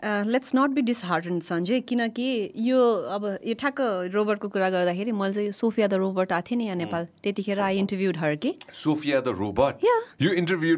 let's 0.00 0.54
not 0.54 0.70
be 0.74 0.82
dishearten 0.82 1.40
Sanjay 1.40 1.80
किनकि 1.84 2.28
यो 2.56 2.80
अब 3.12 3.24
यो 3.44 3.54
ठ्याक्क 3.60 3.80
रोबोटको 4.14 4.48
कुरा 4.48 4.68
गर्दाखेरि 4.70 5.12
मैले 5.12 5.34
चाहिँ 5.34 5.52
सोफिया 5.52 5.86
द 5.86 5.94
रोबोट 6.00 6.32
आएको 6.32 6.46
थिएँ 6.50 6.58
नि 6.58 6.64
यहाँ 6.64 6.76
नेपाल। 6.76 7.06
त्यतिखेर 7.22 7.60
आई 7.60 7.78
इन्टरभ्युड 7.78 8.16
हर 8.16 8.36
कि। 8.36 8.54
Sophia 8.72 9.20
the 9.20 9.36
robot. 9.38 9.84
You 10.22 10.30
interview 10.32 10.76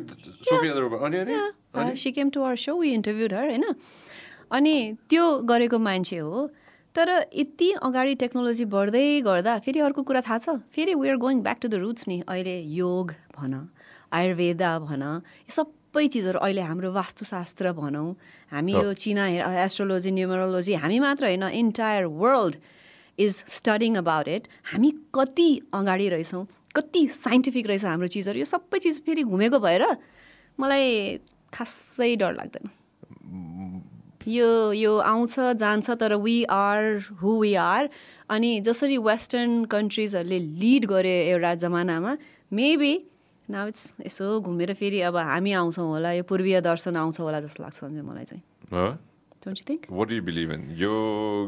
Sophia 0.50 0.74
the 0.74 0.76
robot 0.78 1.02
अनि 1.02 1.18
अनि 1.74 1.96
she 1.96 2.12
came 2.12 2.30
to 2.30 2.42
our 2.42 2.56
so 2.56 2.74
we 2.80 2.92
interviewed 2.94 3.32
her 3.34 3.46
होइन? 3.48 3.64
अनि 4.50 4.74
त्यो 5.10 5.24
गरेको 5.46 5.78
मान्छे 5.78 6.18
हो। 6.18 6.48
तर 6.94 7.08
यति 7.34 7.70
अगाडि 7.82 8.14
टेक्नोलोजी 8.14 8.64
बढ्दै 8.70 9.20
गर्दा 9.20 9.58
फेरि 9.58 9.80
अर्को 9.82 10.02
कुरा 10.02 10.20
थाहा 10.26 10.38
छ। 10.38 10.58
फेरि 10.74 10.94
we 10.94 11.08
are 11.10 11.16
going 11.18 11.42
back 11.42 11.58
to 11.62 11.68
the 11.68 11.74
roots 11.82 12.08
नि। 12.08 12.20
अहिले 12.26 12.58
योग 12.74 13.14
भन 13.38 13.54
आयुर्वेदा 14.14 14.78
भन 14.78 15.02
यो 15.02 15.50
सबै 15.50 15.72
चिजहरू 15.94 16.38
अहिले 16.38 16.62
हाम्रो 16.62 16.92
वास्तुशास्त्र 16.92 17.72
भनौँ 17.72 18.08
हामी 18.52 18.72
यो 18.72 18.92
चिना 18.92 19.26
एस्ट्रोलोजी 19.64 20.10
न्युमरोलोजी 20.10 20.74
हामी 20.82 20.98
मात्र 21.00 21.24
होइन 21.24 21.42
entire 21.42 22.04
world 22.22 22.56
is 23.18 23.42
studying 23.58 23.96
about 23.96 24.28
it 24.28 24.48
हामी 24.72 24.90
कति 25.14 25.48
अगाडि 25.74 26.08
रहेछौँ 26.08 26.46
कति 26.76 27.06
साइन्टिफिक 27.08 27.66
रहेछ 27.66 27.84
हाम्रो 27.84 28.08
चिजहरू 28.10 28.38
यो 28.38 28.44
सबै 28.44 28.78
चिज 28.78 29.00
फेरि 29.06 29.22
घुमेको 29.22 29.58
भएर 29.58 29.84
मलाई 30.58 31.18
खासै 31.54 32.14
डर 32.16 32.32
लाग्दैन। 32.34 32.66
यो 34.28 34.72
यो 34.72 34.96
आउँछ 34.98 35.34
जान्छ 35.60 35.90
तर 36.00 36.14
we 36.16 36.36
are 36.50 36.80
who 37.22 37.40
we 37.40 37.54
are 37.60 37.88
अनि 38.28 38.60
जसरी 38.60 38.96
वेस्टर्न 38.98 39.64
कन्ट्रिजहरूले 39.72 40.38
लिड 40.38 40.86
गरे 40.86 41.16
एउटा 41.30 41.54
जमानामा 41.62 42.16
मेबी 42.52 42.94
नाउ 43.50 43.68
यसो 44.06 44.40
घुमेर 44.40 44.72
फेरि 44.74 45.00
अब 45.08 45.16
हामी 45.16 45.52
आउँछौँ 45.52 45.86
होला 45.88 46.12
यो 46.12 46.22
पूर्वीय 46.28 46.60
दर्शन 46.64 46.96
आउँछ 46.96 47.20
होला 47.20 47.40
जस्तो 47.44 47.62
लाग्छ 47.62 47.84
मलाई 47.84 48.24
चाहिँ 48.24 48.42
What 49.90 50.08
do 50.08 50.14
you 50.14 50.22
believe 50.22 50.50
in? 50.50 50.62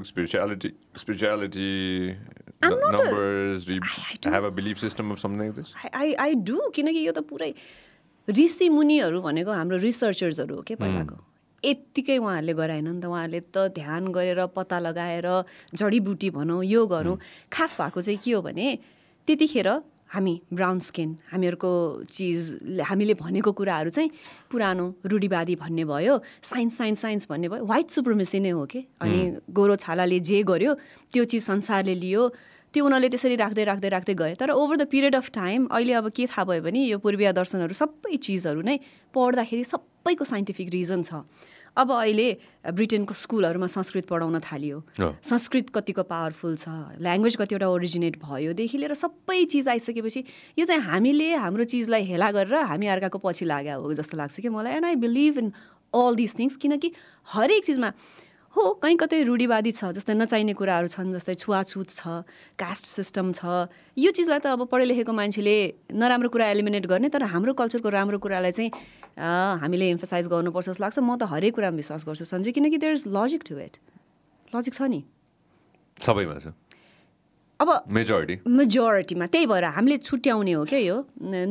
Spirituality, 0.05 0.71
spirituality, 0.95 2.15
I'm 2.63 2.71
nu- 2.71 2.81
not 2.81 3.01
a- 3.01 3.05
numbers. 3.05 3.65
do 3.65 3.73
you 3.73 3.81
I- 3.83 4.13
I 4.13 4.17
don't- 4.21 4.35
have 4.35 4.45
a 4.45 4.51
belief 4.51 4.79
system 4.79 5.11
of 5.11 5.19
something 5.23 5.41
like 5.41 5.55
this? 5.57 5.73
I 5.95 6.13
I 6.25 6.35
do 6.45 6.59
किनकि 6.77 7.07
यो 7.07 7.13
त 7.13 7.25
पुरै 7.31 7.49
ऋषि 8.29 8.69
मुनिहरू 8.69 9.21
भनेको 9.23 9.53
हाम्रो 9.53 9.77
रिसर्चर्सहरू 9.89 10.55
हो 10.57 10.63
क्या 10.69 10.77
पहिलाको 10.77 11.17
यत्तिकै 11.65 12.19
उहाँहरूले 12.21 12.55
गराएन 12.61 12.89
नि 12.93 13.01
त 13.01 13.05
उहाँहरूले 13.09 13.41
त 13.55 13.57
ध्यान 13.81 14.13
गरेर 14.13 14.41
पत्ता 14.53 14.79
लगाएर 14.89 15.27
जडीबुटी 15.81 16.31
भनौँ 16.37 16.61
यो 16.65 16.87
गरौँ 16.93 17.17
खास 17.53 17.77
भएको 17.81 18.01
चाहिँ 18.05 18.19
के 18.25 18.33
हो 18.37 18.43
भने 18.45 18.69
त्यतिखेर 19.29 19.69
हामी 20.09 20.35
ब्राउन 20.53 20.79
स्किन 20.81 21.11
हामीहरूको 21.33 21.71
चिज 22.09 22.81
हामीले 22.87 23.15
भनेको 23.19 23.53
कुराहरू 23.53 23.91
चाहिँ 23.91 24.11
पुरानो 24.51 24.87
रूढिवादी 25.05 25.55
भन्ने 25.57 25.85
भयो 25.85 26.15
साइन्स 26.43 26.77
साइन्स 26.79 27.01
साइन्स 27.01 27.27
भन्ने 27.31 27.49
भयो। 27.49 27.65
वाइट 27.67 27.91
सुप्रोमेसी 27.91 28.41
नै 28.41 28.51
हो 28.51 28.65
कि? 28.67 28.87
अनि 29.03 29.21
गोरो 29.51 29.77
छालाले 29.77 30.19
जे 30.21 30.43
गर्यो 30.43 30.73
त्यो 31.11 31.25
चिज 31.25 31.43
संसारले 31.43 31.95
लियो। 31.95 32.23
त्यो 32.75 32.85
उनीहरूले 32.85 33.09
त्यसरी 33.09 33.37
राख्दै 33.37 33.65
राख्दै 33.65 33.89
राख्दै 33.89 34.15
गए। 34.15 34.35
तर 34.37 34.51
over 34.53 34.77
the 34.77 34.85
period 34.87 35.15
of 35.17 35.31
time 35.33 35.67
अहिले 35.73 35.93
अब 35.97 36.09
के 36.13 36.27
थाहा 36.29 36.45
भयो 36.45 36.63
भने 36.63 36.81
यो 36.87 36.99
पूर्वीय 37.01 37.33
दर्शनहरू 37.33 37.75
सबै 37.75 38.17
चिजहरू 38.17 38.61
नै 38.63 38.77
पढ्दाखेरि 39.15 39.65
सबैको 39.65 40.25
साइन्टिफिक 40.25 40.69
रिजन 40.71 41.03
छ। 41.03 41.25
अब 41.77 41.93
अहिले 41.93 42.29
ब्रिटेनको 42.73 43.15
स्कुलहरूमा 43.15 43.67
संस्कृत 43.69 44.07
पढाउन 44.09 44.41
थालियो। 44.41 44.83
संस्कृत 45.23 45.71
कतिको 45.75 46.03
पावरफुल 46.09 46.57
छ 46.57 46.69
ल्याङ्ग्वेज 47.05 47.37
कतिवटा 47.37 47.69
ओरिजिनेट 47.69 48.17
भयोदेखि 48.25 48.79
लिएर 48.79 48.95
सबै 48.97 49.45
चिज 49.53 49.69
आइसकेपछि 49.69 50.25
यो 50.59 50.65
चाहिँ 50.65 50.83
हामीले 50.83 51.29
हाम्रो 51.45 51.65
चिजलाई 51.73 52.05
हेला 52.11 52.31
गरेर 52.33 52.65
हामी 52.73 52.87
अर्काको 52.97 53.19
पछि 53.25 53.45
लाग्यो 53.45 53.81
हो 53.81 53.93
जस्तो 54.01 54.17
लाग्छ 54.17 54.41
कि 54.41 54.49
मलाई 54.49 54.73
and 54.81 54.87
I 54.87 54.97
believe 55.05 55.39
in 55.39 55.53
all 55.95 56.15
this 56.17 56.39
things 56.39 56.57
किनकि 56.65 56.93
हरेक 57.37 57.65
चिजमा 57.65 57.93
हो 58.57 58.81
कहीँ 58.81 58.97
कतै 58.97 59.23
रूढिवादी 59.29 59.71
छ 59.77 59.93
जस्तै 59.93 60.15
नचाहिने 60.17 60.53
कुराहरू 60.57 60.89
छन् 60.89 61.13
जस्तै 61.13 61.35
छुवाछुत 61.45 61.89
छ 61.93 62.25
कास्ट 62.57 62.85
सिस्टम 62.89 63.37
छ। 63.37 63.69
यो 64.01 64.11
चिजलाई 64.17 64.41
त 64.41 64.57
अब 64.57 64.65
पढे 64.73 64.85
लेखेको 64.89 65.13
मान्छेले 65.13 65.57
नराम्रो 65.93 66.29
कुरा 66.33 66.47
एलिमिनेट 66.57 66.87
गर्ने 66.89 67.09
तर 67.13 67.29
हाम्रो 67.37 67.53
कल्चरको 67.53 67.89
राम्रो 67.93 68.17
कुरालाई 68.17 68.53
चाहिँ 68.57 68.71
हामीले 69.61 69.87
एम्फसाइज 70.01 70.33
गर्नुपर्छ 70.33 70.67
जस्तो 70.73 70.81
लाग्छ। 70.81 70.99
म 71.05 71.21
त 71.21 71.29
हरेक 71.29 71.53
कुरामा 71.53 71.77
विश्वास 71.77 72.09
गर्छु 72.09 72.25
सन्जय 72.25 72.57
किनकि 72.57 72.81
there 72.81 72.93
is 72.97 73.05
logic 73.13 73.43
to 73.45 73.61
it 73.61 73.77
logic 74.57 74.73
छ 74.73 74.89
नि। 74.89 75.05
सबैमा 76.01 76.41
छ। 76.41 76.57
अब 77.61 77.69
मेजोरिटी 77.89 78.35
मेजोरिटीमा 78.49 79.27
त्यही 79.33 79.47
भएर 79.53 79.65
हामीले 79.77 79.97
छुट्याउने 80.01 80.53
हो 80.57 80.65
क्या 80.65 80.81
यो। 80.81 80.97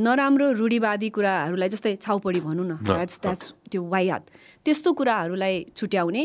नराम्रो 0.02 0.46
रूढिवादी 0.58 1.10
कुराहरूलाई 1.14 1.70
जस्तै 1.70 1.94
छाउपडी 2.02 2.42
भनौँ 2.42 2.66
न 2.66 2.74
द्याट्स 2.82 3.22
द्याट्स 3.22 3.46
त्यो 3.70 3.82
वाइहात 3.94 4.24
त्यस्तो 4.66 4.90
कुराहरूलाई 4.98 5.56
छुट्याउने 5.78 6.24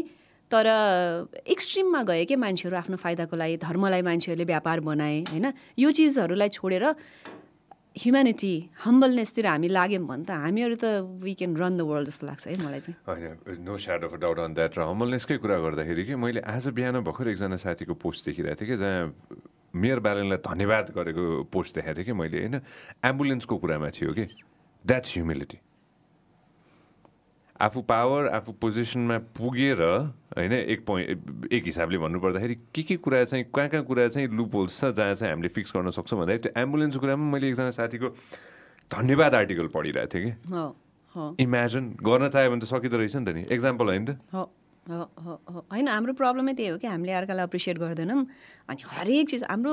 तर 0.51 0.67
एक्सट्रिममा 1.47 2.03
गए 2.03 2.25
के 2.27 2.37
मान्छेहरू 2.37 2.77
आफ्नो 2.77 2.97
फाइदाको 2.99 3.37
लागि 3.37 3.57
धर्मलाई 3.63 4.03
मान्छेहरूले 4.03 4.45
व्यापार 4.45 4.81
बनाए 4.83 5.19
होइन? 5.31 5.47
यो 5.79 5.91
चिजहरूलाई 5.91 6.49
छोडेर 6.51 6.85
ह्युम्यानिटी 7.91 8.55
हम्बलनेसतिर 8.85 9.47
हामी 9.47 9.69
लाग्यौँ 9.69 10.07
भने 10.07 10.25
त 10.27 10.31
हामीहरू 10.31 10.75
त 10.75 10.85
we 11.23 11.35
can 11.39 11.55
run 11.55 11.77
the 11.79 11.81
world 11.87 12.09
जस्तो 12.11 12.27
लाग्छ 12.27 12.47
है 12.47 12.55
मलाई 12.67 12.81
चाहिँ। 12.87 12.99
होइन 13.07 13.63
no 13.63 13.77
shadow 13.79 14.05
of 14.05 14.15
doubt 14.19 14.39
on 14.39 14.55
that 14.55 14.79
र 14.79 14.81
हम्बलनेसकै 14.91 15.37
कुरा 15.39 15.59
गर्दाखेरि 15.59 16.05
कि 16.07 16.15
मैले 16.15 16.41
आज 16.43 16.69
बिहान 16.75 17.01
भर्खर 17.07 17.29
एकजना 17.35 17.57
साथीको 17.59 17.95
पोस्ट 17.95 18.27
देखिरहेको 18.27 18.59
थिएँ 18.59 18.71
कि 18.71 18.77
जहाँ 18.79 19.15
मेयर 19.75 19.99
ब्यालेनलाई 20.03 20.39
धन्यवाद 20.43 20.87
गरेको 20.99 21.25
पोस्ट 21.51 21.75
देखाएको 21.79 21.99
थिएँ 21.99 22.07
कि 22.07 22.15
मैले 22.15 22.39
होइन? 22.43 22.55
एम्बुलेन्सको 23.07 23.55
कुरामा 23.59 23.89
थियो 23.91 24.11
कि? 24.19 24.27
द्याट्स 24.85 25.11
ह्युमिलिटी 25.15 25.59
आफू 27.61 27.81
पावर 27.83 28.29
आफू 28.29 28.53
पोजिसनमा 28.61 29.19
पुगेर 29.37 29.83
होइन 30.37 30.53
एक 30.53 30.85
पोइन्ट 30.87 31.53
एक 31.53 31.65
हिसाबले 31.65 31.99
भन्नुपर्दाखेरि 31.99 32.55
के 32.75 32.83
के 32.83 32.97
कुरा 32.97 33.25
चाहिँ 33.25 33.45
कहाँ 33.55 33.69
कहाँ 33.69 33.85
कुरा 33.85 34.09
चाहिँ 34.09 34.29
लुप 34.29 34.55
होल्स 34.55 34.81
छ 34.81 34.93
जहाँ 34.97 35.15
चाहिँ 35.15 35.33
हामीले 35.33 35.49
फिक्स 35.55 35.73
गर्न 35.77 35.91
सक्छौँ 35.91 36.19
भन्दाखेरि 36.21 36.43
त्यो 36.43 36.63
एम्बुलेन्सको 36.63 37.01
कुरामा 37.01 37.31
मैले 37.33 37.49
एकजना 37.49 37.71
साथीको 37.77 38.09
धन्यवाद 38.91 39.35
आर्टिकल 39.35 39.67
पढिरहेको 39.75 40.09
थिएँ 40.15 40.25
कि। 40.25 40.51
हो 40.51 40.65
हो। 41.15 41.37
इमेजिन 41.41 41.85
गर्न 42.03 42.29
चाह्यो 42.29 42.51
भने 42.51 42.61
त 42.61 42.65
सकिँदो 42.71 42.97
रहेछ 42.97 43.17
नि 43.17 43.25
त 43.25 43.29
नि। 43.35 43.43
एक्जाम्पल 43.51 43.87
होइन 43.87 44.05
त। 44.07 44.19
हो 44.35 44.43
हो 44.89 45.03
हो 45.21 45.33
हो। 45.51 45.67
होइन 45.71 45.89
हाम्रो 45.89 46.13
प्रब्लमै 46.19 46.55
त्यही 46.55 46.69
हो 46.71 46.79
कि 46.79 46.87
हामीले 46.87 47.13
अर्कालाई 47.13 47.45
एप्रिसिएट 47.45 47.79
गर्दैनौँ। 47.79 48.27
अनि 48.69 48.83
हरेक 48.87 49.29
चिज 49.29 49.45
हाम्रो 49.51 49.73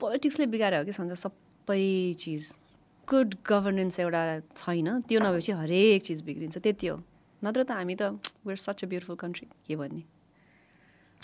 पोलिटिक्सले 0.00 0.46
बिगाऱ्यो 0.46 0.84
कि 0.84 0.92
सन्जय 0.92 1.14
सबै 1.14 2.14
चिज। 2.18 2.42
गुड 3.08 3.34
गभर्नेन्स 3.48 4.00
एउटा 4.00 4.22
छैन। 4.56 5.00
त्यो 5.08 5.18
नभएपछि 5.20 5.52
हरेक 5.64 6.02
चिज 6.04 6.20
बिग्रिन्छ। 6.28 6.58
त्यति 6.60 6.86
हो। 6.86 6.96
नत्र 7.44 7.62
त 7.64 7.70
हामी 7.72 7.94
त 7.96 8.02
we're 8.44 8.56
such 8.60 8.84
a 8.84 8.86
beautiful 8.86 9.16
country 9.16 9.46
के 9.64 9.76
भन्ने? 9.80 10.02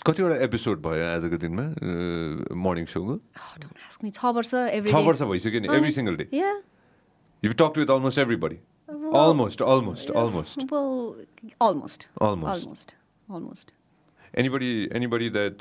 कतिवटा 0.01 0.35
एपिसोड 0.45 0.81
भयो 0.81 1.05
आजको 1.05 1.37
दिनमा? 1.45 1.65
मर्निङ 2.57 2.85
सोको 2.89 3.13
मी 4.03 4.09
छ 4.09 4.25
वर्ष 4.33 4.51
छ 4.89 4.95
वर्ष 5.05 5.21
भइसक्यो 5.29 5.59
नि 5.61 5.67
every 5.77 5.91
single 5.91 6.15
day 6.17 6.25
yeah 6.33 6.51
talk 7.45 7.77
with 7.77 7.89
almost 7.93 8.19
everybody 8.25 8.57
almost 8.89 9.61
almost 9.61 10.09
almost 10.09 10.59
almost. 11.61 12.09
Almost 12.21 12.89
almost 13.29 13.67
anybody 14.41 14.71
anybody 14.97 15.29
that 15.37 15.57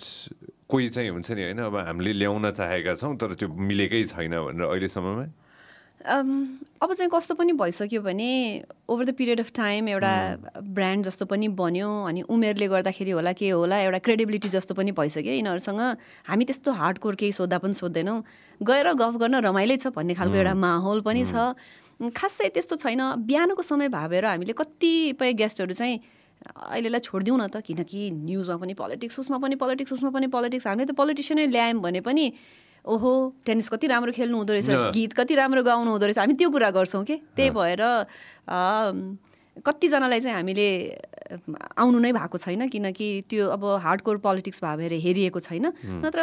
कोही 0.69 0.89
चाहिँ 0.89 1.11
हुन्छ 1.11 1.31
नि 1.31 1.43
होइन 1.43 1.59
अब 1.69 1.77
हामीले 1.87 2.13
ल्याउन 2.17 2.51
चाहेका 2.51 2.95
छौँ 2.97 3.17
तर 3.21 3.35
त्यो 3.39 3.49
मिलेकै 3.49 4.05
छैन 4.09 4.33
भनेर 4.35 4.67
अहिलेसम्ममा? 4.67 5.27
अब 6.05 6.93
चाहिँ 6.93 7.11
कस्तो 7.11 7.35
पनि 7.35 7.53
भइसक्यो 7.57 8.01
भने 8.03 8.29
over 8.89 9.05
the 9.05 9.13
period 9.17 9.41
of 9.41 9.51
time 9.57 9.89
एउटा 9.89 10.13
ब्रान्ड 10.61 11.05
जस्तो 11.05 11.25
पनि 11.27 11.49
बन्यो 11.57 11.89
अनि 12.09 12.23
उमेरले 12.29 12.69
गर्दाखेरि 12.69 13.11
होला 13.11 13.33
के 13.33 13.49
होला 13.51 13.79
एउटा 13.81 13.99
क्रेडिबिलिटी 14.05 14.49
जस्तो 14.49 14.75
पनि 14.75 14.93
भइसक्यो। 14.93 15.33
यिनीहरूसँग 15.33 15.81
हामी 16.29 16.45
त्यस्तो 16.45 16.73
हार्ड 16.73 16.99
कोर 17.01 17.15
केही 17.17 17.33
सोद्धा 17.33 17.59
पनि 17.59 17.75
सोध्दैनौँ 17.75 18.19
गएर 18.61 18.93
गफ 19.01 19.15
गर्न 19.17 19.41
रमाइलै 19.49 19.77
छ 19.81 19.97
भन्ने 19.97 20.15
खालको 20.15 20.37
एउटा 20.37 20.55
माहौल 20.55 21.01
पनि 21.09 21.25
छ। 21.25 21.57
खासै 22.13 22.49
त्यस्तो 22.53 22.77
छैन। 22.85 23.01
बिहानको 23.25 23.63
समय 23.63 23.89
भावेर 23.89 24.25
हामीले 24.25 24.53
कतिपय 24.53 25.33
गेस्टहरू 25.41 25.73
चाहिँ 25.73 25.97
अहिलेलाई 26.45 27.01
छोडिदिउँ 27.01 27.39
न 27.41 27.49
त 27.49 27.65
किनकि 27.65 28.11
न्युजमा 28.13 28.57
पनि 28.61 28.75
पोलिटिक्स 28.77 29.21
उसमा 29.25 29.39
पनि 29.41 29.57
पोलिटिक्स 29.57 29.93
उसमा 29.97 30.11
पनि 30.13 30.27
पोलिटिक्स 30.29 30.67
हामीले 30.67 30.85
त 30.85 30.93
पोलिटिसियनै 30.93 31.47
ल्यायौँ 31.49 31.81
भने 31.81 32.01
पनि 32.05 32.25
ओहो 32.85 33.13
टेनिस 33.47 33.69
कति 33.69 33.87
राम्रो 33.87 34.13
खेल्नु 34.13 34.37
हुँदो 34.39 34.53
रहेछ. 34.53 34.71
गीत 34.95 35.13
कति 35.17 35.35
राम्रो 35.35 35.63
गाउनु 35.65 35.91
हुँदो 35.91 36.07
रहेछ 36.07 36.19
हामी 36.19 36.35
त्यो 36.37 36.51
कुरा 36.51 36.71
गर्छौँ 36.71 37.05
कि? 37.05 37.17
त्यही 37.37 37.51
भएर 37.51 37.83
कतिजनालाई 39.67 40.21
चाहिँ 40.21 40.37
हामीले 40.37 40.69
आउनु 41.81 41.99
नै 41.99 42.13
भएको 42.13 42.39
छैन 42.39 42.69
किनकि 42.69 43.09
त्यो 43.31 43.49
अब 43.49 43.65
हार्डकोर 43.81 44.17
पोलिटिक्स 44.21 44.65
भएर 44.65 44.93
हेरिएको 45.01 45.41
छैन। 45.41 45.67
नत्र 46.05 46.21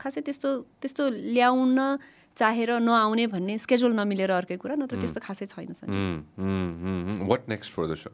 खासै 0.00 0.20
त्यस्तो 0.24 0.48
त्यस्तो 0.80 1.02
ल्याउन 1.34 1.98
चाहेर 2.38 2.70
नआउने 2.78 3.26
भन्ने 3.34 3.58
स्केड्युल 3.58 3.92
नमिलेर 3.98 4.30
अर्कै 4.30 4.56
कुरा 4.62 4.74
नत्र 4.78 4.96
त्यस्तो 5.02 5.20
खासै 5.20 5.46
छैन 5.52 5.74
what 7.28 7.48
next 7.48 7.72
for 7.74 7.86
the 7.90 7.94
so 7.98 8.10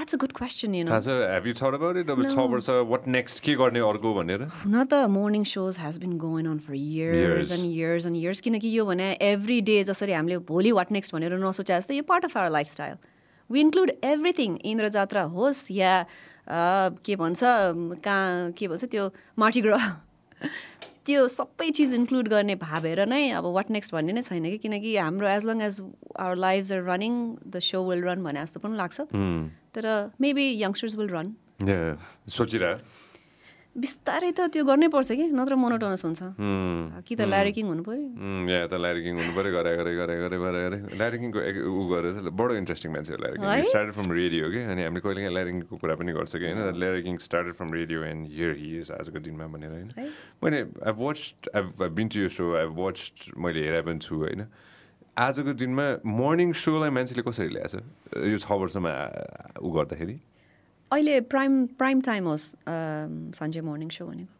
that's 0.00 0.14
a 0.14 0.18
good 0.18 0.32
question 0.32 0.74
you 0.74 0.84
know 0.84 0.90
थाहा 0.90 1.00
छ 1.00 1.14
have 1.30 1.46
you 1.46 1.52
thought 1.54 1.74
about 1.74 1.96
it 1.96 2.10
अब 2.10 2.22
छ 2.24 2.44
वर्ष 2.52 2.68
वाट 2.90 3.08
नेक्स्ट 3.14 3.40
के 3.44 3.54
गर्ने 3.60 3.80
अर्को 3.88 4.12
भनेर 4.14 4.44
हुन 4.54 4.76
त 4.84 5.00
morning 5.12 5.44
shows 5.50 5.78
has 5.80 5.98
been 6.00 6.16
going 6.18 6.46
on 6.46 6.58
for 6.66 6.74
Years. 6.74 7.20
Years 7.20 7.52
and 7.52 7.64
years 7.66 8.06
and 8.06 8.16
years 8.16 8.40
किनकि 8.40 8.72
यो 8.76 8.84
भने 8.86 9.10
एभ्री 9.28 9.60
डे 9.70 9.82
जसरी 9.84 10.12
हामीले 10.12 10.38
भोलि 10.50 10.72
वाट 10.80 10.92
नेक्स्ट 10.98 11.14
भनेर 11.14 11.38
नसोचे 11.44 11.72
जस्तै 11.72 11.96
यो 11.96 12.02
part 12.12 12.24
of 12.24 12.36
our 12.36 12.50
lifestyle 12.50 12.96
we 13.50 13.60
include 13.60 13.92
everything 14.12 14.56
Indra 14.72 14.88
Jatra 14.96 15.22
होस् 15.36 15.64
या 15.72 15.94
के 17.06 17.16
भन्छ 17.16 17.40
कहाँ 18.08 18.50
के 18.58 18.68
भन्छ 18.68 18.84
त्यो 18.86 19.10
मार्टिग्रह 19.38 19.90
त्यो 21.06 21.26
सबै 21.32 21.68
चिज 21.76 21.94
इन्क्लुड 21.94 22.28
गर्ने 22.28 22.54
भावेर 22.60 23.06
नै 23.08 23.22
अब 23.40 23.44
वाट 23.56 23.70
नेक्स्ट 23.76 23.94
भन्ने 23.94 24.12
नै 24.12 24.22
छैन 24.22 24.44
कि? 24.44 24.58
किनकि 24.58 24.96
हाम्रो 24.96 25.26
as 25.28 25.44
long 25.50 25.60
as 25.68 25.80
our 26.18 26.36
lifes 26.36 26.72
are 26.72 26.82
running 26.88 27.14
the 27.46 27.58
so 27.68 27.82
will 27.88 28.04
run 28.04 28.22
भने 28.24 28.42
जस्तो 28.42 28.60
पनि 28.60 28.76
लाग्छ। 28.76 29.00
तर 29.74 29.84
मेबी 30.20 30.46
यङ्स्टर्स 30.62 30.96
विल 30.96 31.10
रन 31.16 31.26
सोचिरह। 32.28 32.72
बिस्तारै 33.76 34.32
त 34.34 34.40
त्यो 34.50 34.64
गर्नै 34.66 34.88
पर्छ 34.90 35.12
कि 35.14 35.30
नत्र 35.30 35.54
मोनोटोनस 35.54 36.02
हुन्छ। 36.04 36.22
कि 37.06 37.14
त 37.14 37.20
ल्यारिकिङ 37.22 37.66
हुनु 37.70 37.82
पऱ्यो। 37.86 38.02
या 38.50 38.66
त 38.66 38.74
ल्यारिकिङ 38.74 39.14
हुनु 39.14 39.32
पऱ्यो 39.36 39.52
गरे 39.54 39.76
गरे 39.76 39.94
गरे 39.94 40.16
गरे 40.18 40.38
गरे 40.38 40.60
गरे। 40.70 40.78
ल्यारिकिङको 40.98 41.38
एक- 41.38 41.64
ऊ 41.70 41.86
गरेर 41.86 42.30
बडो 42.34 42.54
इन्ट्रेस्टिङ 42.54 42.92
मान्छे? 42.92 43.14
ल्यारिकिङ 43.14 43.62
स्टार्टेड 43.70 43.94
फ्रम 43.94 44.12
रेडियो 44.12 44.50
कि? 44.50 44.58
अनि 44.58 44.82
हामीले 44.82 45.00
कहिले 45.00 45.20
काहीँ 45.22 45.34
ल्यारिङको 45.34 45.76
कुरा 45.76 45.94
पनि 45.94 46.12
गर्छ 46.12 46.32
कि? 46.36 46.46
होइन? 46.50 46.74
Larry King 46.74 47.16
started 47.18 47.54
from 47.54 47.72
radio 47.72 48.02
and 48.04 48.26
here 48.26 48.52
he 48.58 48.78
is 48.78 48.90
आजको 48.90 49.18
दिनमा 49.18 49.46
भनेर 49.46 49.70
होइन? 49.70 49.88
मैले 50.42 50.58
I 50.86 50.92
watch 50.98 51.34
I 51.54 51.88
been 51.88 52.08
to 52.08 52.20
यो 52.20 52.28
सो 52.28 52.54
आई 52.58 52.66
वाच 52.66 52.98
मैले 53.38 53.60
हेरे 53.60 53.82
पनि 53.82 53.98
छु 53.98 54.14
होइन? 54.16 54.46
आजको 55.18 55.52
दिनमा 55.54 55.86
मर्निङ 56.06 56.52
सोलाई 56.52 56.90
मान्छेले 56.90 57.22
कसरी 57.22 57.48
ल्याएछ 57.48 57.74
यो 58.26 58.38
छ 58.38 58.50
वर्षमा 58.50 58.92
ऊ 59.62 59.70
गर्दाखेरि? 59.70 60.16
अहिले 60.92 61.20
प्राइम 61.32 61.64
प्राइम 61.78 62.00
टाइम 62.02 62.24
होस् 62.26 62.44
सन्डे 63.38 63.60
मर्निङ 63.62 63.88
सो 63.94 64.06
भनेको। 64.06 64.34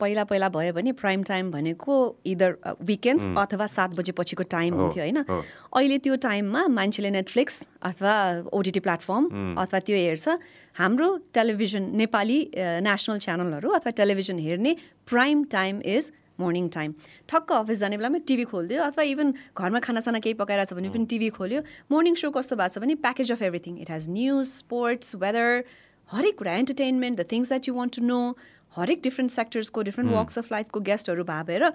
पहिला 0.00 0.24
पहिला 0.28 0.48
भयो 0.52 0.72
भने 0.76 0.92
प्राइम 0.92 1.22
टाइम 1.24 1.50
भनेको 1.50 1.94
इदर 2.32 2.56
विकेन्ड्स 2.84 3.24
अथवा 3.24 3.66
सात 3.74 3.96
बजे 3.96 4.12
पछिको 4.12 4.42
टाइम 4.52 4.74
हुन्थ्यो 4.74 5.02
होइन। 5.02 5.18
अहिले 5.24 5.98
त्यो 6.04 6.16
टाइममा 6.20 6.66
मान्छेले 6.68 7.10
नेटफ्लिक्स 7.10 7.56
अथवा 7.82 8.14
ओटिटी 8.52 8.80
प्लेटफर्म 8.84 9.56
अथवा 9.56 9.80
त्यो 9.88 9.96
हेर्छ। 9.96 10.36
हाम्रो 10.76 11.08
टेलिभिजन 11.32 11.88
नेपाली 11.96 12.38
नेसनल 12.84 13.18
च्यानलहरू 13.24 13.70
अथवा 13.80 13.90
टेलिभिजन 13.96 14.38
हेर्ने 14.48 14.76
prime 15.08 15.44
time 15.56 15.80
is 15.96 16.12
morning 16.40 16.68
time 16.68 16.92
ठक्क 17.32 17.52
अफिस 17.52 17.78
जाने 17.80 17.96
बेलामा 17.96 18.18
टिभी 18.28 18.44
खोलिदियो 18.52 18.82
अथवा 18.84 19.02
इभन 19.16 19.32
घरमा 19.56 19.80
खानासाना 19.80 20.18
केही 20.20 20.34
पकाइरहेको 20.36 20.74
छ 20.74 20.76
भने 20.76 20.92
पनि 20.92 21.08
टिभी 21.08 21.28
खोल्यो। 21.40 21.60
मर्निङ 21.88 22.14
सो 22.20 22.30
कस्तो 22.36 22.60
भएको 22.60 22.74
छ 22.76 22.84
भने 22.84 22.94
package 23.00 23.32
of 23.32 23.42
everything 23.48 23.80
it 23.80 23.90
has 23.90 24.08
news 24.12 24.46
sports 24.60 25.16
weather 25.24 25.64
हरेक 26.10 26.38
कुरा 26.38 26.52
entertainment 26.54 27.18
the 27.20 27.26
things 27.32 27.48
that 27.48 27.68
you 27.68 27.74
want 27.74 27.96
to 27.96 28.02
know 28.06 28.18
हरेक 28.76 29.00
डिफ्रेन्ट 29.02 29.30
सेक्टर्सको 29.32 29.82
डिफ्रेन्ट 29.82 30.12
वक्स 30.12 30.38
अफ 30.38 30.52
लाइफको 30.52 30.80
गेस्टहरू 30.88 31.24
भावेर 31.24 31.72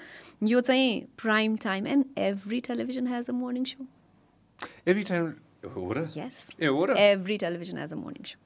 यो 0.47 0.61
चाहिँ 0.69 1.01
prime 1.21 1.55
time 1.63 1.88
and 1.88 2.19
every 2.29 2.59
television 2.67 3.07
has 3.07 3.29
a 3.29 3.34
morning 3.34 3.63
show 3.73 3.88
every 4.88 5.03
time 5.03 5.34
हो 5.75 5.91
र? 5.93 6.07
Yes 6.17 6.47
every 6.61 7.38
television 7.38 7.77
has 7.77 7.93
a 7.93 7.95
morning 7.95 8.23
show 8.32 8.38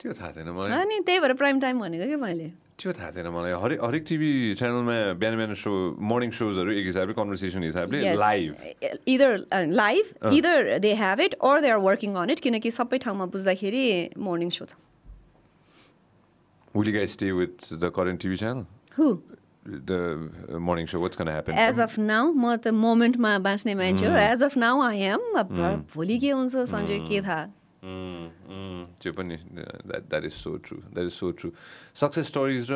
त्यो 0.00 0.12
थाहा 0.20 0.30
छैन 0.32 0.48
अनि 0.80 1.00
त्यही 1.06 1.20
भएर 1.20 1.32
प्राइम 1.42 1.60
टाइम 1.60 1.80
भनेको 1.80 2.06
कि 2.10 2.16
मैले? 2.26 2.52
त्यो 2.82 2.92
थाहा 2.98 3.10
छैन 3.16 3.28
मलाई। 3.30 3.52
हरेक 3.62 3.78
हरेक 3.84 4.04
टिभी 4.10 4.30
च्यानलमा 4.58 4.96
बिहान 5.22 5.34
बिहान 5.40 5.54
सो 5.62 5.72
मर्निङ 6.12 6.30
सोजहरू 6.38 6.70
एक 6.78 6.86
हिसाबले 6.92 7.14
कन्भर्सेसन 7.18 7.62
हिसाबले 7.62 8.14
live 8.22 8.50
either 9.14 9.32
live 9.82 10.04
either 10.38 10.78
they 10.86 10.94
have 11.02 11.20
it 11.26 11.34
or 11.50 11.60
they 11.60 11.70
are 11.70 11.80
working 11.88 12.14
on 12.22 12.30
it 12.36 12.40
किनकि 12.48 12.70
सबै 12.78 12.98
ठाउँमा 13.06 13.26
बुझ्दाखेरि 13.36 13.84
मर्निङ 14.18 14.50
सो 14.58 14.64
छ। 14.66 14.74
Will 16.74 16.88
you 16.88 16.92
guys 16.98 17.12
stay 17.12 17.32
with 17.32 17.70
the 17.80 17.90
current 17.90 18.18
TV 18.24 18.36
channel? 18.42 18.66
Who 18.98 19.08
The 19.64 19.96
uh, 20.52 20.58
morning 20.58 20.86
show, 20.86 21.00
what's 21.00 21.16
going 21.18 21.28
to 21.28 21.34
happen? 21.34 21.54
As 21.54 21.80
of 21.80 21.98
now 21.98 22.32
म 22.34 22.56
त 22.56 22.68
मोमेन्टमा 22.84 23.38
बाँच्ने 23.38 23.74
मान्छे 23.80 24.06
हो। 24.06 24.16
As 24.18 24.42
of 24.42 24.56
now 24.56 24.80
I 24.82 25.00
am 25.08 25.38
अब 25.38 25.52
भोलि 25.94 26.18
के 26.18 26.30
हुन्छ 26.30 26.54
सन्जय 26.70 26.98
के 27.08 27.20
थाहा 27.22 27.44
Mm, 27.44 27.50
mm, 27.50 27.61
त्यो 27.82 29.12
पनि 29.12 29.36
that 29.36 30.02
that 30.08 30.24
is 30.24 30.32
so 30.32 30.56
true 30.62 30.76
that 30.94 31.06
is 31.06 31.12
so 31.12 31.30
true 31.34 31.50
success 31.98 32.26
stories 32.28 32.66
र 32.70 32.74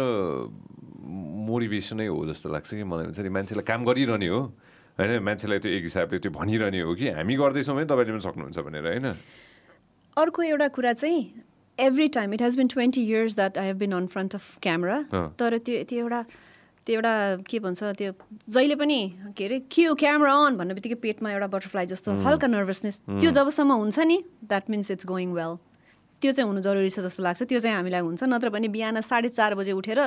मोटिभेसनै 1.46 2.06
हो 2.06 2.26
जस्तो 2.26 2.50
लाग्छ 2.50 2.70
कि 2.74 2.82
मलाई. 2.82 3.04
हुन्छ 3.06 3.20
नि 3.20 3.28
मान्छेलाई 3.30 3.64
काम 3.64 3.84
गरिरहने 3.86 4.28
हो 4.28 4.40
होइन? 4.98 5.22
मान्छेलाई 5.22 5.58
त्यो 5.62 5.70
एक 5.72 5.82
हिसाबले 5.82 6.18
त्यो 6.18 6.30
भनिरहने 6.34 6.80
हो 6.82 6.94
कि 6.94 7.06
हामी 7.14 7.34
गर्दैछौँ 7.36 7.76
है 7.78 7.84
तपाईँले 7.86 8.12
पनि 8.12 8.24
सक्नुहुन्छ 8.26 8.58
भनेर 8.66 8.86
होइन? 8.86 9.06
अर्को 10.16 10.42
एउटा 10.42 10.68
कुरा 10.74 10.92
चाहिँ 10.92 11.20
every 11.78 12.08
time 12.08 12.34
it 12.34 12.42
has 12.42 12.56
been 12.56 12.68
twenty 12.74 13.02
years 13.06 13.34
that 13.36 13.58
I 13.58 13.66
have 13.66 13.78
been 13.78 13.92
on 13.92 14.06
front 14.10 14.34
of 14.34 14.58
camera. 14.62 14.98
तर 15.38 15.58
त्यो 15.58 15.82
त्यो 15.86 15.98
एउटा 15.98 16.20
त्यो 16.86 16.94
एउटा 16.94 17.14
के 17.50 17.58
भन्छ 17.60 17.82
त्यो 17.98 18.12
जहिले 18.48 18.74
पनि 18.82 18.98
के 19.36 19.44
अरे 19.44 19.58
क्यु 19.70 19.94
क्यामरा 20.02 20.34
अन 20.46 20.56
भन्ने 20.56 20.74
बित्तिकै 20.74 20.98
पेटमा 21.04 21.32
एउटा 21.32 21.46
बटरफ्लाई 21.54 21.86
जस्तो 21.92 22.12
हल्का 22.26 22.46
नर्भसनेस 22.46 23.00
त्यो 23.06 23.30
जबसम्म 23.38 23.78
हुन्छ 23.82 23.98
नि 24.10 24.18
that 24.44 24.70
means 24.70 24.90
it's 24.90 25.06
going 25.06 25.32
well 25.38 25.56
त्यो 26.22 26.32
चाहिँ 26.32 26.48
हुनु 26.48 26.60
जरुरी 26.64 26.88
छ 26.90 27.00
जस्तो 27.06 27.22
लाग्छ 27.22 27.42
त्यो 27.50 27.58
चाहिँ 27.60 27.76
हामीलाई 27.76 28.00
हुन्छ 28.08 28.22
नत्र 28.24 28.48
भने 28.50 28.68
बिहान 28.72 29.00
साढे 29.04 29.28
चार 29.28 29.54
बजे 29.54 29.72
उठेर 29.76 30.00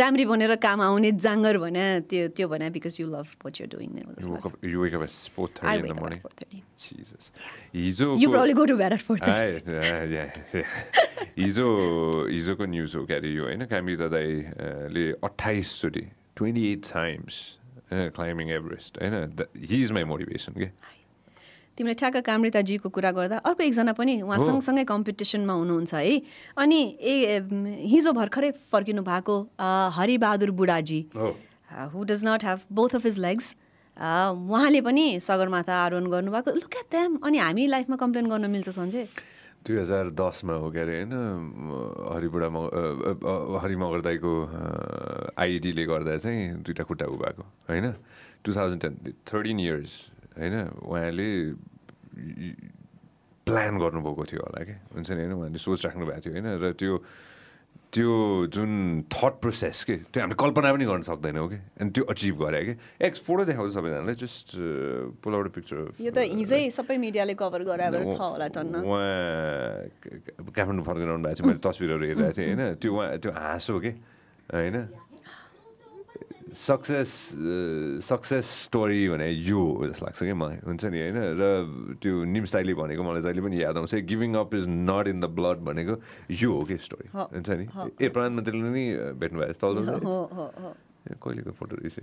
राम्री 0.00 0.24
बनेर 0.24 0.54
काम 0.64 0.80
आउने 0.80 1.10
जाँगर 1.20 1.58
भने 1.64 1.84
त्यो 2.08 2.28
त्यो 2.36 2.48
भने 2.48 2.70
because 2.72 2.96
you 3.00 3.06
love 3.12 3.26
what 3.44 3.60
you 3.60 3.66
doing 3.76 3.90
You 3.92 4.32
woke 4.32 4.46
up, 4.46 4.54
you 4.64 4.80
wake 4.80 4.94
up 4.94 5.02
at 5.02 5.10
4.30 5.10 5.64
I 5.64 5.74
in 5.76 5.82
wake 5.82 5.88
the 5.88 5.94
up 5.94 6.00
morning. 6.00 6.20
at 6.24 6.44
4:30. 6.44 6.62
Jesus. 6.82 7.30
हिजो 7.74 8.08
You 8.16 8.30
probably 8.30 8.54
go 8.60 8.66
to 8.66 8.76
bed 8.80 8.92
at 8.92 9.02
4:30. 9.08 10.64
हिजो 11.38 11.66
हिजोको 12.30 12.64
न्युज 12.72 12.96
हो 12.96 13.04
क्यारे 13.06 13.28
यो 13.34 13.44
होइन 13.44 13.64
कामी 13.72 13.96
दादाईले 13.96 15.04
अठाइसचोटि 15.28 16.04
twenty 16.36 16.64
eight 16.72 16.82
times 16.92 17.38
climbing 17.92 18.50
Everest 18.58 18.98
होइन 19.02 19.46
he 19.70 19.82
is 19.82 19.92
my 19.92 20.04
motivation 20.12 20.52
के 20.60 20.68
तिमीले 21.78 21.94
ठ्याक्क 21.94 22.16
कामृताजीको 22.26 22.88
कुरा 22.88 23.10
गर्दा 23.12 23.36
अर्को 23.40 23.62
एकजना 23.62 23.92
पनि 23.96 24.20
उहाँ। 24.22 24.38
सँगसँगै 24.38 24.84
कम्पिटिसनमा 24.84 25.52
हुनुहुन्छ 25.52 25.94
है। 25.94 26.20
अनि 26.58 26.80
ए 27.00 27.40
हिजो 27.88 28.12
भर्खरै 28.12 28.50
फर्किनु 28.68 29.02
भएको 29.02 29.36
हरिबहादुर 29.96 30.50
बुढाजी। 30.52 31.00
हो। 31.16 31.28
Who 31.92 32.04
does 32.04 32.24
not 32.24 32.44
have 32.44 32.60
both 32.70 32.94
of 32.94 33.04
his 33.06 33.18
legs 33.18 33.46
उहाँले 33.96 34.80
पनि 34.80 35.04
सगरमाथा 35.20 35.74
आरोहण 35.84 36.06
गर्नुभएको। 36.12 36.50
लुक 36.52 36.74
एट 36.76 36.88
द्याम 36.92 37.18
अनि 37.24 37.38
हामी 37.38 37.66
लाइफमा 37.66 37.96
कम्प्लेन 37.96 38.26
गर्न 38.28 38.50
मिल्छ 38.50 38.68
सन्जय 38.68 39.08
दुई 39.64 39.76
हजार 39.78 40.10
दसमा 40.12 40.54
हो 40.60 40.70
क्या 40.70 40.82
अरे 40.82 40.94
होइन 41.00 41.12
हरिबुढा 42.12 42.48
म 42.52 42.68
हरि 43.62 43.76
मगर 43.78 44.00
दाईको 44.02 44.32
आइडीले 45.38 45.84
गर्दा 45.86 46.16
चाहिँ 46.18 46.66
दुइटा 46.66 46.84
खुट्टा 46.84 47.06
उभाएको 47.06 47.42
होइन? 47.70 47.86
Two 48.44 48.52
thousand 48.52 48.80
ten 48.82 49.14
thirteen 49.24 49.60
years 49.60 49.92
होइन 50.38 50.54
उहाँले 50.86 51.28
प्लान 53.46 53.72
गर्नुभएको 53.78 54.22
थियो 54.30 54.42
होला 54.42 54.60
कि? 54.64 54.74
हुन्छ 54.94 55.10
नि 55.10 55.20
होइन? 55.26 55.32
उहाँले 55.32 55.58
सोच 55.58 55.80
राख्नु 55.86 56.04
भएको 56.06 56.20
थियो 56.22 56.32
होइन? 56.32 56.48
र 56.62 56.72
त्यो 56.78 56.94
त्यो 57.92 58.12
जुन 58.48 59.04
थट 59.12 59.34
प्रोसेस 59.44 59.84
के 59.84 59.96
त्यो 60.08 60.20
हामीले 60.24 60.36
कल्पना 60.40 60.68
पनि 60.72 60.84
गर्न 60.88 61.04
सक्दैनौँ 61.04 61.48
कि? 61.52 61.58
अनि 61.76 61.90
त्यो 61.92 62.04
अचिभ 62.08 62.34
गरे 62.40 62.60
कि? 62.64 62.74
एक्स 63.04 63.20
फोटो 63.20 63.44
देखाउँछ 63.44 63.72
सबैजनालाई 63.76 64.16
जस्ट 64.16 64.48
पुल 65.20 65.32
आउट 65.36 65.48
पिक्चर 65.52 66.00
यो 66.00 66.10
त 66.16 66.24
हिजै 66.24 66.72
सबै 66.72 66.96
मिडियाले 66.96 67.34
कभर 67.36 67.60
गराएर 67.68 68.08
छ 68.08 68.16
होला 68.16 68.48
टन्न। 68.48 68.80
उहाँ 68.80 70.48
काठमाडौँ 70.56 70.84
फर्किनु 70.88 71.20
भएको 71.20 71.36
थियो 71.36 71.46
मैले 71.52 71.60
तस्बिरहरू 71.60 72.04
हेरिरहेको 72.08 72.32
थिएँ 72.32 72.48
होइन? 72.48 72.80
त्यो 72.80 72.90
उहाँ 72.96 73.08
त्यो 73.20 73.30
हाँसो 73.36 73.74
के 73.84 73.90
होइन? 74.56 74.76
सक्सेस 76.52 77.10
सक्सेस 78.04 78.46
स्टोरी 78.68 79.08
भने 79.08 79.28
यो 79.30 79.58
हो 79.58 79.86
जस्तो 79.88 80.04
लाग्छ 80.06 80.20
कि 80.20 80.32
मलाई। 80.32 80.56
हुन्छ 80.68 80.84
नि 80.84 80.98
होइन? 81.00 81.18
र 81.40 81.42
त्यो 81.96 82.12
निम्स 82.28 82.52
दाइले 82.52 82.74
भनेको 82.76 83.02
मलाई 83.02 83.22
जहिले 83.22 83.42
पनि 83.42 83.56
याद 83.62 83.76
आउँछ। 83.76 83.94
Giving 84.04 84.30
up 84.36 84.54
is 84.54 84.64
not 84.68 85.06
in 85.08 85.20
the 85.20 85.26
blood 85.32 85.58
भनेको 85.64 85.94
यो 86.28 86.50
हो 86.52 86.62
कि 86.68 86.76
स्टोरी 86.76 87.08
हुन्छ 87.12 87.48
नि? 87.48 87.64
ए 88.00 88.08
प्रधानमन्त्रीले 88.12 88.68
नि 88.68 88.84
भेट्नु 89.16 89.38
भएको 89.40 89.66
हो 89.66 89.72
तल 89.74 90.04
हो। 90.04 90.18
हो 90.32 90.74
कहिलेको 91.08 91.50
फोटो 91.56 91.76
रहेछ? 91.80 91.98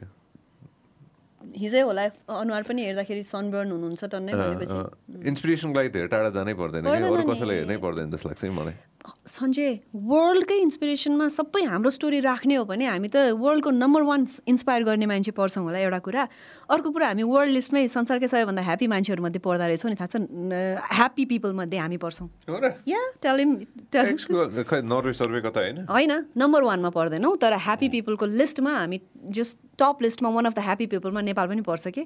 हिजै 1.40 1.82
होला 1.88 2.04
अनुहार 2.28 2.64
पनि 2.68 2.82
हेर्दाखेरि 2.84 3.24
सनबर्न 3.24 3.72
हुनुहुन्छ 3.72 4.04
टन्नै 4.12 4.34
भनेपछि। 4.34 4.76
इन्सपिरेसनको 5.30 5.76
लागि 5.78 5.90
धेरै 5.96 6.08
टाढा 6.12 6.30
जानै 6.36 6.54
पर्दैन 6.60 6.84
अरू। 6.84 7.24
कसैलाई 7.32 7.56
हेर्नै 7.64 7.78
पर्दैन 7.80 8.08
जस्तो 8.12 8.30
लाग्छ 8.30 8.44
मलाई। 8.60 8.76
सञ्जय 9.28 9.80
वर्ल्डकै 9.94 10.58
इन्सपिरेसनमा 10.62 11.28
सबै 11.28 11.64
हाम्रो 11.70 11.90
स्टोरी 11.90 12.20
राख्ने 12.20 12.56
हो 12.56 12.66
भने 12.66 12.86
हामी 12.86 13.08
त 13.08 13.34
वर्ल्डको 13.38 13.70
नम्बर 13.70 14.02
वान 14.10 14.26
इन्सपायर 14.48 14.84
गर्ने 14.84 15.06
मान्छे 15.06 15.32
पर्छौँ 15.32 15.64
होला 15.64 15.80
एउटा 15.80 16.00
कुरा। 16.00 16.24
अर्को 16.70 16.90
कुरा 16.92 17.08
हामी 17.08 17.24
वर्ल्ड 17.24 17.52
लिस्टमै 17.54 17.88
संसारकै 17.88 18.28
सबैभन्दा 18.28 18.62
ह्याप्पी 18.62 18.88
मान्छेहरूमध्ये 18.94 19.42
पर्दा 19.42 19.66
रहेछौँ 19.68 19.90
नि 19.92 19.98
थाहा 20.00 20.10
छ? 20.14 20.16
ह्याप्पी 20.98 21.26
पिपलमध्ये 21.26 21.80
हामी 21.80 21.98
पर्छौँ। 21.98 22.28
या 22.88 23.02
होइन? 25.90 26.14
नम्बर 26.38 26.62
वानमा 26.64 26.90
पर्दैनौँ 26.90 27.36
तर 27.42 27.54
ह्याप्पी 27.66 27.88
पिपलको 27.90 28.26
लिस्टमा 28.26 28.72
हामी 28.80 29.00
जस्ट 29.38 29.58
टप 29.80 30.02
लिस्टमा 30.02 30.30
वान 30.30 30.46
अफ 30.46 30.54
द 30.56 30.60
ह्याप्पी 30.60 30.86
पिपलमा 30.96 31.22
नेपाल 31.22 31.48
पनि 31.48 31.62
पर्छ 31.62 31.88
कि? 31.98 32.04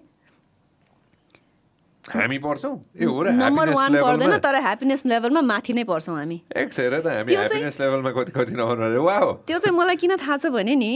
हामी 2.10 2.38
पर्छौँ। 2.38 2.82
ए 3.00 3.06
हो 3.06 3.22
र 3.24 3.32
नम्बर 3.32 3.70
वान 3.70 4.02
पर्दैन? 4.02 4.38
तर 4.38 4.56
ह्याप्पिनेस 4.56 5.06
लेभलमा 5.06 5.42
माथि 5.42 5.74
नै 5.74 5.84
पर्छौँ 5.84 6.16
हामी। 6.16 6.42
त 6.52 6.68
चाहिँ- 6.68 7.06
ह्याप्पिनेस 7.06 7.82
लेभलमा 7.82 8.12
कति 8.12 8.32
कति 8.32 8.54
नहुनु 8.56 8.84
अरे 8.84 8.98
वा 8.98 9.18
हो। 9.18 9.32
त्यो 9.48 9.60
चाहिँ 9.60 9.78
मलाई 9.78 9.96
किन 9.96 10.18
थाहा 10.18 10.38
छ 10.38 10.46
भने 10.48 10.76
नि। 10.76 10.92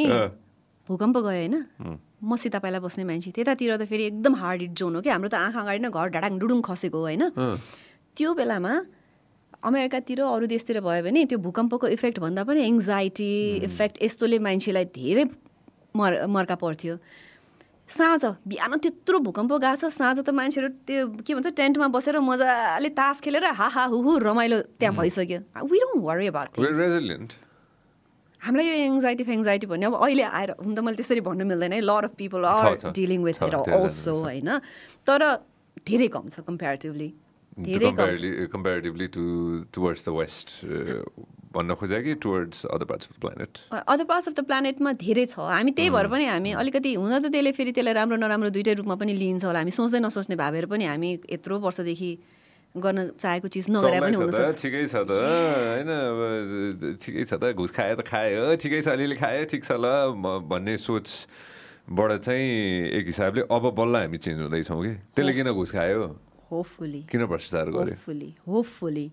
भूकम्प 0.87 1.17
गयो 1.17 1.27
होइन। 1.27 1.55
म 2.23 2.35
पाइला 2.35 2.79
बस्ने 2.79 3.03
मान्छे। 3.03 3.31
त्यतातिर 3.31 3.77
त 3.77 3.85
फेरि 3.85 4.03
एकदम 4.03 4.35
हार्ड 4.35 4.61
हिट 4.61 4.71
जोन 4.71 4.95
हो 4.95 5.01
कि। 5.01 5.09
हाम्रो 5.09 5.29
त 5.29 5.33
आँखा 5.35 5.59
अगाडि 5.59 5.79
नै 5.79 5.89
घर 5.89 6.07
ढाडाङ 6.09 6.39
डुडुङ 6.39 6.61
खसेको 6.61 6.99
होइन। 6.99 7.23
त्यो 8.17 8.33
बेलामा 8.33 8.73
अमेरिकातिर 9.63 10.21
अरू 10.21 10.45
देशतिर 10.45 10.79
भयो 10.81 11.03
भने 11.03 11.25
त्यो 11.25 11.37
भूकम्पको 11.39 11.87
इफेक्ट 11.87 12.19
भन्दा 12.19 12.43
पनि 12.43 12.59
एङ्जाइटी 12.67 13.31
इफेक्ट 13.63 14.03
यस्तोले 14.03 14.39
मान्छेलाई 14.39 14.85
धेरै 14.85 15.25
मर 15.95 16.25
मर्का 16.27 16.55
पर्थ्यो। 16.55 16.97
साँझ 17.89 18.25
बिहान 18.47 18.77
त्यत्रो 18.83 19.19
भूकम्प 19.25 19.51
गएको 19.63 19.75
छ 19.79 19.85
साँझ 19.95 20.19
त 20.19 20.29
मान्छेहरू 20.35 20.69
त्यो 20.87 21.07
के 21.23 21.33
भन्छ 21.33 21.47
टेन्टमा 21.55 21.87
बसेर 21.95 22.19
मजाले 22.19 22.89
तास 22.91 23.21
खेलेर 23.23 23.45
हा 23.55 23.67
हा 23.75 23.83
हु 23.91 23.97
हु 24.03 24.17
रमाइलो 24.19 24.57
त्यहाँ 24.79 24.95
भइसक्यो। 24.95 25.39
वी 25.71 25.77
डोन्ट 25.79 26.03
वरी 26.03 26.27
अबाउट 26.27 26.51
हामीलाई 28.41 28.65
यो 28.67 28.73
एङ्जाइटी 28.85 29.23
फेङ्जाइटी 29.23 29.67
भन्ने 29.67 29.85
अब 29.85 29.95
अहिले 29.97 30.23
आएर 30.23 30.51
हुन 30.59 30.75
त 30.75 30.79
मैले 30.85 30.97
त्यसरी 30.99 31.21
भन्नु 31.25 31.45
मिल्दैन 31.47 31.73
है 31.73 31.79
lot 31.81 32.03
of 32.05 32.13
people 32.17 32.45
are. 32.45 32.91
Dealing 32.93 33.23
with 33.23 33.43
it 33.43 33.55
also. 33.55 34.13
होइन। 34.13 34.49
तर 35.07 35.21
धेरै 35.87 36.07
कम 36.13 36.29
छ 36.29 36.43
कम्पेरिटिभली 36.45 37.09
धेरै 37.57 37.89
comparatively 38.53 39.07
to 39.17 39.23
towards 39.73 40.01
the 40.05 40.09
west 40.17 40.47
भन्न 41.55 41.73
खोजे 41.73 42.01
कि 42.03 42.13
towards 42.21 42.65
other 42.69 42.85
parts 42.85 43.07
of 43.07 43.13
the 43.17 43.21
planet 43.21 43.51
other 43.73 44.05
parts 44.05 44.27
of 44.27 44.33
the 44.33 44.43
प्लानेटमा 44.45 44.91
धेरै 45.01 45.25
छ। 45.25 45.39
हामी 45.49 45.71
त्यही 45.73 45.89
भएर 45.89 46.07
पनि 46.13 46.25
हामी 46.25 46.51
अलिकति 46.61 46.93
हुन 46.93 47.13
त 47.19 47.31
त्यसले 47.33 47.51
फेरि 47.57 47.71
त्यसलाई 47.77 47.93
राम्रो 47.97 48.17
नराम्रो 48.21 48.49
दुइटै 48.53 48.73
रूपमा 48.81 48.95
पनि 49.01 49.13
लिइन्छ 49.17 49.45
होला। 49.45 49.59
हामी 49.65 49.73
सोच्दै 49.73 49.99
नसोच्ने 50.05 50.35
भावेर 50.37 50.65
पनि 50.69 50.85
हामी 50.85 51.09
यत्रो 51.33 51.59
वर्षदेखि 51.65 52.11
गर्न 52.75 52.99
चाहेको 53.17 53.47
चिज 53.47 53.65
नगरे 53.73 53.99
पनि 54.05 54.15
हुनसक्छ 54.21 54.61
ठिकै 54.61 54.85
छ 54.85 55.01
त 55.01 55.17
होइन 55.17 55.89
अब 55.97 56.19
ठिकै 57.01 57.23
छ 57.25 57.33
त 57.41 57.57
घुस 57.57 57.71
खायो 57.73 57.95
त 57.95 58.05
खायो 58.05 58.43
ठिकै 58.61 58.81
छ 58.85 58.87
अलिअलि 58.93 59.17
खायो 59.17 59.49
ठिक 59.49 59.61
छ 59.65 59.81
ल 59.81 60.13
भन्ने 60.51 60.77
सोचबाट 60.85 62.11
चाहिँ 62.21 62.45
एक 63.01 63.05
हिसाबले 63.09 63.49
अब 63.49 63.63
बल्ल 63.81 64.05
हामी 64.05 64.17
चेन्ज 64.21 64.39
हुँदैछौँ 64.45 64.81
कि। 64.83 64.93
त्यसले 65.17 65.33
किन 65.33 65.49
घुस 65.57 65.71
खायो? 65.73 66.05
होपफुली 66.51 67.01
किन 67.11 67.25
भ्रष्टाचार 67.25 67.69
गर्यो? 67.69 67.95
होपफुली 67.95 68.29
होपफुली 68.47 69.07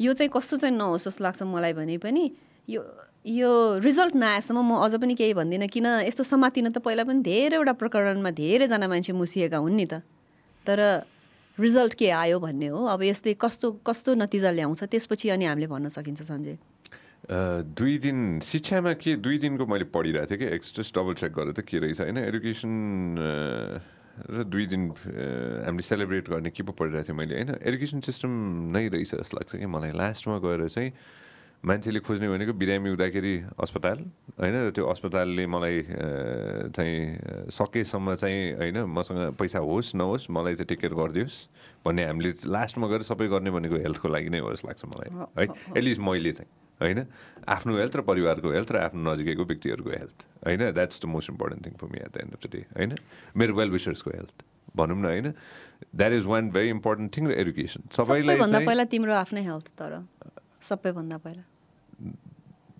यो 0.00 0.12
चाहिँ 0.12 0.30
कस्तो 0.34 0.56
चाहिँ 0.56 0.76
नहोस् 0.76 1.04
जस्तो 1.08 1.24
लाग्छ 1.24 1.42
मलाई 1.42 1.72
भने 1.72 1.98
पनि 1.98 2.24
यो 2.68 2.80
यो 3.26 3.50
रिजल्ट 3.82 4.14
नआएसम्म 4.14 4.62
म 4.62 4.78
अझ 4.84 4.94
पनि 5.02 5.14
केही 5.14 5.34
भन्दिनँ 5.34 5.68
किन 5.68 5.86
यस्तो 6.06 6.22
समातिन 6.22 6.70
त 6.70 6.78
पहिला 6.78 7.04
पनि 7.04 7.20
धेरैवटा 7.22 7.72
प्रकरणमा 7.76 8.30
धेरैजना 8.30 8.86
मान्छे 8.88 9.12
मुसिएका 9.12 9.58
हुन् 9.58 9.76
नि 9.76 9.86
त। 9.90 10.02
तर 10.64 10.78
रिजल्ट 11.58 11.94
के 11.98 12.08
आयो 12.14 12.38
भन्ने 12.38 12.66
हो? 12.70 12.84
अब 12.86 13.02
यसले 13.02 13.34
कस्तो 13.34 13.82
कस्तो 13.82 14.14
नतिजा 14.14 14.50
ल्याउँछ? 14.54 14.84
त्यसपछि 14.86 15.28
अनि 15.34 15.44
हामीले 15.44 15.66
भन्न 15.66 15.88
सकिन्छ 15.90 16.22
सञ्जय। 16.22 16.56
दुई 17.74 17.98
दिन 17.98 18.40
शिक्षामा 18.40 18.92
के 19.02 19.16
दुई 19.18 19.38
दिनको 19.42 19.66
मैले 19.66 19.90
पढिरहेको 19.90 20.30
थिएँ 20.30 20.38
कि? 20.38 20.46
एक्स 20.54 20.68
जस्ट 20.78 20.94
डबल 20.94 21.14
चेक 21.18 21.32
गरेर 21.34 21.52
त 21.58 21.60
के 21.66 21.78
रहेछ? 21.82 22.00
होइन 22.00 22.18
एडुकेसन 22.22 22.72
र 24.26 24.42
दुई 24.44 24.66
दिन 24.66 24.82
हामीले 25.66 25.82
सेलिब्रेट 25.82 26.28
गर्ने 26.28 26.50
के 26.50 26.62
पो 26.62 26.72
पढिरहेको 26.72 27.06
थिएँ 27.06 27.18
मैले 27.18 27.34
होइन? 27.34 27.50
एडुकेसन 27.62 28.00
सिस्टम 28.02 28.30
नै 28.74 28.88
रहेछ 28.88 29.14
जस्तो 29.14 29.36
लाग्छ 29.38 29.52
कि 29.56 29.66
मलाई। 29.66 29.92
लास्टमा 29.94 30.38
गएर 30.38 30.68
चाहिँ 30.68 30.90
मान्छेले 31.58 32.00
खोज्ने 32.06 32.28
भनेको 32.30 32.52
बिरामी 32.54 32.88
हुँदाखेरि 32.94 33.34
अस्पताल 33.58 33.98
होइन? 34.38 34.54
र 34.66 34.70
त्यो 34.70 34.84
अस्पतालले 34.86 35.46
मलाई 35.46 35.76
चाहिँ 36.70 37.50
सकेसम्म 37.50 38.14
चाहिँ 38.14 38.38
होइन 38.62 38.78
मसँग 38.86 39.34
पैसा 39.34 39.58
होस् 39.58 39.94
नहोस् 39.98 40.30
मलाई 40.30 40.54
चाहिँ 40.54 40.68
टेक 40.70 40.78
केयर 40.78 40.94
गरिदियोस् 40.94 41.36
भन्ने 41.82 42.02
हामीले 42.06 42.30
लास्टमा 42.46 42.86
गएर 42.86 43.02
सबै 43.10 43.26
गर्ने 43.26 43.50
भनेको 43.50 43.74
हेल्थको 43.74 44.06
लागि 44.06 44.30
नै 44.30 44.38
हो 44.38 44.54
जस्तो 44.54 44.68
लाग्छ 44.70 44.84
मलाई 44.86 45.10
है 45.10 45.44
एटलिस्ट 45.74 46.00
मैले 46.00 46.32
चाहिँ। 46.32 46.50
होइन? 46.80 46.98
आफ्नो 47.48 47.72
हेल्थ 47.78 47.94
र 47.96 48.00
परिवारको 48.08 48.48
हेल्थ 48.52 48.70
र 48.72 48.76
आफ्नो 48.86 49.00
नजिकैको 49.12 49.44
व्यक्तिहरूको 49.44 49.90
हेल्थ 49.90 50.18
होइन? 50.46 50.62
That's 50.72 51.00
the 51.02 51.04
most 51.10 51.30
important 51.30 51.60
thing 51.66 51.74
for 51.80 51.88
me 51.90 51.98
at 51.98 52.12
the 52.14 52.16
end 52.22 52.32
of 52.34 52.40
the 52.44 52.46
day 52.52 52.60
होइन? 52.76 52.92
मेरो 53.36 53.52
वेल 53.54 53.70
विसर्सको 53.70 54.10
हेल्थ 54.10 54.36
भनौँ 54.76 54.98
न 54.98 55.04
होइन? 55.04 55.28
That 55.94 56.12
is 56.12 56.24
one 56.26 56.50
very 56.54 56.68
important 56.70 57.16
thing 57.16 57.24
र 57.28 57.32
एडुकेसन 57.42 57.90
सबैलाई 57.96 58.36
पहिला 58.38 58.84
तिम्रो 58.94 59.14
आफ्नै 59.24 59.42
हेल्थ 59.46 59.68
तर 59.78 59.92
सबैभन्दा 60.62 61.18
पहिला। 61.18 61.44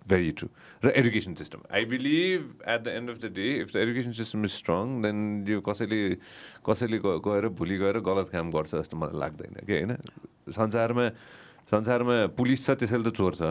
भेरी 0.09 0.31
ट्रु 0.41 0.49
र 0.85 0.89
education 0.97 1.35
system 1.37 1.65
I 1.69 1.85
believe 1.85 2.41
at 2.65 2.81
the 2.81 2.89
end 2.97 3.11
of 3.11 3.19
the 3.21 3.27
day 3.37 3.49
if 3.61 3.73
the 3.73 3.77
education 3.77 4.13
system 4.17 4.45
is 4.45 4.53
strong 4.53 5.03
then 5.05 5.19
यो 5.49 5.61
कसैले 5.61 5.99
कसैले 6.65 6.99
गएर 7.05 7.49
भोलि 7.53 7.77
गएर 7.79 8.01
गलत 8.01 8.29
काम 8.33 8.51
गर्छ 8.51 8.75
जस्तो 8.75 8.97
मलाई 8.97 9.21
लाग्दैन 9.21 9.55
कि 9.67 9.73
होइन? 9.73 9.93
संसारमा 10.49 11.07
संसारमा 11.69 12.17
पुलिस 12.33 12.65
छ 12.65 12.79
त्यसैले 12.81 13.05
त 13.05 13.13
चोर 13.13 13.35
छ। 13.37 13.43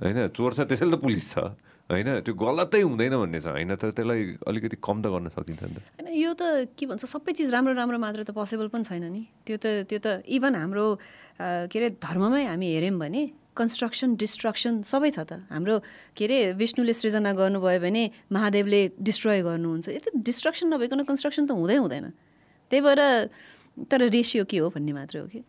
होइन 0.00 0.32
चोर 0.32 0.50
छ 0.56 0.60
त्यसैले 0.64 0.96
त 0.96 0.98
पुलिस 1.02 1.24
छ। 1.32 1.52
होइन 1.90 2.24
त्यो 2.24 2.32
गलतै 2.32 2.80
हुँदैन 2.88 3.14
भन्ने 3.20 3.40
छ। 3.44 3.52
होइन 3.52 3.76
तर 3.76 3.90
त्यसलाई 3.92 4.20
अलिकति 4.48 4.76
कम 4.80 4.96
त 5.02 5.06
गर्न 5.12 5.28
सकिन्छ 5.28 5.62
नि 5.68 5.74
त। 5.76 5.78
होइन 6.00 6.08
यो 6.16 6.30
त 6.32 6.72
के 6.72 6.84
भन्छ 6.88 7.04
सबै 7.04 7.32
चिज 7.36 7.52
राम्रो 7.52 7.76
राम्रो 7.76 7.98
मात्र 8.00 8.24
त 8.24 8.32
पोसिबल 8.32 8.72
पनि 8.72 8.84
छैन 8.88 9.04
नि। 9.12 9.22
त्यो 9.44 9.56
त 9.60 9.84
त्यो 9.84 9.98
त 10.00 10.24
इभन 10.24 10.52
हाम्रो 10.56 10.86
के 11.68 11.76
अरे 11.76 11.88
धर्ममै 12.00 12.42
हामी 12.48 12.66
हेऱ्यौँ 12.72 12.96
भने 12.96 13.22
कन्स्ट्रक्सन 13.52 14.16
डिस्ट्रक्सन 14.16 14.80
सबै 14.88 15.10
छ 15.12 15.28
त। 15.28 15.44
हाम्रो 15.52 15.84
के 16.16 16.24
अरे 16.24 16.38
विष्णुले 16.56 16.94
सृजना 16.96 17.36
गर्नुभयो 17.36 17.80
भने 17.84 18.02
महादेवले 18.32 18.80
डिस्ट्रोय 18.96 19.44
गर्नुहुन्छ। 19.44 19.86
यो 19.92 20.00
त 20.00 20.08
डिस्ट्रक्सन 20.16 20.66
नभइकन 20.72 21.04
कन्स्ट्रक्सन 21.04 21.44
त 21.44 21.52
हुँदै 21.52 21.76
हुँदैन। 21.76 22.06
त्यही 22.72 22.80
भएर 22.80 23.00
तर 23.92 24.00
रेसियो 24.08 24.44
के 24.48 24.56
हो 24.64 24.72
भन्ने 24.72 24.92
मात्रै 24.96 25.20
हो 25.20 25.28
कि? 25.28 25.40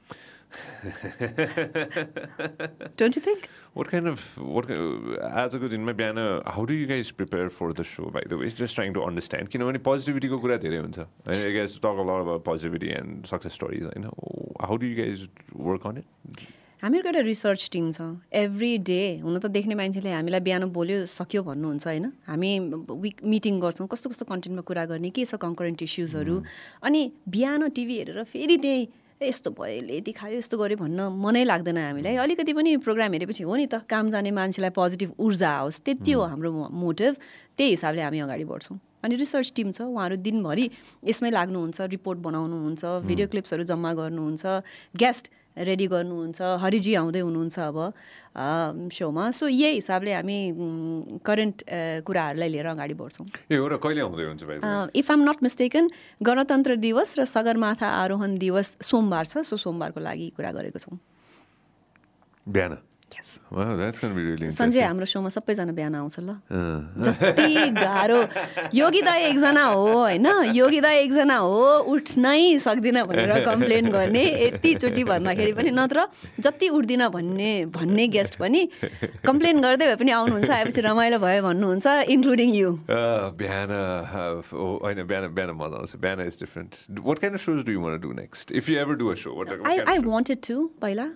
Don't 2.97 3.17
you 3.17 3.23
think 3.25 3.47
What 3.75 3.87
kind 3.89 4.07
of 4.07 4.23
what 4.47 4.67
आजको 4.69 5.67
दिनमा 5.69 5.93
बिहान 5.93 6.17
how 6.47 6.65
do 6.65 6.73
you 6.75 6.87
guys 6.87 7.11
prepare 7.19 7.47
for 7.51 7.73
the 7.73 7.83
show 7.85 8.09
by 8.09 8.29
the 8.29 8.41
way 8.41 8.49
just 8.55 8.75
trying 8.75 8.93
to 8.93 9.01
understand 9.01 9.49
किनभने 9.49 9.79
पोजिटिभिटीको 9.83 10.37
कुरा 10.39 10.57
धेरै 10.65 10.79
हुन्छ 10.79 10.99
होइन 10.99 11.39
you 11.41 11.53
guys 11.53 11.77
talk 11.79 12.03
all 12.03 12.09
about 12.17 12.43
positivity 12.45 12.89
and 12.95 13.25
success 13.27 13.53
stories 13.53 13.83
होइन 13.85 14.05
how 14.63 14.77
do 14.77 14.85
you 14.85 14.97
guys 14.97 15.29
work 15.61 15.87
on 15.87 15.97
it 15.97 16.45
हामीहरूको 16.81 17.09
एउटा 17.09 17.19
research 17.25 17.69
team 17.71 17.91
छ 17.91 18.05
एभ्री 18.37 18.71
डे 18.87 19.01
हुन 19.19 19.35
त 19.35 19.51
देख्ने 19.51 19.75
मान्छेले 19.75 20.11
हामीलाई 20.11 20.43
बिहान 20.47 20.63
बोल्यो 20.73 21.05
सक्यो 21.09 21.43
भन्नुहुन्छ 21.43 21.87
होइन 21.87 22.11
हामी 22.25 22.49
विक 23.03 23.23
मिटिङ 23.33 23.61
गर्छौँ 23.61 23.87
कस्तो 23.87 24.09
कस्तो 24.09 24.25
कन्टेन्टमा 24.27 24.63
कुरा 24.67 24.83
गर्ने 24.89 25.09
के 25.17 25.25
छ 25.25 25.39
कन्करेन्ट 25.41 25.83
इस्युजहरू 25.83 26.35
अनि 26.83 27.01
बिहान 27.29 27.69
टिभी 27.71 27.97
हेरेर 27.99 28.23
फेरि 28.29 28.57
त्यही 28.65 28.83
यस्तो 29.27 29.51
भयो 29.51 29.75
यसले 29.77 29.97
यति 29.97 30.11
खायो 30.11 30.37
यस्तो 30.37 30.57
गर्यो 30.57 30.77
भन्न 30.77 30.99
मनै 31.23 31.43
लाग्दैन 31.43 31.77
हामीलाई। 31.77 32.15
अलिकति 32.15 32.53
पनि 32.53 32.77
प्रोग्राम 32.85 33.11
हेरेपछि 33.13 33.43
हो 33.43 33.55
नि 33.55 33.65
त 33.67 33.83
काम 33.89 34.09
जाने 34.09 34.31
मान्छेलाई 34.31 34.71
पोजिटिभ 34.75 35.13
ऊर्जा 35.19 35.49
आओस् 35.49 35.79
त्यति 35.85 36.11
हो 36.11 36.21
हाम्रो 36.31 36.51
मोटिभ। 36.71 37.13
त्यही 37.57 37.69
हिसाबले 37.69 38.01
हामी 38.01 38.19
अगाडि 38.19 38.45
बढ्छौँ। 38.45 38.79
अनि 39.03 39.15
रिसर्च 39.15 39.51
टिम 39.55 39.71
छ 39.71 39.81
उहाँहरू 39.83 40.15
दिनभरि 40.23 40.65
यसमै 41.05 41.29
लाग्नुहुन्छ 41.31 41.81
रिपोर्ट 41.91 42.19
बनाउनुहुन्छ 42.23 42.83
भिडियो 43.07 43.27
क्लिप्सहरू 43.27 43.63
जम्मा 43.67 43.91
गर्नुहुन्छ 43.93 44.43
गेस्ट 44.95 45.25
रेडी 45.57 45.87
गर्नुहुन्छ 45.87 46.41
हरिजी 46.61 46.93
आउँदै 46.95 47.19
हुनुहुन्छ 47.19 47.57
अब 47.59 47.77
सोमा। 48.89 49.23
सो 49.31 49.47
यही 49.47 49.73
हिसाबले 49.79 50.13
हामी 50.13 50.37
करेन्ट 51.25 51.57
कुराहरूलाई 52.05 52.49
लिएर 52.49 52.67
अगाडि 52.73 52.93
बढ्छौँ। 52.93 53.25
इफ 54.93 55.11
आम 55.11 55.21
नट 55.29 55.37
मिस्टेकन 55.43 55.89
गणतन्त्र 56.21 56.75
दिवस 56.75 57.09
र 57.19 57.25
सगरमाथा 57.25 57.87
आरोहण 58.01 58.37
दिवस 58.37 58.77
सोमबार 58.81 59.25
छ 59.25 59.45
सो 59.45 59.57
सोमबारको 59.57 59.99
लागि 59.99 60.27
कुरा 60.37 60.51
गरेको 60.51 60.79
छौँ। 60.79 60.97
बिहान। 62.47 62.77
Yes. 63.23 63.39
Wow, 63.49 63.77
that's 63.77 63.99
going 63.99 64.13
to 64.13 64.19
be 64.19 64.25
really 64.27 64.47
Sanjay 64.51 64.83
interesting. 64.83 64.83
हाम्रो 64.83 65.05
सोमा 65.07 65.29
सबैजना 65.31 65.71
बिहान 65.79 65.95
आउँछ 65.95 66.19
ल 66.19 66.35
जति 67.07 67.71
गाह्रो 67.71 68.19
योगी 68.75 69.01
दाई 69.01 69.21
एकजना 69.31 69.63
हो 69.63 69.85
होइन 69.87 70.27
योगी 70.51 70.79
दाई 70.83 70.97
एकजना 71.03 71.37
हो 71.39 71.61
उठ्नै 71.93 72.59
सक्दिनँ 72.59 73.03
भनेर 73.07 73.31
कम्प्लेन 73.45 73.87
गर्ने 73.95 74.23
यतिचोटि 74.43 75.03
भन्दाखेरि 75.07 75.53
पनि 75.55 75.71
नत्र 75.71 76.07
जति 76.43 76.69
उठ्दिनँ 76.75 77.09
भन्ने 77.15 77.51
भन्ने 77.71 78.07
गेस्ट 78.11 78.35
पनि 78.43 78.67
कम्प्लेन 79.23 79.61
गर्दै 79.63 79.87
भए 79.87 79.95
पनि 80.03 80.11
आउनुहुन्छ 80.19 80.49
आएपछि 80.59 80.81
रमाइलो 80.83 81.19
भयो 81.23 81.41
भन्नुहुन्छ 81.47 81.87
इन्क्लुडिङ 82.11 82.49
यु 82.59 82.69
बिहान 83.39 83.71
होइन 84.51 85.03
बिहान 85.07 85.31
बिहान 85.31 85.51
मजा 85.63 85.75
आउँछ 85.79 85.95
बिहान 86.03 86.27
is 86.27 86.43
different 86.43 86.71
what 87.07 87.17
kind 87.23 87.39
of 87.39 87.45
shows 87.47 87.65
do 87.65 87.71
you 87.71 87.87
want 87.87 87.99
do 88.03 88.11
next 88.23 88.51
if 88.59 88.69
you 88.69 88.79
ever 88.83 89.03
do 89.03 89.07
a 89.07 89.15
show 89.23 89.43
I 89.71 89.99
wanted 90.11 90.47
to 90.47 90.63
पहिला 90.81 91.07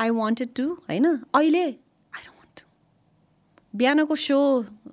आई 0.00 0.10
वान्टेड 0.10 0.48
टु 0.56 0.64
होइन? 0.88 1.06
अहिले 1.34 1.64
आई 1.64 2.22
डोन्ट 2.24 2.36
वान्ट 2.36 2.60
टु 2.60 2.64
बिहानको 3.78 4.16
सो 4.16 4.38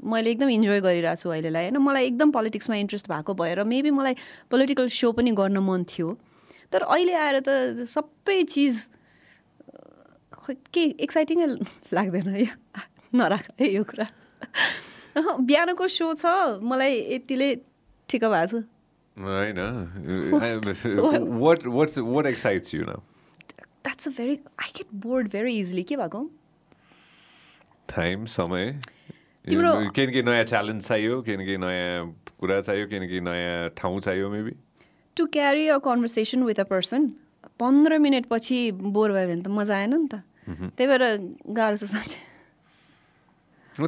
मैले 0.04 0.32
एकदम 0.32 0.50
इन्जोय 0.50 0.80
गरिरहेको 0.82 1.22
छु 1.22 1.30
अहिलेलाई 1.30 1.64
होइन? 1.64 1.78
मलाई 1.78 2.06
एकदम 2.06 2.32
पोलिटिक्समा 2.32 2.76
इन्ट्रेस्ट 2.76 3.08
भएको 3.10 3.34
भएर 3.34 3.64
मेबी 3.64 3.92
मलाई 3.92 4.16
पोलिटिकल 4.52 4.88
सो 5.00 5.12
पनि 5.12 5.32
गर्न 5.40 5.58
मन 5.70 5.84
थियो। 5.90 6.18
तर 6.72 6.82
अहिले 6.84 7.14
आएर 7.16 7.40
त 7.40 7.88
सबै 7.88 8.44
चिज 8.44 8.76
खोइ 10.38 10.56
के 10.74 10.84
एक्साइटिङै 11.04 11.48
लाग्दैन 11.94 12.36
यो। 12.36 12.54
नराख 13.18 13.46
है 13.62 13.68
यो 13.74 13.84
कुरा। 13.84 14.08
बिहानको 15.18 15.88
सो 15.88 16.14
छ 16.14 16.26
मलाई 16.62 16.94
यतिले 17.16 17.50
ठिक 18.10 18.24
भएको 18.26 18.48
छ। 18.48 18.64
होइन। 19.18 19.60
That's 23.88 24.08
a 24.08 24.12
very 24.18 24.36
I 24.64 24.72
get 24.78 24.88
bored 25.06 25.28
very 25.32 25.58
easily 25.60 25.84
के 25.84 25.96
भएको 25.96 26.22
टाइम 27.96 28.26
समय 28.26 28.72
तिम्रो- 29.46 30.26
नयाँ 30.26 30.44
च्यालेन्ज 30.44 30.88
चाहियो 30.88 31.24
नयाँ 31.58 32.06
कुरा 32.40 32.60
चाहियो 32.62 33.22
नयाँ 33.24 33.70
ठाउँ 33.78 34.00
चाहियो 34.02 34.30
maybe 34.30 34.52
to 35.18 35.26
carry 35.34 35.68
a 35.68 35.78
conversation 35.86 36.44
with 36.44 36.60
a 36.60 36.64
person 36.64 37.08
पन्ध्र 37.60 37.98
मिनटपछि 38.00 38.60
बोर 38.72 39.12
भयो 39.12 39.28
भने 39.28 39.42
त 39.42 39.48
मजा 39.48 39.76
आएन 39.78 39.94
नि 39.96 40.08
त। 40.14 40.22
त्यही 40.76 40.88
भएर 40.88 41.04
गाह्रो 41.56 41.78
छ 41.78 41.84
साँच्चै। 41.92 42.20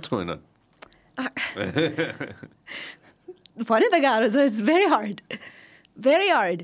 भने 3.70 3.88
त 3.90 4.00
गाह्रो 4.02 4.28
छ 4.30 4.48
it's 4.48 4.62
very 4.62 4.86
hard 4.86 5.22
very 5.98 6.30
hard 6.30 6.64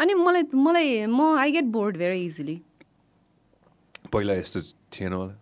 अनि 0.00 0.14
मलाई 0.14 0.42
मलाई 0.54 1.06
म 1.06 1.36
I 1.38 1.50
get 1.52 1.64
bored 1.76 1.96
very 1.96 2.24
easily 2.24 2.60
पहिला 4.12 4.34
यस्तो 4.34 4.60
थिएन 4.94 5.12
होला। 5.12 5.34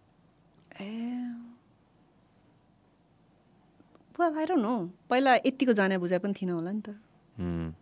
डोन्ट 4.18 4.50
नो 4.58 4.74
पहिला 5.10 5.34
यतिको 5.46 5.72
जाने 5.72 5.98
बुझाइ 5.98 6.18
पनि 6.18 6.34
थिएन 6.40 6.50
होला 6.50 6.70
नि 6.72 6.80
त। 6.88 7.74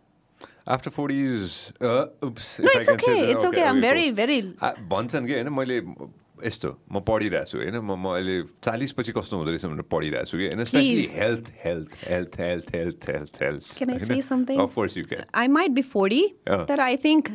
After 0.67 0.89
forties 0.91 1.51
okay, 3.47 3.63
I'm 3.69 3.81
very, 3.81 4.09
very- 4.11 4.43
भन्छन् 4.93 5.25
कि 5.27 5.33
होइन 5.33 5.49
मैले 5.49 5.79
यस्तो 6.45 6.69
म 6.91 6.99
पढिरहेको 7.07 7.45
छु 7.51 7.57
होइन 7.57 7.77
म 7.79 7.95
म 7.95 8.05
अहिले 8.17 8.35
चालिस 8.63 8.91
पछि 8.97 9.11
कस्तो 9.17 9.37
हुँदो 9.37 9.51
रहेछ 9.51 9.65
भनेर 9.65 9.85
पढिरहेको 9.91 10.25
छु 10.25 10.37
कि 10.37 10.45
होइन 10.47 10.63
specially. 10.63 11.05
Health 11.19 11.45
health 11.63 11.91
health 12.07 12.35
health 12.41 12.75
health 12.75 13.09
health 13.09 13.41
health? 13.43 14.51
Of course 14.51 14.97
you 14.97 15.03
can 15.09 15.25
I 15.33 15.47
might 15.47 15.71
be 15.71 15.81
forty. 15.93 16.21
तर 16.47 16.79
आई 16.79 16.97
थिङ्क 17.05 17.31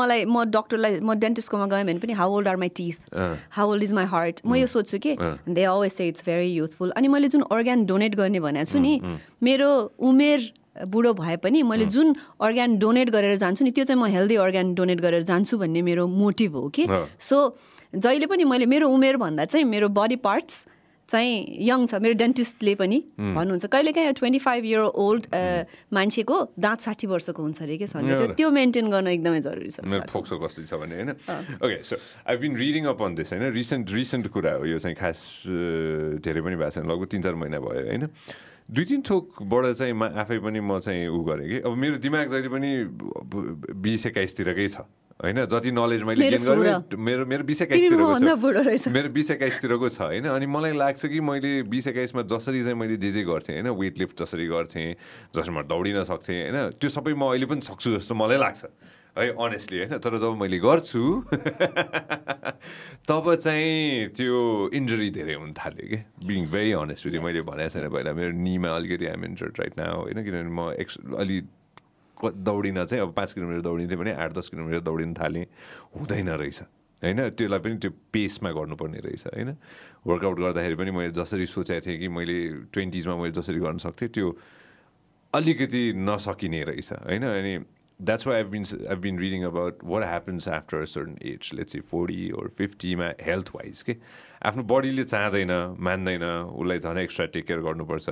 मलाई 0.00 0.24
म 0.24 0.44
डक्टरलाई 0.50 1.00
म 1.00 1.14
डेन्टिस्टकोमा 1.20 1.66
गएँ 1.66 1.84
भने 1.84 1.98
पनि 2.00 2.12
how 2.20 2.36
old 2.36 2.48
are 2.48 2.56
my 2.56 2.68
teeth. 2.76 3.14
How 3.56 3.70
old 3.70 3.82
is 3.82 3.92
my 3.92 4.04
heart 4.12 4.40
म 4.46 4.54
यो 4.56 4.66
सोध्छु 4.66 4.98
कि। 5.06 5.16
They 5.48 5.64
always 5.64 5.92
say 5.92 6.08
it's 6.08 6.24
very 6.26 6.52
youthful 6.52 6.90
अनि 6.96 7.08
मैले 7.08 7.28
जुन 7.28 7.42
अर्ग्यान 7.50 7.84
डोनेट 7.86 8.14
गर्ने 8.14 8.40
भनेको 8.40 8.70
छु 8.72 8.78
नि 8.78 9.00
मेरो 9.42 9.70
उमेर 10.00 10.52
बुढो 10.88 11.12
भए 11.14 11.36
पनि 11.40 11.62
मैले 11.62 11.84
जुन 11.92 12.14
अर्ग्यान 12.40 12.76
डोनेट 12.78 13.10
गरेर 13.10 13.36
जान्छु 13.38 13.64
नि 13.64 13.70
त्यो 13.70 13.84
चाहिँ 13.84 14.00
म 14.00 14.06
हेल्दी 14.12 14.36
अर्ग्यान 14.36 14.74
डोनेट 14.74 15.00
गरेर 15.00 15.22
जान्छु 15.24 15.58
भन्ने 15.58 15.82
मेरो 15.82 16.06
मोटिभ 16.06 16.56
हो 16.56 16.68
कि। 16.68 16.86
सो 17.18 17.38
जहिले 17.94 18.26
पनि 18.26 18.44
मैले 18.44 18.66
मेरो 18.66 18.88
उमेरभन्दा 18.90 19.44
चाहिँ 19.44 19.64
मेरो 19.66 19.88
बडी 19.88 20.16
पार्ट्स 20.24 20.66
चाहिँ 21.08 21.62
यङ 21.62 21.86
छ 21.86 22.02
मेरो 22.02 22.14
डेन्टिस्टले 22.18 22.74
पनि 22.74 22.98
भन्नुहुन्छ। 23.14 23.66
कहिलेकाहीँ 23.70 24.12
ट्वेन्टी 24.18 24.38
फाइभ 24.42 24.64
इयर 24.66 24.82
ओल्ड 24.90 25.24
मान्छेको 25.94 26.36
दाँत 26.58 26.80
साठी 26.82 27.06
वर्षको 27.06 27.42
हुन्छ 27.42 27.62
अरे 27.62 27.76
कि 27.78 27.86
सन्जय 27.86 28.34
त्यो 28.34 28.50
मेन्टेन 28.50 28.90
गर्न 28.90 29.06
एकदमै 29.14 29.40
जरुरी 29.40 29.70
छ। 29.70 29.86
मेरो। 29.86 30.10
फोक्सो 30.10 30.34
कस्तो 30.34 30.66
छ 30.66 30.74
भने 30.74 30.94
होइन। 30.98 31.10
Okay 31.62 31.78
so 31.86 31.94
I 32.26 32.36
been 32.42 32.58
reading 32.58 32.90
up 32.90 33.02
on 33.06 33.14
this 33.22 33.32
होइन? 33.38 33.54
रिसेन्ट 33.54 33.86
रिसेन्ट 33.94 34.26
कुरा 34.34 34.52
हो 34.58 34.64
यो 34.66 34.78
चाहिँ 34.82 34.98
खास 34.98 35.46
धेरै 36.26 36.42
पनि 36.42 36.56
भएको 36.58 36.74
छैन 36.74 36.90
लगभग 36.90 37.06
तिन 37.06 37.22
चार 37.22 37.34
महिना 37.38 37.62
भयो 37.62 37.86
होइन? 37.86 38.10
दुई 38.66 38.84
तिन 38.90 39.00
थोकबाट 39.06 39.78
चाहिँ 39.78 39.94
म 39.94 40.10
आफै 40.10 40.42
पनि 40.42 40.58
म 40.58 40.82
चाहिँ 40.82 41.06
उ 41.06 41.22
गरेँ 41.22 41.46
कि। 41.46 41.58
अब 41.62 41.70
मेरो 41.70 42.02
दिमाग 42.02 42.34
जहिले 42.34 42.50
पनि 42.50 42.70
बिस 43.78 44.10
एक्काइसतिरकै 44.10 44.68
छ। 44.74 44.82
होइन 45.16 45.44
जति 45.48 45.70
नलेज 45.72 46.02
मैले 46.02 46.30
गेन 46.30 46.44
गरेँ। 46.44 46.96
मेरो 46.98 47.26
मेरो 47.26 47.44
बिस 47.44 47.62
एक्काइसतिरको 47.62 48.76
छ। 48.76 48.88
मेरो 48.92 49.08
बिस 49.08 49.30
एक्काइसतिरको 49.30 49.88
छ 49.88 50.00
होइन? 50.00 50.28
अनि 50.28 50.46
मलाई 50.46 50.72
लाग्छ 50.76 51.06
कि 51.06 51.20
मैले 51.20 51.62
बिस 51.72 51.88
एक्काइसमा 51.88 52.22
जसरी 52.28 52.62
चाहिँ 52.62 52.76
मैले 52.76 52.96
जे 53.00 53.10
जे 53.10 53.22
गर्थेँ 53.24 53.56
होइन? 53.56 53.72
वेट 53.80 53.98
लिफ्ट 53.98 54.22
जसरी 54.22 54.46
गर्थेँ 54.46 54.92
जसमा 55.32 55.62
दौडिन 55.72 56.04
सक्थेँ 56.04 56.52
होइन? 56.52 56.76
त्यो 56.76 56.88
सबै 56.92 57.16
म 57.16 57.32
अहिले 57.32 57.46
पनि 57.48 57.64
सक्छु 57.64 57.96
जस्तो 57.96 58.12
मलाई 58.12 58.36
लाग्छ। 58.36 58.64
है 59.16 59.32
अनेस्टली 59.32 59.78
होइन? 59.78 60.04
तर 60.04 60.20
जब 60.20 60.36
मैले 60.36 60.58
गर्छु 60.60 61.02
तब 63.08 63.24
चाहिँ 63.40 64.12
त्यो 64.12 64.36
इन्जरी 64.76 65.08
धेरै 65.16 65.34
हुन 65.40 65.56
थाल्यो 65.56 65.86
कि? 65.88 65.98
बिङ 66.28 66.42
भेरी 66.52 66.72
अनेस्ट 66.76 67.06
विथ 67.06 67.24
मैले 67.24 67.40
भनेको 67.48 67.72
छैन 67.72 67.88
पहिला 67.88 68.12
मेरो 68.12 68.32
निमा 68.36 68.68
अलिकति 68.68 69.06
आइम 69.16 69.24
इन्जर्ड 69.24 69.54
राइट 69.56 69.80
नाउ 69.80 69.96
होइन? 70.04 70.20
किनभने 70.20 70.52
म 70.52 70.76
एक्स 70.76 71.00
अलि 71.16 71.40
दौडिन 72.30 72.84
चाहिँ 72.84 73.02
अब 73.02 73.12
पाँच 73.12 73.32
किलोमिटर 73.32 73.60
दौडिन्थेँ 73.60 73.98
भने 73.98 74.12
आठ 74.12 74.32
दस 74.32 74.48
किलोमिटर 74.48 74.80
दौडिन 74.80 75.14
थालेँ। 75.14 75.44
हुँदैन 75.96 76.28
रहेछ। 76.28 76.62
होइन? 77.02 77.30
त्यसलाई 77.30 77.58
पनि 77.58 77.76
त्यो 77.76 77.90
पेसमा 78.12 78.50
गर्नुपर्ने 78.50 78.98
रहेछ 78.98 79.26
होइन? 79.26 79.56
वर्कआउट 80.06 80.38
गर्दाखेरि 80.38 80.74
पनि 80.74 80.90
मैले 80.90 81.10
जसरी 81.12 81.46
सोचेको 81.46 81.86
थिएँ 81.86 81.98
कि 81.98 82.08
मैले 82.08 82.36
ट्वेन्टिजमा 82.72 83.16
मैले 83.16 83.32
जसरी 83.32 83.58
गर्न 83.60 83.78
सक्थेँ 83.78 84.08
त्यो 84.08 84.36
अलिकति 85.34 85.92
नसकिने 85.96 86.62
रहेछ 86.64 86.92
होइन? 86.92 87.24
अनि 87.24 87.54
that's 88.00 88.26
why 88.26 88.38
I've 88.38 88.50
been 88.50 88.64
I've 88.90 89.00
been 89.00 89.16
reading 89.16 89.44
about 89.44 89.82
what 89.82 90.02
happens 90.04 90.46
after 90.46 90.80
a 90.80 90.86
certain 90.86 91.16
age, 91.22 91.52
let's 91.54 91.72
say 91.72 91.80
40 91.80 92.32
or 92.32 92.48
50 92.48 92.94
मा 92.96 93.08
हेल्थ 93.20 93.50
वाइज 93.54 93.82
के 93.82 93.96
आफ्नो 94.42 94.62
बडीले 94.62 95.04
चाहँदैन 95.04 95.76
मान्दैन 95.80 96.22
उसलाई 96.22 96.78
झन् 96.78 96.98
एक्स्ट्रा 96.98 97.26
टेक 97.26 97.46
केयर 97.46 97.60
गर्नुपर्छ। 97.60 98.08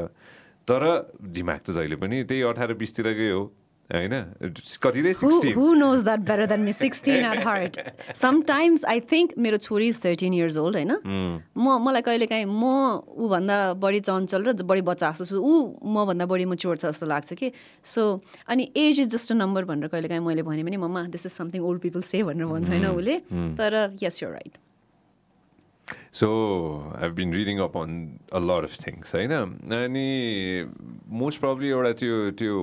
तर 0.65 1.13
दिमाग 1.21 1.59
त 1.59 1.71
जहिले 1.71 1.97
पनि 1.97 2.25
त्यही 2.25 2.43
अठार 2.43 2.73
बिसतिरकै 2.75 3.31
हो। 3.31 3.53
होइन 3.91 4.13
कति 4.83 5.01
रे 5.03 5.13
Who, 5.13 5.19
sixteen 5.21 5.55
who 5.57 5.65
knows 5.79 6.03
that 6.05 6.23
better 6.29 6.47
than 6.53 6.63
me? 6.67 6.73
16 6.73 7.25
at 7.31 7.43
heart. 7.47 7.77
Sometimes 8.21 8.85
I 8.93 8.95
think 9.13 9.35
मेरो 9.47 9.57
छोरी 9.67 9.89
इज 9.89 9.99
थर्टिन 10.05 10.35
इयर्स 10.35 10.57
ओल्ड 10.59 10.77
होइन? 10.77 10.93
म 11.59 11.77
मलाई 11.87 12.03
कहिले 12.03 12.27
काहीँ 12.27 12.45
म 12.45 12.65
ऊभन्दा 13.27 13.59
बढी 13.85 14.01
चञ्चल 14.09 14.45
र 14.49 14.53
बढी 14.73 14.81
बच्चा 14.89 15.11
जस्तो 15.11 15.25
छु 15.27 15.37
ऊ 15.39 15.93
मभन्दा 15.99 16.27
बढी 16.33 16.45
मच्योर 16.55 16.77
छ 16.77 16.87
जस्तो 16.87 17.07
लाग्छ 17.07 17.33
कि? 17.43 17.53
सो 17.95 18.03
अनि 18.49 18.71
age 18.77 19.01
is 19.01 19.09
just 19.17 19.33
a 19.33 19.35
number 19.45 19.65
भनेर 19.73 19.89
कहिले 19.93 20.09
काहीँ 20.09 20.25
मैले 20.27 20.43
भने 20.49 20.65
पनि 20.65 20.77
ममा 20.87 21.07
this 21.17 21.27
is 21.27 21.33
something 21.33 21.63
old 21.69 21.81
people 21.81 22.03
say 22.13 22.23
भनेर 22.31 22.47
भन्छ 22.47 22.69
होइन 22.71 22.87
उसले? 22.87 23.19
तर 23.61 23.97
यस 24.03 24.23
यो 24.23 24.31
right 24.31 24.59
so 26.13 26.29
I've 26.97 27.13
been 27.13 27.33
reading 27.35 27.59
up 27.61 27.77
on 27.77 27.97
a 28.33 28.39
lot 28.41 28.65
of 28.65 28.77
things 28.87 29.15
होइन 29.15 29.33
अनि 29.33 30.07
मोस्ट 31.15 31.41
प्रब्ली 31.41 31.69
एउटा 31.69 31.93
त्यो 31.93 32.31
त्यो 32.33 32.55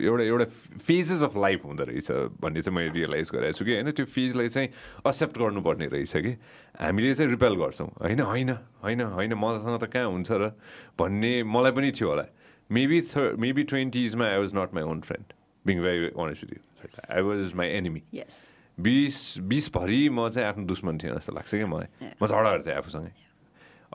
एउटा 0.00 0.24
एउटा 0.24 0.44
फेजेस 0.78 1.22
अफ 1.22 1.36
लाइफ 1.36 1.64
हुँदो 1.64 1.84
रहेछ 1.84 2.10
भन्ने 2.40 2.62
चाहिँ 2.62 2.76
मैले 2.76 2.90
रियलाइज 2.90 3.30
गरेको 3.30 3.58
छु 3.58 3.64
कि 3.64 3.74
होइन 3.74 3.90
त्यो 3.90 4.06
फेजलाई 4.06 4.48
चाहिँ 4.48 4.68
एक्सेप्ट 5.06 5.38
गर्नुपर्ने 5.38 5.86
रहेछ 5.86 6.16
कि 6.16 6.32
हामीले 6.80 7.14
चाहिँ 7.14 7.30
रिपेल 7.30 7.54
गर्छौँ 7.56 7.88
होइन 8.00 8.20
होइन 8.22 8.50
होइन 8.82 9.00
होइन 9.12 9.34
मसँग 9.36 9.78
त 9.80 9.90
कहाँ 9.90 10.06
हुन्छ 10.06 10.32
र 10.32 10.52
भन्ने 10.98 11.42
मलाई 11.42 11.72
पनि 11.72 11.92
थियो 11.92 12.08
होला 12.08 12.26
मेबी 12.70 13.00
थ 13.02 13.36
maybe 13.38 13.62
ट्वेन्टिजमा 13.64 14.26
I 14.26 14.38
was 14.38 14.54
not 14.54 14.74
my 14.74 14.82
own 14.84 15.00
friend 15.02 15.32
being 15.64 15.82
very 15.82 16.10
honest 16.16 16.44
with 16.44 16.54
you 16.54 17.14
I 17.14 17.22
was 17.22 17.54
my 17.54 17.68
enemy 17.74 18.02
यस 18.14 18.53
बिस 18.78 19.38
बिसभरि 19.38 20.08
म 20.08 20.28
चाहिँ 20.28 20.48
आफ्नो 20.48 20.64
दुश्मन 20.66 20.98
थिएँ 20.98 21.12
जस्तो 21.14 21.32
लाग्छ 21.32 21.50
क्या 21.50 21.66
मलाई। 21.66 21.88
म 22.22 22.26
झगडा 22.26 22.50
गर्थेँ 22.50 22.74
आफूसँगै। 22.74 23.12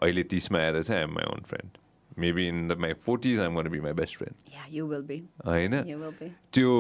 अहिले 0.02 0.24
तिसमा 0.24 0.60
आएर 0.60 0.82
चाहिँ 0.84 1.02
I'm 1.02 1.14
my 1.16 1.26
own 1.34 1.42
friend 1.48 1.78
maybe 2.20 2.48
in 2.48 2.68
the 2.68 2.78
my 2.80 2.94
forties 2.94 3.40
I'm 3.42 3.62
be 3.70 3.80
my 3.80 3.94
best 3.94 4.18
friend 4.18 4.54
yeah 4.54 4.66
you 4.72 4.86
will 4.88 5.02
be 5.02 5.18
होइन? 5.46 5.74
यु 5.88 5.98
विल 5.98 6.14
बी 6.20 6.30
त्यो 6.54 6.72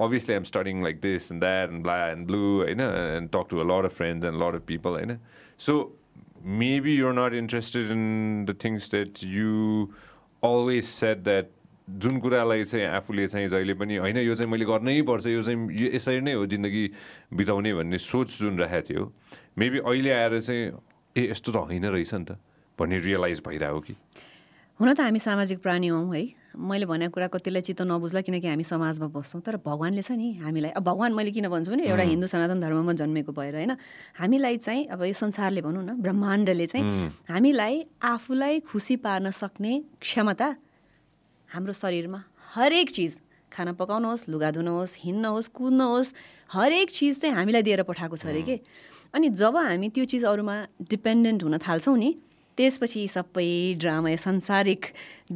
obviously 0.00 0.34
I'm 0.34 0.44
starting 0.44 0.82
like 0.82 1.00
this 1.00 1.32
and 1.32 1.42
that 1.42 1.70
and 1.70 1.82
blah 1.82 1.96
and 2.10 2.26
blue 2.26 2.42
होइन? 2.58 2.80
And 2.80 3.30
talk 3.32 3.46
to 3.50 3.58
a 3.58 3.64
lot 3.64 3.84
of 3.84 3.96
friends 3.96 4.26
and 4.26 4.42
lot 4.42 4.54
of 4.54 4.66
people 4.66 4.90
होइन? 4.90 5.18
So 5.58 5.74
maybe 6.62 6.94
you're 6.96 7.12
not 7.14 7.34
interested 7.34 7.90
in 7.90 8.44
the 8.48 8.56
things 8.64 8.90
that 8.90 9.24
you 9.24 9.86
always 10.42 10.84
set 10.84 11.18
that 11.18 11.50
जुन 11.98 12.18
कुरालाई 12.20 12.64
चाहिँ 12.64 12.86
आफूले 12.86 13.26
चाहिँ 13.28 13.48
जहिले 13.48 13.74
पनि 13.74 13.96
होइन 13.96 14.16
यो 14.24 14.34
चाहिँ 14.34 14.50
मैले 14.50 14.64
गर्नै 14.64 15.02
पर्छ 15.02 15.26
यो 15.26 15.42
चाहिँ 15.42 15.58
यो 15.70 15.88
यसरी 15.92 16.20
नै 16.20 16.32
हो 16.32 16.46
जिन्दगी 16.46 16.84
बिताउने 17.34 17.72
भन्ने 17.74 17.98
सोच 17.98 18.28
जुन 18.38 18.58
राखेको 18.58 18.88
थियो 18.88 19.12
मेबी 19.58 19.78
अहिले 19.84 20.10
आएर 20.10 20.40
चाहिँ 20.40 20.62
ए 21.16 21.30
यस्तो 21.30 21.52
त 21.52 21.56
होइन 21.68 21.84
रहेछ 21.92 22.14
नि 22.14 22.24
त 22.24 22.38
भन्ने 22.78 22.98
रियलाइज 22.98 23.42
भइरहेको 23.44 23.80
कि? 23.80 23.94
हुन 24.80 24.94
त 24.94 25.00
हामी 25.00 25.18
सामाजिक 25.18 25.58
प्राणी 25.60 25.88
हौँ 25.92 26.14
है। 26.14 26.22
मैले 26.52 26.86
भनेको 26.86 27.12
कुरा 27.12 27.26
कतिलाई 27.32 27.62
चित्त 27.62 27.82
नबुझ्ला 27.84 28.20
किनकि 28.20 28.48
हामी 28.48 28.64
समाजमा 28.64 29.06
बस्छौँ 29.12 29.40
तर 29.40 29.56
भगवान्ले 29.64 30.02
छ 30.02 30.12
नि 30.12 30.32
हामीलाई 30.44 30.70
अब 30.76 30.84
भगवान् 30.84 31.14
मैले 31.16 31.30
किन 31.32 31.48
भन्छु 31.48 31.72
भने 31.72 31.84
एउटा 31.88 32.04
हिन्दू 32.08 32.26
सनातन 32.26 32.60
धर्ममा 32.60 32.92
जन्मेको 33.00 33.32
भएर 33.32 33.54
होइन 33.56 33.72
हामीलाई 34.20 34.56
चाहिँ 34.56 34.86
अब 34.92 35.02
यो 35.04 35.12
संसारले 35.12 35.60
भनौँ 35.60 35.84
न 35.84 36.00
ब्रह्माण्डले 36.00 36.66
चाहिँ 36.66 36.84
हामीलाई 37.28 37.74
आफूलाई 38.04 38.60
खुसी 38.68 38.96
पार्न 39.00 39.30
सक्ने 39.30 39.72
क्षमता 40.00 40.48
हाम्रो 41.52 41.72
शरीरमा 41.72 42.22
हरेक 42.54 42.90
चिज 42.90 43.18
खाना 43.52 43.72
पकाउनुहोस् 43.76 44.28
लुगा 44.28 44.50
धुनुहोस् 44.50 44.96
हिँड्नुहोस् 44.98 45.48
कुद्नुहोस् 45.48 46.12
हरेक 46.52 46.90
चिज 46.90 47.20
चाहिँ 47.20 47.34
हामीलाई 47.36 47.62
दिएर 47.62 47.82
पठाएको 47.84 48.16
छ 48.16 48.26
अरे 48.26 48.42
के? 48.42 48.56
अनि 49.12 49.28
जब 49.28 49.56
हामी 49.56 49.88
त्यो 49.88 50.04
चिज 50.04 50.24
अरूमा 50.24 50.56
डिपेन्डेन्ट 50.88 51.42
हुन 51.44 51.58
थाल्छौँ 51.58 51.96
नि 51.98 52.10
त्यसपछि 52.56 53.08
सबै 53.08 53.76
ड्रामा 53.76 54.08
या 54.10 54.16
सांसारिक 54.16 54.86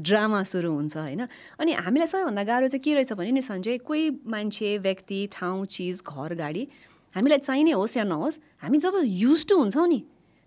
ड्रामा 0.01 0.43
सुरु 0.43 0.73
हुन्छ 0.73 0.97
होइन? 0.97 1.29
अनि 1.61 1.73
हामीलाई 1.85 2.07
सबैभन्दा 2.09 2.45
गाह्रो 2.49 2.69
चाहिँ 2.69 2.81
के 2.81 2.95
रहेछ 2.95 3.13
भने 3.13 3.31
नि 3.31 3.43
सञ्जय 3.43 3.79
कोही 3.85 4.11
मान्छे 4.27 4.79
व्यक्ति 4.79 5.21
ठाउँ 5.33 5.67
चिज 5.67 6.01
घर 6.01 6.35
गाडी 6.35 6.69
हामीलाई 7.15 7.39
चाहिने 7.39 7.73
होस् 7.77 7.97
या 7.97 8.05
नहोस् 8.05 8.41
हामी 8.65 8.79
जब 8.79 9.01
युज 9.05 9.47
टु 9.47 9.59
हुन्छौँ 9.59 9.89
नि 9.89 10.01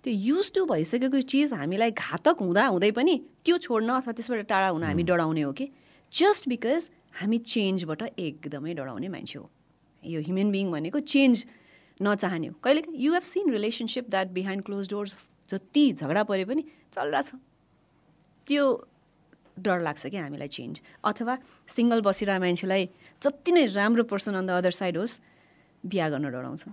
त्यो 0.04 0.14
युज 0.14 0.52
टु 0.56 0.66
भइसकेको 0.66 1.22
चिज 1.22 1.54
हामीलाई 1.54 1.92
घातक 1.92 2.36
हुँदा 2.40 2.66
हुँदै 2.66 2.92
पनि 2.98 3.16
त्यो 3.46 3.58
छोड्न 3.58 3.90
अथवा 4.00 4.12
त्यसबाट 4.16 4.48
टाढा 4.48 4.68
हुन 4.68 4.84
हामी 4.84 5.04
डराउने 5.04 5.42
हो 5.42 5.52
कि? 5.52 5.66
जस्ट 6.14 6.50
बिकज 6.50 6.90
हामी 7.20 7.38
चेन्जबाट 7.38 8.02
एकदमै 8.20 8.74
डराउने 8.74 9.08
मान्छे 9.10 9.40
हो। 9.40 9.50
यो 10.04 10.20
ह्युमन 10.22 10.52
बिङ 10.52 10.72
भनेको 10.72 11.00
चेन्ज 11.14 11.46
नचाहने 12.00 12.48
हो। 12.48 12.54
कहिले 12.64 12.82
you 12.96 13.14
have 13.14 13.24
seen 13.24 13.52
relationship 13.52 14.10
that 14.10 14.28
behind 14.38 14.64
closed 14.66 14.90
doors 14.90 15.16
जति 15.50 15.84
झगडा 15.94 16.24
परे 16.24 16.46
पनि 16.46 16.64
चलिरहेछ 16.94 17.30
त्यो 18.48 18.64
डर 19.60 19.80
लाग्छ 19.82 20.08
क्या 20.08 20.24
हामीलाई 20.24 20.48
चेन्ज 20.48 20.82
अथवा 21.06 21.38
सिङ्गल 21.68 22.02
बसिरहेको 22.02 22.42
मान्छेलाई 22.42 22.90
जति 23.22 23.52
नै 23.52 23.66
राम्रो 23.76 24.04
person 24.12 24.34
on 24.40 24.46
the 24.48 24.52
other 24.64 24.72
side 24.80 24.98
होस् 24.98 25.20
बिहा 25.84 26.10
गर्न 26.10 26.32
डराउँछ। 26.32 26.64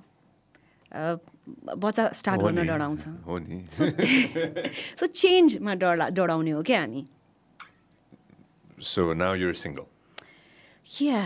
बच्चा 1.49 2.09
स्टार्ट 2.13 2.41
गर्न 2.41 2.67
डराउँछ। 2.67 3.07
हो 3.27 3.39
नि। 3.39 3.59
सो 4.99 5.07
चेन्जमा 5.07 5.75
डर 5.75 5.97
ला- 5.97 6.13
डराउने 6.13 6.51
हो 6.51 6.63
क्या 6.63 6.81
हामी? 6.81 7.07
सो 8.83 9.13
नाउ 9.15 9.35
युर 9.35 9.55
सिङ्गल 9.55 9.85
या 11.03 11.23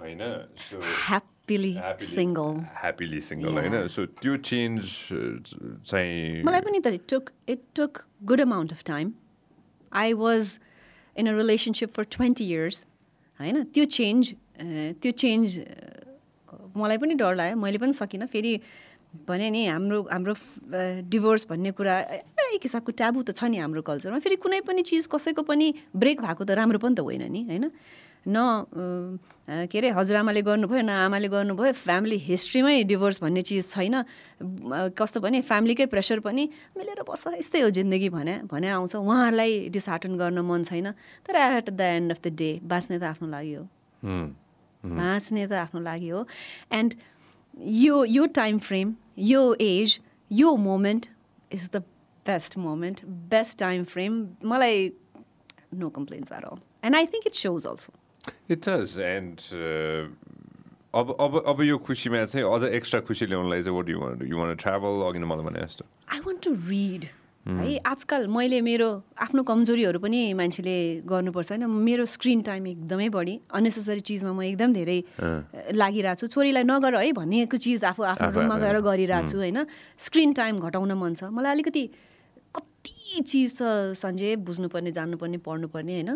होइन 0.00 0.20
ह्याप्पिली 1.06 1.72
सिङ्गल 2.00 2.58
ह्याप्पिली 2.82 3.20
सिङ्गल 3.20 3.52
होइन? 3.58 3.86
सो 3.88 4.06
त्यो 4.06 4.36
चेन्ज 4.36 4.82
चाहिँ 5.86 6.42
मलाई 6.44 6.60
पनि 6.60 6.80
त 6.80 6.86
it 6.86 7.06
took 7.10 7.30
it 7.48 7.62
took 7.74 8.02
good 8.22 8.40
amount 8.40 8.72
of 8.72 8.82
time 8.84 9.12
I 9.92 10.12
was 10.12 10.58
in 11.16 11.26
a 11.26 11.36
relationship 11.36 11.88
for 11.90 12.04
twenty 12.10 12.44
years 12.50 12.86
होइन? 13.40 13.64
त्यो 13.64 13.84
चेन्ज 13.84 14.34
त्यो 15.02 15.12
चेन्ज 15.12 15.58
मलाई 16.76 16.98
पनि 16.98 17.14
डर 17.14 17.34
लाग्यो। 17.34 17.56
मैले 17.56 17.78
पनि 17.78 17.92
सकिनँ। 17.92 18.26
फेरि 18.26 18.60
भने 19.28 19.50
नि 19.50 19.66
हाम्रो 19.66 19.98
हाम्रो 20.10 20.34
डिभोर्स 21.10 21.46
भन्ने 21.50 21.70
कुरा 21.74 21.94
एक 22.54 22.62
हिसाबको 22.62 22.90
ट्याबु 22.92 23.22
त 23.22 23.34
छ 23.34 23.50
नि 23.50 23.58
हाम्रो 23.58 23.82
कल्चरमा 23.82 24.18
फेरि 24.22 24.36
कुनै 24.38 24.60
पनि 24.62 24.82
चिज 24.86 25.06
कसैको 25.10 25.42
पनि 25.42 25.66
ब्रेक 25.96 26.20
भएको 26.20 26.42
त 26.44 26.50
राम्रो 26.54 26.78
पनि 26.78 26.94
त 26.94 27.00
होइन 27.00 27.26
नि 27.26 27.42
होइन? 27.50 27.70
न 28.28 28.38
के 29.50 29.78
अरे 29.78 29.90
हजुरआमाले 29.96 30.42
गर्नुभयो 30.46 30.82
न 30.84 30.92
आमाले 31.08 31.28
गर्नुभयो 31.32 31.72
फ्यामिली 31.72 32.18
हिस्ट्रीमै 32.22 32.84
डिभोर्स 32.86 33.18
भन्ने 33.24 33.42
चिज 33.42 33.64
छैन। 33.74 33.94
कस्तो 34.94 35.18
भने 35.24 35.40
फ्यामिलीकै 35.42 35.86
प्रेसर 35.90 36.20
पनि 36.20 36.44
मिलेर 36.76 37.02
बस 37.02 37.26
यस्तै 37.34 37.60
हो 37.64 37.70
जिन्दगी 37.72 38.08
भने 38.14 38.34
भने 38.46 38.68
आउँछ। 38.76 38.94
उहाँहरूलाई 38.94 39.74
डिसहार्टन 39.74 40.14
गर्न 40.20 40.38
मन 40.44 40.62
छैन। 40.70 40.92
तर 41.26 41.34
at 41.34 41.70
the 41.70 41.80
end 41.80 42.12
of 42.12 42.20
the 42.22 42.28
day 42.36 42.50
बाँच्ने 42.62 42.98
त 43.00 43.02
आफ्नो 43.10 43.28
लागि 43.32 43.52
हो। 43.58 43.64
बाँच्ने 44.84 45.46
त 45.48 45.52
आफ्नो 45.64 45.80
लागि 45.80 46.08
हो। 46.08 46.20
एन्ड 46.72 46.94
यो 47.60 48.04
यो 48.04 48.26
टाइम 48.26 48.58
फ्रेम 48.58 48.94
यो 49.18 49.42
एज 49.60 49.98
यो 50.30 50.56
moment 50.56 51.06
is 51.52 51.70
the 51.74 51.82
best 52.26 52.58
moment 52.58 53.04
best 53.04 53.58
time 53.58 53.84
frame 53.84 54.26
मलाई 54.44 54.90
no 55.74 55.88
complaints 55.90 56.32
are 56.32 56.44
all 56.44 56.58
and 56.84 56.96
I 56.96 57.06
think 57.06 57.26
it 57.26 57.34
shows 57.34 57.66
also 57.66 57.92
it 58.50 58.68
does 58.68 58.98
and 59.00 59.40
अब 60.94 61.16
अब 61.20 61.42
अब 61.46 61.62
यो 61.62 61.78
खुसीमा 61.78 62.24
चाहिँ 62.24 62.46
अझ 62.54 62.62
एक्स्ट्रा 62.74 63.00
खुसी 63.00 63.26
ल्याउनलाई 63.26 63.62
चाहिँ 63.62 63.76
what 63.76 63.88
you 63.88 64.00
want 64.00 64.26
you 64.26 64.38
want 64.38 64.54
travel 64.56 65.02
अघि 65.08 65.18
नै 65.18 65.26
मलाई 65.26 65.44
भने 65.44 65.66
जस्तो। 65.66 65.84
आई 66.12 66.20
वान्ट 66.26 66.42
टु 66.44 66.54
रिड 66.68 67.04
है 67.58 67.76
आजकल 67.86 68.26
मैले 68.26 68.60
मेरो 68.60 68.88
आफ्नो 69.18 69.42
कमजोरीहरू 69.42 69.98
पनि 69.98 70.20
मान्छेले 70.34 70.76
गर्नुपर्छ 71.02 71.50
होइन। 71.52 71.64
मेरो 71.66 72.04
स्क्रिन 72.06 72.40
टाइम 72.46 72.66
एकदमै 72.66 73.08
बढी 73.08 73.34
अनेसेसरी 73.50 74.00
चिजमा 74.00 74.32
म 74.32 74.42
एकदम 74.42 74.72
धेरै 74.72 74.98
लागिरहेको 75.74 76.20
छु 76.20 76.26
छोरीलाई 76.30 76.64
नगर 76.64 76.94
है 77.00 77.12
भनेको 77.12 77.56
चिज 77.56 77.84
आफू 77.84 78.02
आफ्नो 78.02 78.26
आफू- 78.26 78.36
रुममा 78.36 78.56
गएर 78.62 78.76
गरिरहेको 78.80 79.28
छु 79.30 79.38
होइन। 79.38 79.58
स्क्रिन 79.98 80.32
टाइम 80.32 80.58
घटाउन 80.60 80.92
मन 80.92 81.14
छ। 81.14 81.24
मलाई 81.34 81.52
अलिकति 81.52 81.84
कति 82.54 83.22
चिज 83.26 83.48
छ 83.58 83.62
सञ्जय 83.96 84.36
बुझ्नुपर्ने 84.36 84.90
जान्नुपर्ने 84.92 85.38
पढ्नुपर्ने 85.38 85.92
होइन। 85.92 86.10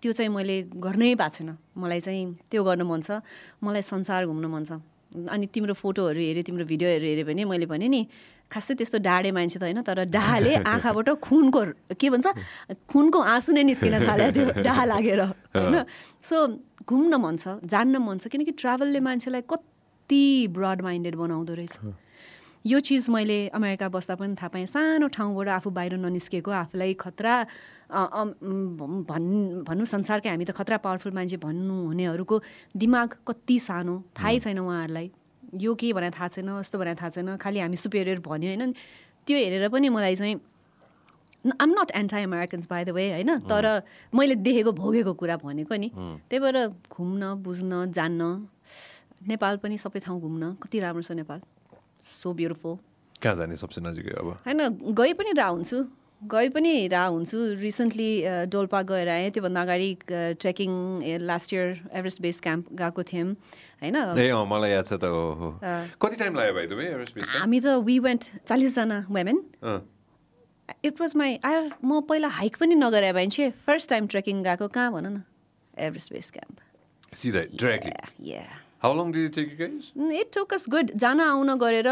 त्यो 0.00 0.12
चाहिँ 0.12 0.30
मैले 0.30 0.56
गर्नै 0.76 1.14
भएको 1.14 1.34
छैन। 1.36 1.56
मलाई 1.76 2.00
चाहिँ 2.00 2.24
त्यो 2.50 2.60
गर्न 2.64 2.82
मन 2.82 3.00
छ। 3.00 3.20
मलाई 3.64 3.82
संसार 3.82 4.26
घुम्न 4.26 4.46
मन 4.46 4.64
छ। 4.64 4.72
अनि 5.14 5.46
तिम्रो 5.46 5.74
फोटोहरू 5.74 6.20
हेऱ्यो 6.20 6.42
तिम्रो 6.42 6.64
भिडियोहरू 6.66 7.06
हेऱ्यो 7.06 7.24
भने 7.24 7.42
मैले 7.46 7.66
भने 7.70 7.86
नि 7.88 8.02
खासै 8.50 8.74
त्यस्तो 8.78 8.98
डाडे 9.02 9.30
मान्छे 9.30 9.58
त 9.58 9.62
होइन 9.62 9.80
तर 9.82 10.04
डाहाले 10.14 10.54
आँखाबाट 10.62 11.08
खुनको 11.26 11.60
के 12.00 12.06
भन्छ 12.10 12.26
खुनको 12.92 13.18
आँसु 13.34 13.52
नै 13.52 13.62
निस्किन 13.70 13.94
थाल्यो 14.06 14.30
त्यो 14.36 14.44
डाहा 14.66 14.84
लागेर 14.84 15.20
होइन? 15.20 15.76
सो 16.22 16.36
घुम्न 16.86 17.12
मन 17.24 17.34
छ 17.42 17.58
जान्न 17.64 17.96
मन 18.06 18.18
छ 18.22 18.28
किनकि 18.30 18.52
ट्राभलले 18.62 19.00
मान्छेलाई 19.00 19.42
कति 19.50 20.24
ब्रड 20.54 20.82
माइन्डेड 20.82 21.14
बनाउँदो 21.16 21.54
रहेछ। 21.54 21.76
यो 22.64 22.78
चिज 22.80 23.10
मैले 23.10 23.38
अमेरिका 23.52 23.88
बस्दा 23.92 24.14
पनि 24.16 24.34
थाहा 24.40 24.48
पाएँ 24.48 24.66
सानो 24.66 25.06
ठाउँबाट 25.12 25.48
आफू 25.48 25.70
बाहिर 25.76 25.96
ननिस्केको 26.00 26.50
आफूलाई 26.50 26.94
खतरा 26.96 27.34
भन् 29.10 29.28
भन्नु 29.68 29.84
संसारकै 29.84 30.28
हामी 30.32 30.44
त 30.44 30.56
खतरा 30.56 30.76
पावरफुल 30.80 31.12
मान्छे 31.12 31.36
भन्नु 31.44 31.76
हुनेहरूको 31.92 32.36
दिमाग 32.72 33.08
कति 33.28 33.56
सानो 33.68 33.94
थाहै 34.16 34.38
छैन 34.40 34.58
उहाँहरूलाई। 34.64 35.08
यो 35.60 35.74
के 35.74 35.92
भनेर 35.92 36.10
थाहा 36.10 36.28
छैन 36.28 36.48
यस्तो 36.58 36.78
भनेर 36.78 36.96
थाहा 36.96 37.10
छैन 37.10 37.36
खालि 37.36 37.60
हामी 37.60 37.76
सुपेरियर 37.76 38.18
भन्यो 38.20 38.48
होइन? 38.50 38.72
त्यो 39.26 39.36
हेरेर 39.38 39.68
पनि 39.68 39.88
मलाई 39.88 40.16
चाहिँ 40.16 40.40
I'm 41.44 41.70
not 41.76 41.90
anti 41.94 42.22
Americans 42.24 42.66
by 42.68 42.84
the 42.84 42.90
way 42.96 43.04
होइन? 43.12 43.44
तर 43.44 43.82
मैले 44.14 44.34
देखेको 44.40 44.72
भोगेको 44.72 45.12
कुरा 45.14 45.36
भनेको 45.44 45.74
नि। 45.76 45.88
त्यही 46.28 46.40
भएर 46.40 46.56
घुम्न 46.88 47.22
बुझ्न 47.44 47.92
जान्न 47.92 48.22
नेपाल 49.28 49.56
पनि 49.60 49.76
सबै 49.78 50.00
ठाउँ 50.00 50.20
घुम्न 50.20 50.56
कति 50.62 50.80
राम्रो 50.80 51.02
छ 51.02 51.12
नेपाल। 51.12 51.40
सो 52.02 52.32
ब्युटिफुल 52.32 52.76
कहाँ 53.22 53.34
जाने 53.36 53.56
सबसे 53.56 53.80
नजिकै 53.80 54.12
अब? 54.20 54.28
होइन 54.44 54.60
गइ 54.92 55.12
पनि 55.16 55.32
रह 55.32 55.48
हुन्छु। 55.52 55.78
गइ 56.22 56.48
पनि 56.48 56.88
रह 56.88 57.04
हुन्छु। 57.14 57.38
रिसेन्टली 57.60 58.10
डोल्पा 58.48 58.80
गएर 58.88 59.08
आएँ। 59.08 59.30
त्योभन्दा 59.30 59.60
अगाडि 59.62 59.90
trekking 60.40 60.70
last 61.20 61.52
year 61.52 61.66
Everest 61.92 62.20
base 62.22 62.40
camp 62.40 62.72
गएको 62.72 63.02
थियौँ 63.02 63.28
होइन? 63.82 63.96
मलाई 64.48 64.70
याद 64.70 64.84
छ 64.86 64.92
त 64.96 65.04
कति 66.00 66.16
टाइम 66.16 66.34
लाग्यो 66.34 66.54
भाइ 66.54 66.66
तपाईँ 66.72 67.28
हामी 67.28 67.60
त 67.60 67.66
वी 67.84 67.98
वेन्ट 68.08 68.22
चालिसजना 68.48 68.98
women 69.10 69.38
it 70.84 71.00
was 71.00 71.12
my 71.16 71.38
I 71.44 71.54
म 71.84 72.00
पहिला 72.08 72.28
हाइक 72.40 72.56
पनि 72.56 72.74
नगरे 72.74 73.12
मान्छे 73.12 73.50
फर्स्ट 73.66 73.90
टाइम 73.90 74.06
ट्रेकिङ 74.08 74.42
गएको 74.42 74.68
कहाँ 74.72 74.92
भन 74.92 75.06
न? 75.06 75.22
एभरेस्ट 75.76 76.12
बेस 76.12 76.30
क्याम्प 76.30 76.56
सिधै 77.12 77.44
इट 80.20 80.28
टोकस 80.34 80.64
गुड 80.72 80.90
जान 80.96 81.20
आउन 81.20 81.54
गरेर 81.60 81.88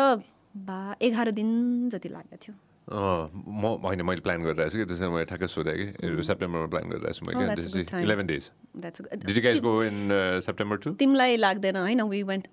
बा 0.56 0.80
एघार 1.02 1.30
दिन 1.30 1.48
जति 1.92 2.08
लागेको 2.08 2.36
थियो। 2.42 2.54
म 2.90 3.62
होइन 3.82 4.02
मैले 4.02 4.20
प्लान 4.20 4.42
गरिरहेको 4.42 4.70
छु 4.70 4.78
कि 4.78 4.84
त्यसरी 4.90 5.08
मैले 5.08 5.26
ठ्याक्कै 5.30 5.48
सोधेँ 5.54 5.76
कि 5.78 6.22
सेप्टेम्बरमा 6.24 6.66
प्लान 6.74 6.84
गरिरहेको 6.90 7.14
छु 7.14 7.22
मैले. 7.26 8.02
Eleven 8.02 8.26
days 8.26 8.50
that's 8.76 8.98
did 9.24 9.36
you 9.36 9.42
guys 9.42 9.60
go 9.62 9.72
in 9.84 9.98
September 10.46 10.76
to 10.82 10.90
तिमीलाई 11.02 11.36
लाग्दैन 11.36 11.76
होइन 11.76 12.02
वी 12.10 12.22
वेन्ट 12.32 12.48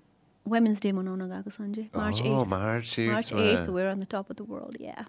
वुमेन्स 0.46 0.82
डे 0.82 0.92
मनाउन 0.92 1.22
गएको 1.30 1.50
Sanjay 1.50 1.86
March 1.96 2.22
March 2.54 2.88
March 3.10 3.32
8th 3.32 3.42
eight 3.42 3.68
where 3.68 3.88
on 3.88 4.00
the 4.00 4.06
top 4.10 4.26
of 4.30 4.36
the 4.38 4.46
world 4.48 4.80
या 4.82 5.04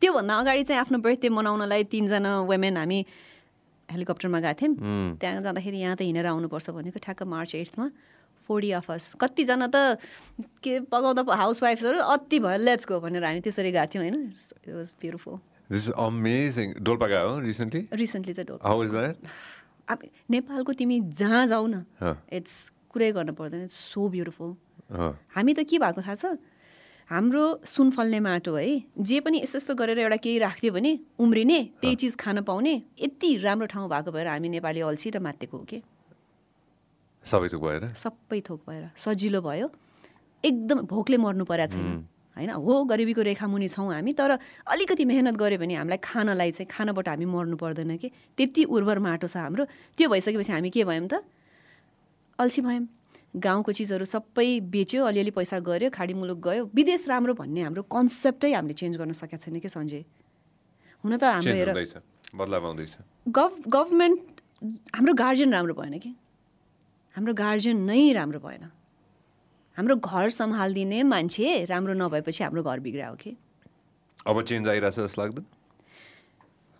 त्योभन्दा 0.00 0.34
अगाडि 0.40 0.62
चाहिँ 0.64 0.80
आफ्नो 0.80 0.98
बर्थडे 1.04 1.28
मनाउनलाई 1.30 1.84
तिनजना 1.92 2.30
वुमेन 2.50 2.76
हामी 2.76 2.98
हेलिकप्टरमा 3.88 4.38
गएको 4.40 4.58
थियौँ 4.60 4.74
त्यहाँ 5.20 5.42
जाँदाखेरि 5.42 5.78
यहाँ 5.78 5.96
त 5.96 6.02
हिँडेर 6.02 6.26
आउनुपर्छ 6.26 6.70
भनेको 6.74 6.98
ठ्याक्क 7.04 7.22
मार्च 7.34 7.54
एट्थमा 7.54 7.86
फोर्टी 8.46 8.70
अफ 8.78 8.90
अस। 8.90 9.14
कतिजना 9.20 9.66
त 9.74 9.98
के 10.62 10.80
पकाउँदा 10.86 11.22
हाउस 11.34 11.62
वाइफ्सहरू 11.62 11.98
अति 11.98 12.38
भयो 12.38 12.58
लेट्स 12.62 12.86
गो 12.88 13.00
भनेर 13.00 13.24
हामी 13.24 13.40
त्यसरी 13.42 13.70
गएको 13.72 13.92
थियौँ 13.94 14.04
होइन। 14.04 14.16
It 14.62 14.74
was 14.74 14.92
beautiful 15.02 15.38
this 15.70 15.90
amazing 15.90 16.66
Dolpa 16.80 17.06
गयो 17.06 17.38
रिसेन्टली 17.42 17.82
रिसेन्टली 17.92 18.34
चाहिँ 18.34 18.48
डोल 18.48 18.58
हाउ 18.62 18.84
इज 18.84 18.90
द्याट 18.90 19.16
अब 19.88 19.98
नेपालको 20.30 20.72
तिमी 20.72 21.00
जहाँ 21.14 21.46
जाऊ 21.46 21.66
न. 21.66 21.84
इट्स 22.32 22.54
कुरै 22.90 23.10
गर्नु 23.12 23.32
पर्दैन। 23.34 23.62
इट्स 23.64 23.78
सो 23.92 24.08
ब्युटिफुल 24.08 24.54
हामी 25.34 25.54
त 25.54 25.66
के 25.66 25.78
भएको 25.78 26.02
थाहा 26.02 26.14
छ? 26.14 26.38
हाम्रो 27.10 27.42
सुन 27.62 27.90
फल्ने 27.94 28.18
माटो 28.20 28.54
है 28.54 28.82
जे 28.98 29.18
पनि 29.22 29.38
यस्तो 29.42 29.58
यस्तो 29.58 29.74
गरेर 29.78 29.98
एउटा 29.98 30.16
केही 30.22 30.38
राख्थ्यो 30.38 30.72
भने 30.74 30.92
उम्रिने 31.22 31.58
त्यही 31.78 31.94
चिज 32.02 32.16
खान 32.18 32.42
पाउने 32.42 32.74
यति 32.98 33.30
राम्रो 33.46 33.66
ठाउँ 33.70 33.88
भएको 33.88 34.10
भएर 34.10 34.26
हामी 34.26 34.48
नेपाली 34.50 34.80
अल्छी 34.82 35.10
र 35.14 35.18
मातेको 35.22 35.56
हो 35.56 35.64
कि? 35.70 35.78
सबै 37.26 37.48
थोक 37.52 37.62
भएर? 37.62 37.82
सबै 37.94 38.40
थोक 38.40 38.60
भएर। 38.68 38.90
सजिलो 38.96 39.40
भयो। 39.42 39.66
एकदम 40.44 40.78
भोकले 40.86 41.16
मर्नु 41.16 41.44
परेको 41.44 41.72
छैन। 41.74 42.06
होइन? 42.36 42.50
हो 42.50 42.84
गरिबीको 42.84 43.22
रेखा 43.22 43.46
मुनि 43.46 43.68
छौँ 43.68 43.92
हामी 43.94 44.12
तर 44.12 44.38
अलिकति 44.70 45.04
मेहनत 45.04 45.34
गऱ्यो 45.34 45.58
भने 45.58 45.74
हामीलाई 45.74 45.98
खानलाई 45.98 46.50
चाहिँ 46.52 46.68
खानाबाट 46.70 47.08
हामी 47.08 47.26
मर्नु 47.26 47.56
पर्दैन 47.56 47.96
कि? 47.96 48.08
त्यति 48.36 48.62
उर्वर 48.70 48.98
माटो 49.02 49.26
छ 49.26 49.36
हाम्रो। 49.42 49.64
त्यो 49.96 50.06
भइसकेपछि 50.08 50.52
हामी 50.52 50.70
के 50.70 50.84
भयौँ 50.84 51.08
त? 51.08 51.24
अल्छी 52.38 52.60
भयौँ। 52.62 52.86
गाउँको 53.36 53.72
चिजहरू 53.72 54.04
सबै 54.04 54.60
बेच्यो 54.72 55.04
अलिअलि 55.04 55.32
पैसा 55.34 55.58
गऱ्यो 55.60 55.90
खाडी 55.90 56.14
मुलुक 56.14 56.38
गयो। 56.38 56.70
विदेश 56.72 57.08
राम्रो 57.08 57.34
भन्ने 57.34 57.60
हाम्रो 57.66 57.82
कन्सेप्टै 57.90 58.52
हामीले 58.52 58.74
चेन्ज 58.76 58.96
गर्न 58.96 59.12
सकेका 59.12 59.36
छैन 59.36 59.58
कि 59.60 59.68
सञ्जय? 59.68 60.04
हुन 61.04 61.16
त 61.16 61.24
हाम्रो 61.24 61.74
गभ 63.28 63.52
गभर्मेन्ट 63.66 64.20
हाम्रो 64.94 65.12
गार्जियन 65.14 65.52
राम्रो 65.52 65.74
भएन 65.74 65.98
कि? 65.98 66.14
हाम्रो 67.16 67.32
गार्जियन 67.34 67.78
नै 67.88 68.12
राम्रो 68.12 68.38
भएन। 68.44 68.64
हाम्रो 69.76 69.96
घर 69.96 70.28
सम्हालिदिने 70.30 71.02
मान्छे 71.02 71.64
राम्रो 71.64 71.94
नभएपछि 71.96 72.44
हाम्रो 72.44 72.62
घर 72.62 72.78
बिग्रियो 72.84 73.14
कि। 73.16 73.32
अब 74.28 74.36
चेन्ज 74.44 74.68
आइरहेछ 74.68 74.94
जस्तो 75.00 75.22
लाग्दैन। 75.22 75.44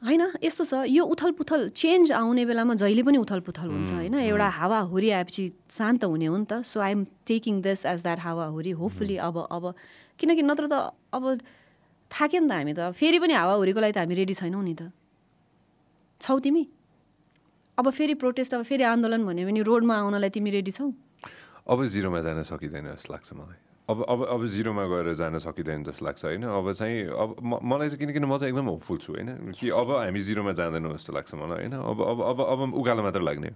होइन 0.03 0.23
यस्तो 0.45 0.65
छ 0.69 0.85
यो 0.93 1.03
उथल 1.09 1.33
पुथल 1.41 1.61
चेन्ज 1.73 2.13
आउने 2.13 2.45
बेलामा 2.45 2.75
जहिले 2.77 3.03
पनि 3.03 3.17
उथल 3.17 3.41
पुथल 3.49 3.69
हुन्छ 3.73 3.91
होइन 3.97 4.15
एउटा 4.29 4.49
हावाहुरी 4.61 5.11
आएपछि 5.11 5.45
शान्त 5.73 6.05
हुने 6.05 6.27
हो 6.29 6.37
नि 6.37 6.45
त। 6.45 6.61
So 6.69 6.85
I'm 6.85 7.05
taking 7.25 7.65
this 7.65 7.87
age 7.89 8.03
that 8.05 8.21
हावाहुरी 8.21 8.71
hopefully 8.77 9.17
अब 9.17 9.37
अब 9.49 9.73
किनकि 10.21 10.43
नत्र 10.45 10.69
त 10.69 10.93
अब 11.17 11.25
थाक्यो 12.13 12.41
नि 12.45 12.49
त 12.49 12.53
हामी 12.53 12.73
त। 12.77 12.93
फेरि 12.93 13.19
पनि 13.25 13.33
हावाहुरीको 13.41 13.81
लागि 13.81 13.93
त 13.97 13.99
हामी 14.05 14.15
रेडी 14.21 14.35
छैनौँ 14.37 14.63
नि 14.63 14.75
त। 14.77 14.93
छौ 16.21 16.39
तिमी? 16.45 16.76
अब 17.79 17.91
फेरि 17.91 18.15
प्रोटेस्ट 18.15 18.55
अब 18.55 18.63
फेरि 18.63 18.85
आन्दोलन 18.85 19.25
भन्यो 19.27 19.47
भने 19.47 19.63
रोडमा 19.63 19.95
आउनलाई 19.97 20.31
तिमी 20.31 20.51
रेडी 20.51 20.71
छौ? 20.71 20.93
अब 21.69 21.85
जिरोमा 21.87 22.21
जान 22.21 22.43
सकिँदैन 22.43 22.85
जस्तो 22.95 23.13
लाग्छ 23.13 23.33
मलाई। 23.33 23.61
अब 23.91 24.07
अब 24.09 24.27
अब 24.27 24.47
जिरोमा 24.47 24.85
गएर 24.87 25.15
जान 25.15 25.39
सकिँदैन 25.39 25.85
जस्तो 25.85 26.07
लाग्छ 26.07 26.25
होइन? 26.25 26.43
अब 26.43 26.73
चाहिँ 26.73 27.05
अब 27.05 27.37
म- 27.43 27.61
मलाई 27.63 27.89
चाहिँ 27.89 27.99
किनकि 27.99 28.19
म 28.21 28.39
चाहिँ 28.39 28.53
एकदम 28.53 28.67
होपफुल 28.67 28.99
छु 28.99 29.13
होइन? 29.13 29.53
कि 29.61 29.71
अब 29.71 29.91
हामी 29.91 30.21
जिरोमा 30.23 30.53
जाँदैनौँ 30.53 30.95
जस्तो 30.97 31.13
लाग्छ 31.13 31.35
मलाई 31.35 31.59
होइन? 31.59 31.73
अब 31.73 32.01
अब 32.03 32.19
अब 32.23 32.41
अब 32.41 32.75
उकालो 32.75 33.03
मात्र 33.03 33.21
लाग्ने 33.21 33.49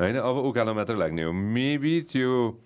होइन? 0.00 0.16
अब 0.16 0.36
उकालो 0.36 0.74
मात्र 0.74 0.96
लाग्ने 0.96 1.22
हो। 1.22 1.32
मेबी 1.32 2.00
त्यो 2.12 2.60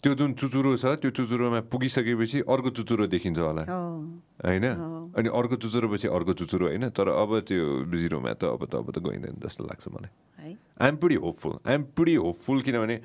त्यो 0.00 0.14
जुन 0.16 0.32
चुचुरो 0.32 0.80
छ 0.80 0.96
त्यो 0.96 1.10
चुचुरोमा 1.12 1.60
पुगिसकेपछि 1.68 2.38
अर्को 2.48 2.70
चुचुरो 2.72 3.04
देखिन्छ 3.12 3.38
होला। 3.38 3.62
होइन? 3.68 4.64
अनि 5.12 5.28
अर्को 5.28 5.56
चुचुरो 5.60 5.86
पछि 5.92 6.08
अर्को 6.08 6.32
चुचुरो 6.40 6.66
होइन? 6.72 6.88
तर 6.96 7.08
अब 7.12 7.44
त्यो 7.44 7.84
जिरोमा 7.84 8.32
त 8.40 8.48
अब 8.48 8.64
त 8.64 8.80
अब 8.80 8.88
त 8.96 8.98
गइँदैन 9.04 9.36
जस्तो 9.44 9.62
लाग्छ 9.68 9.84
मलाई। 9.92 10.56
I'm 10.80 10.96
pretty 10.96 11.16
hopeful 11.20 11.52
I'm 11.68 11.82
pretty 11.92 12.14
hopeful 12.16 12.58
किनभने 12.64 12.96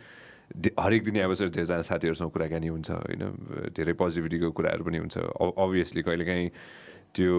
हरेक 0.80 1.04
दिन 1.04 1.16
अब 1.20 1.34
सर 1.36 1.50
धेरैजना 1.52 1.84
साथीहरूसँग 1.84 2.32
कुराकानी 2.32 2.68
हुन्छ 2.72 2.90
होइन? 2.96 3.24
धेरै 3.76 3.94
पोजिटिभिटीको 4.00 4.56
कुराहरू 4.56 4.84
पनि 4.88 4.98
हुन्छ। 5.04 5.16
अभियसली 5.36 6.02
कहिलेकाहीँ 6.08 6.48
त्यो 7.12 7.36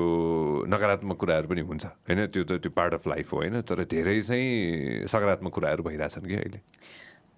नकारात्मक 0.69 1.17
कुराहरू 1.17 1.49
पनि 1.49 1.63
हुन्छ 1.65 1.85
होइन? 2.05 2.29
त्यो 2.29 2.45
त 2.45 2.61
त्यो 2.61 2.71
पार्ट 2.77 2.93
अफ 3.01 3.09
लाइफ 3.09 3.33
हो 3.33 3.37
होइन? 3.41 3.65
तर 3.65 3.89
धेरै 3.89 4.21
चाहिँ 4.21 5.09
सकारात्मक 5.09 5.53
कुराहरू 5.53 5.81
भइरहेछन् 5.81 6.29
कि 6.29 6.37
अहिले। 6.45 6.61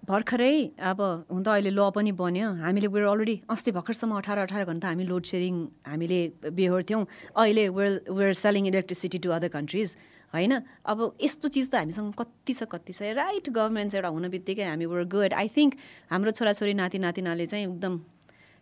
भर्खरै 0.07 0.55
अब 0.79 0.99
हुन 1.29 1.43
त 1.43 1.47
अहिले 1.53 1.71
ल 1.75 1.81
पनि 1.91 2.11
बन्यो। 2.15 2.47
हामीले 2.63 2.87
वेयर 2.87 3.05
अलरेडी 3.05 3.35
अस्ति 3.49 3.71
भर्खरसम्म 3.77 4.15
अठार 4.17 4.37
अठार 4.47 4.63
घन्टा 4.65 4.87
हामी 4.87 5.03
लोड 5.05 5.23
सेयरिङ 5.27 5.55
हामीले 5.85 6.19
बेहोर्थ्यौँ 6.55 7.03
अहिले 7.35 7.65
we're 7.69 7.91
we're 8.07 8.33
selling 8.33 8.63
electricity 8.67 9.19
to 9.19 9.29
other 9.35 9.49
countries 9.53 9.89
होइन? 10.33 10.53
अब 10.85 10.97
यस्तो 11.21 11.47
चिज 11.49 11.67
त 11.69 11.75
हामीसँग 11.83 12.13
कति 12.15 12.53
छ 12.53 12.63
कति 12.69 12.93
छ? 12.93 13.01
राइट 13.17 13.49
गभर्मेन्ट 13.49 13.95
एउटा 13.99 14.09
हुन 14.09 14.25
बित्तिकै 14.29 14.65
हामी 14.71 14.85
वर 14.85 15.03
गुड 15.09 15.33
आई 15.33 15.47
थिङ्क 15.51 15.71
हाम्रो 16.13 16.31
छोराछोरी 16.37 16.73
नाति 16.79 16.97
नातिनाले 17.05 17.45
चाहिँ 17.45 17.65
एकदम 17.67 17.93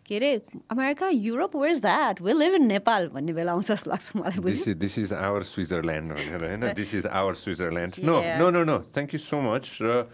के 0.08 0.16
अरे 0.16 0.30
America 0.72 1.08
Europe 1.08 1.56
where 1.56 1.72
is 1.72 1.80
that 1.84 2.20
will 2.24 2.38
live 2.40 2.54
in 2.60 2.66
Nepal 2.66 3.08
भन्ने 3.12 3.32
बेला 3.36 3.52
आउँछ 3.52 3.68
जस्तो 3.68 3.90
लाग्छ 3.90 4.16
मलाई 4.16 4.40
बुझ्यो। 4.40 4.74
दिस 4.74 4.98
इज 4.98 5.12
आवर 5.12 5.42
स्विजरल्यान्ड 5.44 6.12
भनेर 6.12 6.44
होइन? 6.44 6.72
This 6.72 6.94
is 6.94 7.06
our 7.06 7.34
Switzerland 7.36 7.92
no. 8.04 8.16
No 8.40 8.48
no 8.50 8.64
no 8.64 8.78
thank 8.88 9.14
you 9.14 9.20
so 9.20 9.40
much 9.44 9.68
र 9.84 10.08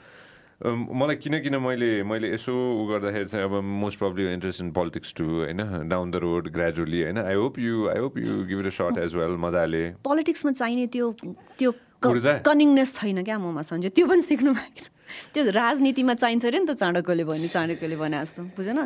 मलाई 0.63 1.17
किन 1.17 1.39
किन 1.43 1.57
मैले 1.59 2.03
मैले 2.07 2.33
यसो 2.35 2.53
उ 2.55 2.87
गर्दाखेरि 2.89 3.25
चाहिँ 3.27 3.45
अब 3.45 3.55
most 3.63 3.99
probably 3.99 4.33
interest 4.33 4.61
in 4.63 4.71
politics 4.73 5.15
too 5.19 5.25
होइन? 5.25 5.89
डाउन 5.89 6.11
द 6.11 6.17
रोड 6.23 6.49
ग्रेजुअली 6.55 7.03
होइन? 7.03 7.19
I 7.19 7.35
hope 7.35 7.59
you 7.59 7.89
I 7.91 7.99
hope 7.99 8.19
you 8.19 8.45
give 8.47 8.61
it 8.61 8.67
a 8.67 8.75
shot 8.79 8.99
as 8.99 9.15
well 9.15 9.37
मजाले। 9.47 9.83
पोलिटिक्समा 10.05 10.53
चाहिने 10.53 10.87
त्यो 10.95 11.11
त्यो? 11.59 11.73
कनिङनेस 12.05 12.95
छैन 13.01 13.23
क्या 13.25 13.39
ममा 13.39 13.63
सन्जय 13.65 13.89
त्यो 13.97 14.07
पनि 14.07 14.23
सिक्नु 14.23 14.53
भएको 14.55 14.81
छ। 14.85 14.89
त्यो 15.35 15.43
राजनीतिमा 15.51 16.15
चाहिन्छ 16.23 16.45
अरे 16.47 16.59
नि 16.61 16.67
त 16.69 16.77
चाणक्यले 16.77 17.25
भने 17.25 17.49
चाणक्यले 17.49 17.97
भने 17.97 18.21
जस्तो 18.23 18.43
बुझेन? 18.57 18.79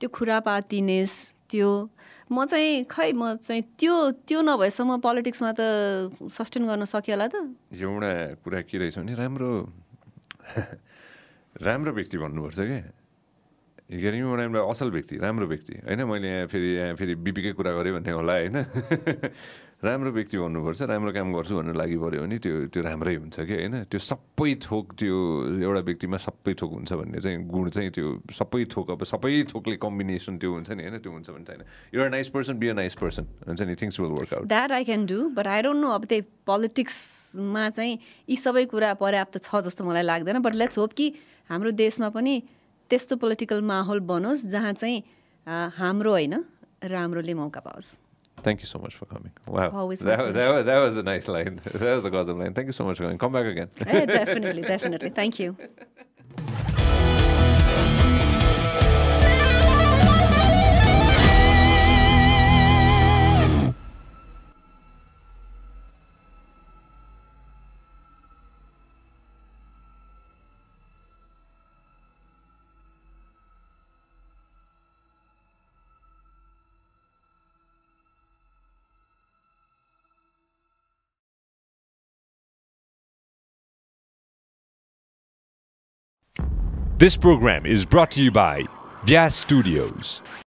त्यो 0.00 0.08
खुरापातिनेस 0.08 1.12
त्यो 1.50 1.70
म 2.32 2.44
चाहिँ 2.48 2.84
खै 2.88 3.12
म 3.12 3.36
चाहिँ 3.36 3.62
त्यो 3.78 3.94
त्यो 4.26 4.38
नभएसम्म 4.40 4.96
पोलिटिक्समा 4.98 5.50
त 5.52 5.62
सस्टेन 6.26 6.66
गर्न 6.66 6.84
सक्यो 6.88 7.14
होला 7.14 7.26
त। 7.28 7.34
एउटा 7.76 8.12
कुरा 8.42 8.60
के 8.64 8.76
रहेछ 8.80 8.98
भने 8.98 9.14
राम्रो। 9.14 9.52
राम्रो 11.62 11.92
व्यक्ति 11.92 12.18
भन्नुपर्छ 12.18 12.60
क्या 12.60 12.82
गेटिङ 13.90 14.22
नाम 14.24 14.56
असल 14.70 14.90
व्यक्ति 14.90 15.16
राम्रो 15.16 15.46
व्यक्ति। 15.46 15.74
होइन 15.84 16.02
मैले 16.04 16.28
यहाँ 16.28 16.46
फेरि 16.46 16.68
यहाँ 16.74 16.94
फेरि 16.96 17.14
बिपीकै 17.14 17.52
कुरा 17.52 17.72
गरेँ 17.72 17.92
भन्ने 17.92 18.12
होला 18.12 18.32
होइन? 18.32 18.56
राम्रो 19.84 20.10
व्यक्ति 20.16 20.36
भन्नुपर्छ 20.38 20.80
राम्रो 20.88 21.12
काम 21.12 21.28
गर्छु 21.36 21.54
भन्नु 21.58 21.72
लागि 21.76 21.96
पऱ्यो 22.00 22.20
भने 22.24 22.38
त्यो 22.40 22.54
त्यो 22.72 22.80
राम्रै 22.82 23.14
हुन्छ 23.20 23.36
कि 23.44 23.54
होइन? 23.54 23.74
त्यो 23.90 24.00
सबै 24.00 24.50
थोक 24.64 24.86
त्यो 24.96 25.16
एउटा 25.60 25.80
व्यक्तिमा 25.88 26.16
सबै 26.16 26.52
थोक 26.60 26.70
हुन्छ 26.72 26.92
भन्ने 26.92 27.18
चाहिँ 27.20 27.38
गुण 27.52 27.68
चाहिँ 27.74 27.90
त्यो 27.92 28.06
सबै 28.32 28.64
थोक 28.72 28.86
अब 28.90 29.04
सबै 29.04 29.32
थोकले 29.52 29.76
कम्बिनेसन 29.84 30.38
त्यो 30.40 30.50
हुन्छ 30.56 30.70
नि 30.72 30.82
होइन? 30.84 30.96
त्यो 31.04 31.12
हुन्छ 31.12 31.28
भने 31.30 31.44
छैन। 31.44 31.60
एउटा 31.92 32.08
nice 32.16 32.28
person 32.32 32.54
be 32.58 32.68
a 32.68 32.74
nice 32.80 32.94
person 33.02 33.24
हुन्छ 33.48 33.60
नि? 33.60 33.74
Things 33.76 34.00
will 34.00 34.12
work 34.18 34.34
out 34.34 34.46
that 34.48 34.72
I 34.72 34.84
can 34.84 35.06
do 35.06 35.18
but 35.36 35.46
I 35.46 35.62
don't 35.62 35.80
know 35.84 35.88
अब 35.90 36.04
त्यही 36.08 36.22
पोलिटिक्समा 36.48 37.68
चाहिँ 37.70 37.98
यी 38.28 38.36
सबै 38.36 38.64
कुरा 38.72 38.94
पर्याप्त 39.02 39.42
छ 39.42 39.60
जस्तो 39.68 39.84
मलाई 39.84 40.02
लाग्दैन 40.02 40.38
बट 40.40 40.54
लेट्स 40.54 40.78
होप 40.78 40.92
कि 40.92 41.06
हाम्रो 41.50 41.70
देशमा 41.76 42.08
पनि 42.16 42.34
त्यस्तो 42.90 43.16
पोलिटिकल 43.16 43.60
माहौल 43.60 44.00
बनोस् 44.00 44.46
जहाँ 44.48 44.72
चाहिँ 44.72 44.98
हाम्रो 45.76 46.10
होइन 46.10 46.34
राम्रोले 46.84 47.34
मौका 47.34 47.60
पाओस्। 47.60 47.88
Thank 48.44 48.60
you 48.60 48.66
so 48.66 48.78
much 48.78 48.94
for 48.94 49.06
coming. 49.06 49.32
Wow. 49.48 49.70
Always 49.70 50.00
that, 50.00 50.18
was, 50.18 50.34
that, 50.34 50.48
was, 50.54 50.66
that 50.66 50.78
was 50.78 50.96
a 50.96 51.02
nice 51.02 51.26
line. 51.28 51.60
that 51.64 51.94
was 51.96 52.04
a 52.04 52.10
Gautam 52.10 52.38
line. 52.38 52.52
Thank 52.52 52.66
you 52.66 52.72
so 52.72 52.84
much 52.84 52.98
for 52.98 53.04
coming. 53.04 53.18
Come 53.18 53.32
back 53.32 53.46
again. 53.46 53.70
Eh, 53.86 54.04
definitely, 54.04 54.62
definitely. 54.62 55.10
Thank 55.10 55.38
you. 55.38 55.56
This 87.04 87.18
program 87.18 87.66
is 87.66 87.84
brought 87.84 88.10
to 88.12 88.22
you 88.22 88.30
by 88.30 88.62
Vyas 89.04 89.32
Studios. 89.32 90.22